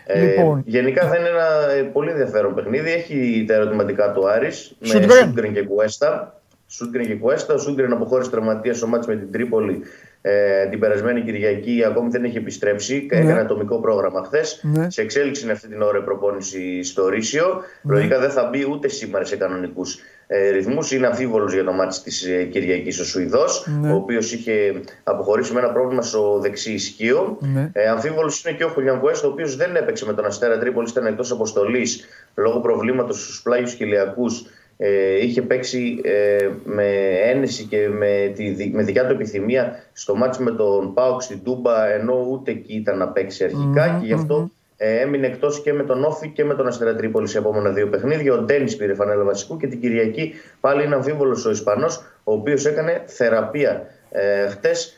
Ε, 0.05 0.25
Λοιπόν. 0.25 0.63
Γενικά 0.65 1.07
θα 1.07 1.17
είναι 1.17 1.27
ένα 1.27 1.71
ε, 1.71 1.81
πολύ 1.81 2.09
ενδιαφέρον 2.09 2.55
παιχνίδι. 2.55 2.91
Έχει 2.91 3.45
τα 3.47 3.53
ερωτηματικά 3.53 4.11
του 4.11 4.29
Άρης 4.29 4.75
με 4.79 4.87
Σούντγκρεν. 4.87 5.17
Σούντγκρεν 5.17 5.53
και 5.53 5.61
Κουέστα. 5.61 6.41
Σούντγκρεν 6.67 7.05
και 7.05 7.15
Κουέστα. 7.15 7.53
Ο 7.53 7.57
Σούντγκρεν 7.57 7.93
αποχώρησε 7.93 8.29
τραυματίας 8.29 8.77
στο 8.77 8.87
μάτς 8.87 9.07
με 9.07 9.15
την 9.15 9.31
Τρίπολη 9.31 9.81
ε, 10.27 10.65
την 10.69 10.79
περασμένη 10.79 11.21
Κυριακή. 11.21 11.83
Ακόμη 11.87 12.09
δεν 12.09 12.23
έχει 12.23 12.37
επιστρέψει. 12.37 13.07
Ναι. 13.11 13.19
Έκανε 13.19 13.39
ατομικό 13.39 13.79
πρόγραμμα 13.79 14.23
χθες. 14.25 14.59
Ναι. 14.63 14.89
Σε 14.89 15.01
εξέλιξη 15.01 15.43
είναι 15.43 15.51
αυτή 15.51 15.67
την 15.67 15.81
ώρα 15.81 15.97
η 15.97 16.01
προπόνηση 16.01 16.83
στο 16.83 17.09
Ρήσιο. 17.09 17.61
Λογικά 17.83 18.19
δεν 18.19 18.29
θα 18.29 18.49
μπει 18.51 18.67
ούτε 18.71 18.87
σήμερα 18.87 19.25
σε 19.25 19.35
κανονικούς 19.35 19.99
ε, 20.27 20.49
ρυθμούς. 20.49 20.91
Είναι 20.91 21.07
αμφίβολος 21.07 21.53
για 21.53 21.63
το 21.63 21.71
μάτς 21.71 22.01
της 22.03 22.23
ε, 22.25 22.43
Κυριακής 22.43 22.99
ο 22.99 23.05
Σουηδός, 23.05 23.67
Ναι. 23.81 23.91
ο 23.91 23.95
οποίος 23.95 24.33
είχε 24.33 24.81
αποχωρήσει 25.03 25.53
με 25.53 25.59
ένα 25.59 25.71
πρόβλημα 25.71 26.01
στο 26.01 26.39
δεξί 26.39 26.71
ισχύο. 26.73 27.37
Ναι. 27.39 27.69
Ε, 27.73 27.87
Αμφίβολος 27.87 28.43
είναι 28.43 28.57
και 28.57 28.63
ο 28.63 28.67
Χουλιαν 28.67 28.99
Κουέστο, 28.99 29.27
ο 29.27 29.31
οποίος 29.31 29.55
δεν 29.55 29.75
έπαιξε 29.75 30.05
με 30.05 30.13
τον 30.13 30.25
Αστέρα 30.25 30.59
Τρίπολη, 30.59 30.87
ήταν 30.89 31.05
εκτός 31.05 31.31
αποστολής 31.31 32.05
λόγω 32.35 32.59
προβλήματος 32.59 33.23
στους 33.23 33.41
πλάγιους 33.41 33.73
χιλιακούς. 33.73 34.45
Ε, 34.77 35.23
είχε 35.25 35.41
παίξει 35.41 36.01
ε, 36.03 36.49
με 36.63 36.85
ένεση 37.23 37.63
και 37.63 37.89
με, 37.89 38.31
τη, 38.35 38.49
δι- 38.49 38.73
με 38.73 38.83
δικιά 38.83 39.05
του 39.07 39.13
επιθυμία 39.13 39.83
στο 39.93 40.15
μάτσο 40.15 40.43
με 40.43 40.51
τον 40.51 40.93
Πάοξ 40.93 41.25
στην 41.25 41.43
Τούμπα, 41.43 41.87
ενώ 41.87 42.27
ούτε 42.31 42.51
εκεί 42.51 42.73
ήταν 42.73 42.97
να 42.97 43.07
παίξει 43.07 43.43
αρχικά 43.43 43.97
και 43.99 44.05
γι' 44.05 44.13
αυτό 44.13 44.49
ε, 44.77 44.99
έμεινε 44.99 45.27
εκτός 45.27 45.61
και 45.61 45.73
με 45.73 45.83
τον 45.83 46.03
Όφη 46.03 46.29
και 46.29 46.43
με 46.45 46.53
τον 46.53 46.67
Αστέρα 46.67 46.95
Τρίπολης 46.95 47.31
σε 47.31 47.37
επόμενα 47.37 47.69
δύο 47.69 47.87
παιχνίδια. 47.87 48.33
Ο 48.33 48.37
Ντένις 48.37 48.75
πήρε 48.75 48.93
φανέλα 48.93 49.23
βασικού 49.23 49.57
και 49.57 49.67
την 49.67 49.81
Κυριακή 49.81 50.33
πάλι 50.59 50.83
είναι 50.83 50.95
αμφίβολο 50.95 51.43
ο 51.47 51.49
Ισπανός, 51.49 51.97
ο 52.23 52.33
οποίος 52.33 52.65
έκανε 52.65 53.03
θεραπεία 53.05 53.87
ε, 54.11 54.47
χτες 54.47 54.85
ε, 54.85 54.93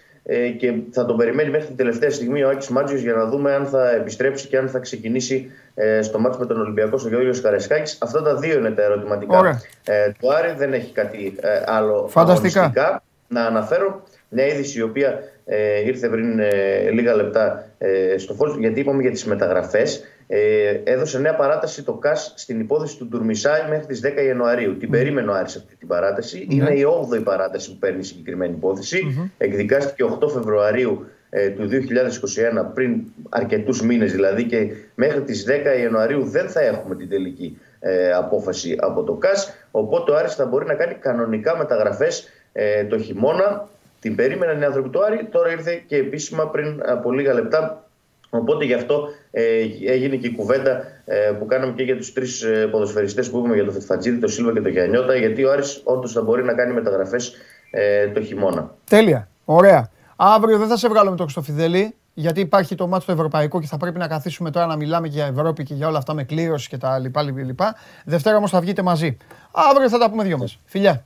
και 0.58 0.74
θα 0.92 1.06
τον 1.06 1.18
περιμένει 1.18 1.50
μέχρι 1.50 1.68
την 1.68 1.76
τελευταία 1.76 2.10
στιγμή 2.10 2.44
ο 2.44 2.50
Άκης 2.50 2.68
Μάτζιος 2.70 3.02
για 3.02 3.14
να 3.14 3.26
δούμε 3.26 3.54
αν 3.54 3.66
θα 3.66 3.92
επιστρέψει 3.92 4.48
και 4.48 4.58
αν 4.58 4.70
θα 4.70 4.80
ξεκινήσει 4.80 5.52
ε, 5.76 6.02
στο 6.02 6.20
μάτσο 6.20 6.40
με 6.40 6.46
τον 6.46 6.62
Ολυμπιακό 6.62 6.98
στο 6.98 7.10
Γιώργος 7.10 7.42
Καρεσκάκης. 7.42 7.98
Αυτά 8.02 8.22
τα 8.22 8.36
δύο 8.36 8.58
είναι 8.58 8.72
τα 8.72 8.84
ερωτηματικά 8.84 9.38
Ωραία. 9.38 9.62
ε, 9.86 10.12
του 10.20 10.34
Άρη. 10.34 10.54
Δεν 10.58 10.74
έχει 10.74 10.92
κάτι 10.92 11.36
ε, 11.42 11.62
άλλο 11.66 12.08
Φανταστικά. 12.10 12.60
αγωνιστικά. 12.60 13.04
Να 13.28 13.46
αναφέρω 13.46 14.04
μια 14.30 14.48
είδηση 14.48 14.80
η 14.80 14.82
οποία 14.82 15.20
ε, 15.46 15.80
ήρθε 15.86 16.10
πριν 16.10 16.40
ε, 16.40 16.90
λίγα 16.92 17.16
λεπτά 17.16 17.66
ε, 17.78 18.18
στο 18.18 18.34
φως, 18.34 18.58
γιατί 18.58 18.80
είπαμε 18.80 19.02
για 19.02 19.12
τις 19.12 19.26
μεταγραφές. 19.26 20.04
Ε, 20.28 20.82
έδωσε 20.84 21.20
νέα 21.20 21.36
παράταση 21.36 21.84
το 21.84 21.94
ΚΑΣ 21.94 22.34
στην 22.36 22.60
υπόθεση 22.60 22.98
του 22.98 23.08
Ντουρμισάη 23.08 23.62
μέχρι 23.70 23.86
τις 23.86 24.02
10 24.04 24.26
Ιανουαρίου. 24.26 24.78
Την 24.78 24.90
περίμενε 24.90 25.32
ο 25.32 25.34
Άρης 25.34 25.56
αυτή 25.56 25.76
την 25.76 25.88
παράταση. 25.88 26.48
Είναι 26.50 26.74
η 26.74 26.86
8η 27.12 27.24
παράταση 27.24 27.72
που 27.72 27.78
παίρνει 27.78 28.00
η 28.00 28.04
συγκεκριμένη 28.04 28.54
υπόθεση. 28.54 29.32
Εκδικάστηκε 29.38 30.04
8 30.20 30.30
Φεβρουαρίου 30.30 31.06
ε, 31.30 31.50
του 31.50 31.70
2021, 31.70 32.74
πριν 32.74 33.02
αρκετούς 33.30 33.82
μήνες 33.82 34.12
δηλαδή 34.12 34.44
και 34.44 34.68
μέχρι 34.96 35.22
τις 35.22 35.46
10 35.48 35.80
Ιανουαρίου 35.82 36.24
δεν 36.24 36.50
θα 36.50 36.60
έχουμε 36.60 36.96
την 36.96 37.10
τελική 37.10 37.58
ε, 37.80 38.12
απόφαση 38.12 38.76
από 38.80 39.04
το 39.04 39.14
ΚΑΣ. 39.14 39.54
Οπότε 39.72 40.12
ο 40.12 40.16
Άρης 40.16 40.36
θα 40.36 40.46
μπορεί 40.46 40.66
να 40.66 40.74
κάνει 40.74 40.94
κανονικά 40.94 41.58
μεταγραφές 41.58 42.28
ε, 42.52 42.84
το 42.84 43.00
χειμώνα. 43.00 43.68
Την 44.00 44.16
περίμεναν 44.16 44.62
οι 44.62 44.66
άνθρωποι 44.66 44.90
του 44.90 45.04
Άρη, 45.04 45.28
τώρα 45.32 45.52
ήρθε 45.52 45.84
και 45.88 45.96
επίσημα 45.96 46.50
πριν 46.50 46.82
από 46.86 47.12
λίγα 47.12 47.34
λεπτά. 47.34 47.87
Οπότε 48.30 48.66
γι' 48.66 48.74
αυτό 48.74 49.08
ε, 49.32 49.44
έγινε 49.86 50.16
και 50.16 50.28
η 50.28 50.32
κουβέντα 50.32 50.82
ε, 51.06 51.32
που 51.40 51.46
κάναμε 51.46 51.74
και 51.74 51.84
για 51.84 51.98
τους 51.98 52.14
τρεις 52.14 52.42
ε, 52.42 52.68
ποδοσφαιριστές 52.72 53.30
που 53.30 53.38
είπαμε 53.38 53.56
για 53.56 53.66
το 53.66 53.72
Φετφατζίδη, 53.72 54.18
το 54.20 54.28
Σίλβα 54.28 54.54
και 54.54 54.62
το 54.62 54.70
Γιαννιώτα, 54.70 55.16
γιατί 55.16 55.44
ο 55.44 55.52
Άρης 55.52 55.82
όντως 55.84 56.12
θα 56.12 56.22
μπορεί 56.22 56.44
να 56.44 56.54
κάνει 56.54 56.74
μεταγραφές 56.74 57.34
ε, 57.72 58.08
το 58.08 58.22
χειμώνα. 58.24 58.72
Τέλεια. 58.90 59.28
Ωραία. 59.46 59.90
Αύριο 60.16 60.58
δεν 60.58 60.68
θα 60.68 60.78
σε 60.78 60.88
βγάλω 60.88 61.10
με 61.10 61.16
τον 61.16 61.26
Χρυστοφιδέλη, 61.26 61.96
γιατί 62.14 62.40
υπάρχει 62.40 62.76
το 62.76 62.88
μάτσο 62.88 63.08
το 63.08 63.14
ευρωπαϊκό 63.14 63.60
και 63.60 63.68
θα 63.68 63.78
πρέπει 63.78 63.98
να 63.98 64.08
καθίσουμε 64.08 64.52
τώρα 64.52 64.66
να 64.66 64.76
μιλάμε 64.76 65.08
για 65.08 65.26
Ευρώπη 65.26 65.64
και 65.64 65.74
για 65.74 65.88
όλα 65.88 65.98
αυτά 65.98 66.14
με 66.14 66.24
κλήρωση 66.24 66.70
και 66.70 66.78
τα 66.78 67.00
λοιπά. 67.00 67.22
λοιπά. 67.22 67.76
Δευτέρα 68.06 68.38
όμως 68.38 68.52
θα 68.52 68.60
βγείτε 68.60 68.82
μαζί. 68.82 69.18
Αύριο 69.52 69.90
θα 69.90 69.98
τα 69.98 70.10
πούμε 70.10 70.24
δυο 70.24 70.38
μας. 70.38 70.60
Φιλιά. 70.66 71.06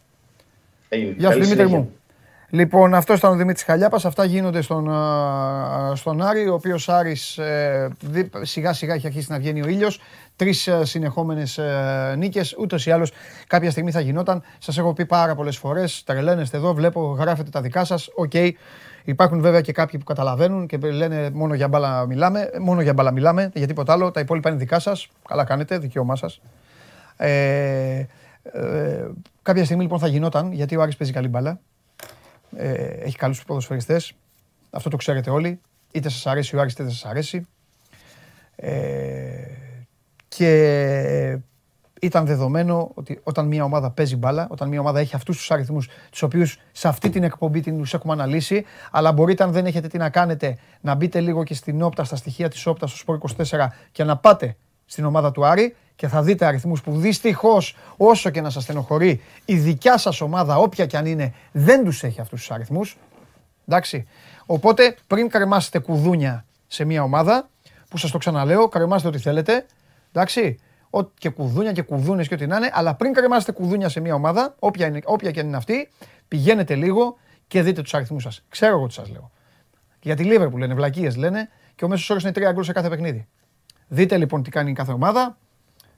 Έγινε. 0.89 1.13
Γεια 1.17 1.32
σου 1.32 1.38
Καλή 1.38 1.43
Δημήτρη 1.43 1.65
συνέχεια. 1.67 1.78
μου. 1.78 1.93
Λοιπόν, 2.54 2.93
αυτό 2.93 3.14
ήταν 3.14 3.32
ο 3.32 3.36
Δημήτρης 3.36 3.64
Χαλιάπας. 3.64 4.06
Αυτά 4.06 4.26
γίνονται 4.26 4.62
στον, 4.62 4.89
α, 4.91 5.95
στον 5.95 6.22
Άρη, 6.22 6.47
ο 6.47 6.54
οποίος 6.54 6.89
Άρης 6.89 7.38
ε, 7.38 7.89
δι- 8.02 8.36
σιγά 8.41 8.74
σιγά 8.74 8.93
έχει 8.93 9.08
αρχίσει 9.08 9.32
να 9.32 9.38
βγαίνει 9.38 9.62
ο 9.62 9.68
ήλιος. 9.68 9.99
Τρεις 10.36 10.68
ε, 10.68 10.86
συνεχόμενες 10.86 11.58
ε, 11.58 12.16
νίκες, 12.18 12.56
ούτως 12.60 12.86
ή 12.86 12.91
άλλως 12.91 13.12
κάποια 13.47 13.72
στιγμή 13.72 13.91
θα 13.91 13.99
γινόταν. 13.99 14.41
Σας 14.60 14.78
έχω 14.78 14.93
πει 14.93 15.06
πάρα 15.06 15.36
πολλές 15.36 15.58
φορές, 15.58 16.04
τρελαίνεστε 16.06 16.58
εδώ, 16.58 16.74
βλέπω, 16.74 17.16
γράφετε 17.20 17.49
τα 17.49 17.62
δικά 17.62 17.86
σας. 17.86 18.10
Οκ, 18.16 18.34
υπάρχουν 19.04 19.41
βέβαια 19.41 19.62
και 19.62 19.72
κάποιοι 19.72 19.99
που 19.99 20.06
καταλαβαίνουν 20.06 20.68
και 20.68 20.78
λένε 20.78 21.30
μόνο 21.34 21.54
για 21.54 21.68
μπάλα 21.68 22.06
μιλάμε. 22.06 22.49
Μόνο 22.60 22.82
για 22.82 22.93
μπάλα 22.93 23.12
μιλάμε, 23.12 23.52
για 23.54 23.68
τίποτα 23.68 23.93
άλλο. 23.93 24.12
Τα 24.12 24.20
υπόλοιπα 24.20 24.49
είναι 24.49 24.58
δικά 24.58 24.80
σας. 24.80 25.08
Καλά 25.28 25.43
κάνετε, 25.43 25.78
δικαίωμά 25.78 26.16
σας. 26.16 26.41
Ε, 27.18 27.30
ε, 28.43 29.08
κάποια 29.41 29.66
στιγμή 29.66 29.84
λοιπόν 29.84 29.99
θα 29.99 30.08
γινόταν, 30.08 30.52
γιατί 30.52 30.76
ο 30.76 30.82
Άρης 30.82 30.95
παίζει 30.95 31.14
καλή 31.14 31.28
μπάλα. 31.28 31.60
Ε, 32.56 32.84
έχει 32.84 33.16
καλούς 33.16 33.43
ποδοσφαιριστές. 33.43 34.14
Αυτό 34.70 34.89
το 34.89 34.97
ξέρετε 34.97 35.30
όλοι. 35.30 35.62
Είτε 35.91 36.10
σας 36.10 36.26
αρέσει 36.26 36.56
ο 36.56 36.60
Άρης 36.60 36.74
είτε 36.74 36.84
δεν 36.84 36.91
σας 36.91 37.06
αρέσει. 37.06 37.47
Ε, 38.56 38.72
και 40.28 41.39
ήταν 42.02 42.26
δεδομένο 42.26 42.91
ότι 42.93 43.20
όταν 43.24 43.47
μια 43.47 43.64
ομάδα 43.64 43.91
παίζει 43.91 44.16
μπάλα, 44.16 44.47
όταν 44.49 44.68
μια 44.68 44.80
ομάδα 44.80 44.99
έχει 44.99 45.16
αυτούς 45.16 45.38
τους 45.38 45.52
αριθμούς, 45.52 45.89
τους 46.10 46.22
οποίους 46.22 46.60
σε 46.72 46.88
αυτή 46.88 47.10
την 47.10 47.24
εκπομπή 47.24 47.60
την 47.60 47.78
τους 47.78 47.93
έχουμε 47.93 48.14
αναλύσει, 48.14 48.66
αλλά 48.91 49.12
μπορείτε 49.12 49.43
αν 49.43 49.52
δεν 49.52 49.66
έχετε 49.66 49.88
τι 49.88 49.97
να 49.97 50.10
κάνετε 50.10 50.58
να 50.82 50.95
μπείτε 50.95 51.20
λίγο 51.20 51.43
και 51.43 51.54
στην 51.54 51.82
όπτα, 51.82 52.04
στα 52.04 52.16
στοιχεία 52.16 52.49
της 52.49 52.66
όπτας 52.66 52.89
στο 52.89 52.99
Σπορ 52.99 53.18
24 53.38 53.68
και 53.91 54.04
να 54.04 54.18
πάτε 54.18 54.56
στην 54.86 55.06
ομάδα 55.06 55.32
του 55.32 55.45
Άρη 55.45 55.76
και 56.02 56.08
θα 56.08 56.22
δείτε 56.22 56.45
αριθμούς 56.45 56.82
που 56.82 56.97
δυστυχώς, 56.97 57.78
όσο 57.97 58.30
και 58.30 58.41
να 58.41 58.49
σας 58.49 58.64
στενοχωρεί, 58.64 59.22
η 59.45 59.56
δικιά 59.56 59.97
σας 59.97 60.22
ομάδα, 60.22 60.58
όποια 60.58 60.86
και 60.86 60.97
αν 60.97 61.06
είναι, 61.06 61.34
δεν 61.52 61.84
τους 61.84 62.04
έχει 62.04 62.22
αυτούς 62.22 62.39
τους 62.39 62.52
αριθμούς. 62.52 62.97
Εντάξει. 63.68 64.08
Οπότε 64.45 64.95
πριν 65.08 65.30
κρεμάσετε 65.30 65.80
κουδούνια 65.80 66.45
σε 66.68 66.86
μια 66.86 67.04
ομάδα, 67.04 67.49
που 67.89 67.97
σας 67.97 68.12
το 68.12 68.18
ξαναλέω, 68.18 68.68
κρεμάστε 68.68 69.08
ό,τι 69.08 69.18
θέλετε. 69.20 69.66
Εντάξει 70.12 70.60
και 71.18 71.30
κουδούνια 71.30 71.72
και 71.72 71.82
κουδούνες 71.82 72.28
και 72.28 72.34
ό,τι 72.34 72.47
να 72.47 72.58
είναι, 72.58 72.70
αλλά 72.74 72.95
πριν 72.95 73.14
κρεμάσετε 73.14 73.52
κουδούνια 73.52 73.89
σε 73.89 73.99
μια 73.99 74.14
ομάδα, 74.14 74.56
όποια, 74.60 74.88
είναι, 74.88 74.99
όποια 75.04 75.32
και 75.32 75.39
αν 75.39 75.47
είναι 75.47 75.58
αυτή, 75.58 75.89
πηγαίνετε 76.28 76.76
λίγο 76.76 77.18
και 77.47 77.62
δείτε 77.62 77.82
τους 77.82 77.93
αριθμούς 77.93 78.24
σας. 78.24 78.43
Ξέρω 78.49 78.78
εγώ 78.78 78.88
τι 78.88 78.93
σας 78.93 79.10
λέω. 79.10 79.32
Για 80.02 80.16
τη 80.16 80.49
που 80.49 80.58
λένε, 80.58 80.74
βλακίες 80.74 81.16
λένε 81.16 81.49
και 81.76 81.86
ο 81.86 81.88
μέσος 81.88 82.10
όρος 82.10 82.24
είναι 82.24 82.32
τρία 82.32 82.52
γκολ 82.52 82.64
σε 82.64 82.72
κάθε 82.72 82.89
παιχνίδι. 82.89 83.28
Δείτε 83.88 84.18
λοιπόν 84.18 84.43
τι 84.43 84.49
κάνει 84.49 84.74
κάθε 84.74 84.91
ομάδα 84.91 85.38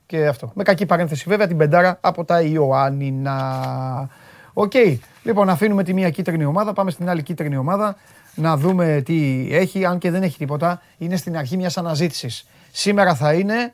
και 0.05 0.27
αυτό. 0.27 0.51
Με 0.55 0.63
κακή 0.63 0.85
παρένθεση 0.85 1.25
βέβαια 1.27 1.47
την 1.47 1.57
πεντάρα 1.57 1.97
από 2.01 2.25
τα 2.25 2.41
Ιωάννινα. 2.41 4.09
OK. 4.53 4.71
Okay. 4.73 4.97
Λοιπόν, 5.23 5.49
αφήνουμε 5.49 5.83
τη 5.83 5.93
μία 5.93 6.09
κίτρινη 6.09 6.45
ομάδα, 6.45 6.73
πάμε 6.73 6.91
στην 6.91 7.09
άλλη 7.09 7.23
κίτρινη 7.23 7.57
ομάδα 7.57 7.95
να 8.35 8.57
δούμε 8.57 9.01
τι 9.05 9.47
έχει, 9.51 9.85
αν 9.85 9.97
και 9.97 10.11
δεν 10.11 10.23
έχει 10.23 10.37
τίποτα. 10.37 10.81
Είναι 10.97 11.15
στην 11.15 11.37
αρχή 11.37 11.57
μιας 11.57 11.77
αναζήτησης. 11.77 12.47
Σήμερα 12.71 13.15
θα 13.15 13.33
είναι 13.33 13.73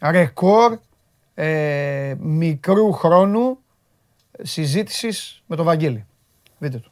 ρεκόρ 0.00 0.78
ε, 1.34 2.14
μικρού 2.18 2.92
χρόνου 2.92 3.58
συζήτησης 4.42 5.42
με 5.46 5.56
τον 5.56 5.64
Βαγγέλη. 5.64 6.06
Δείτε 6.58 6.78
το. 6.78 6.90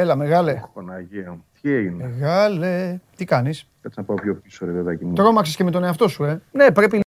Έλα, 0.00 0.16
μεγάλε. 0.16 0.62
Παναγία 0.74 1.38
Τι 1.60 1.72
έγινε; 1.72 2.04
Μεγάλε. 2.04 2.98
Τι 3.16 3.24
κάνεις; 3.24 3.66
Κάτσε 3.80 4.00
να 4.00 4.06
πάω 4.06 4.16
πιο 4.16 4.34
πίσω, 4.34 4.66
ρε 4.66 4.72
παιδάκι 4.72 5.04
μου. 5.04 5.12
Τρώμαξες 5.12 5.56
και 5.56 5.64
με 5.64 5.70
τον 5.70 5.84
εαυτό 5.84 6.08
σου, 6.08 6.24
ε. 6.24 6.40
Ναι, 6.52 6.70
πρέπει 6.70 7.00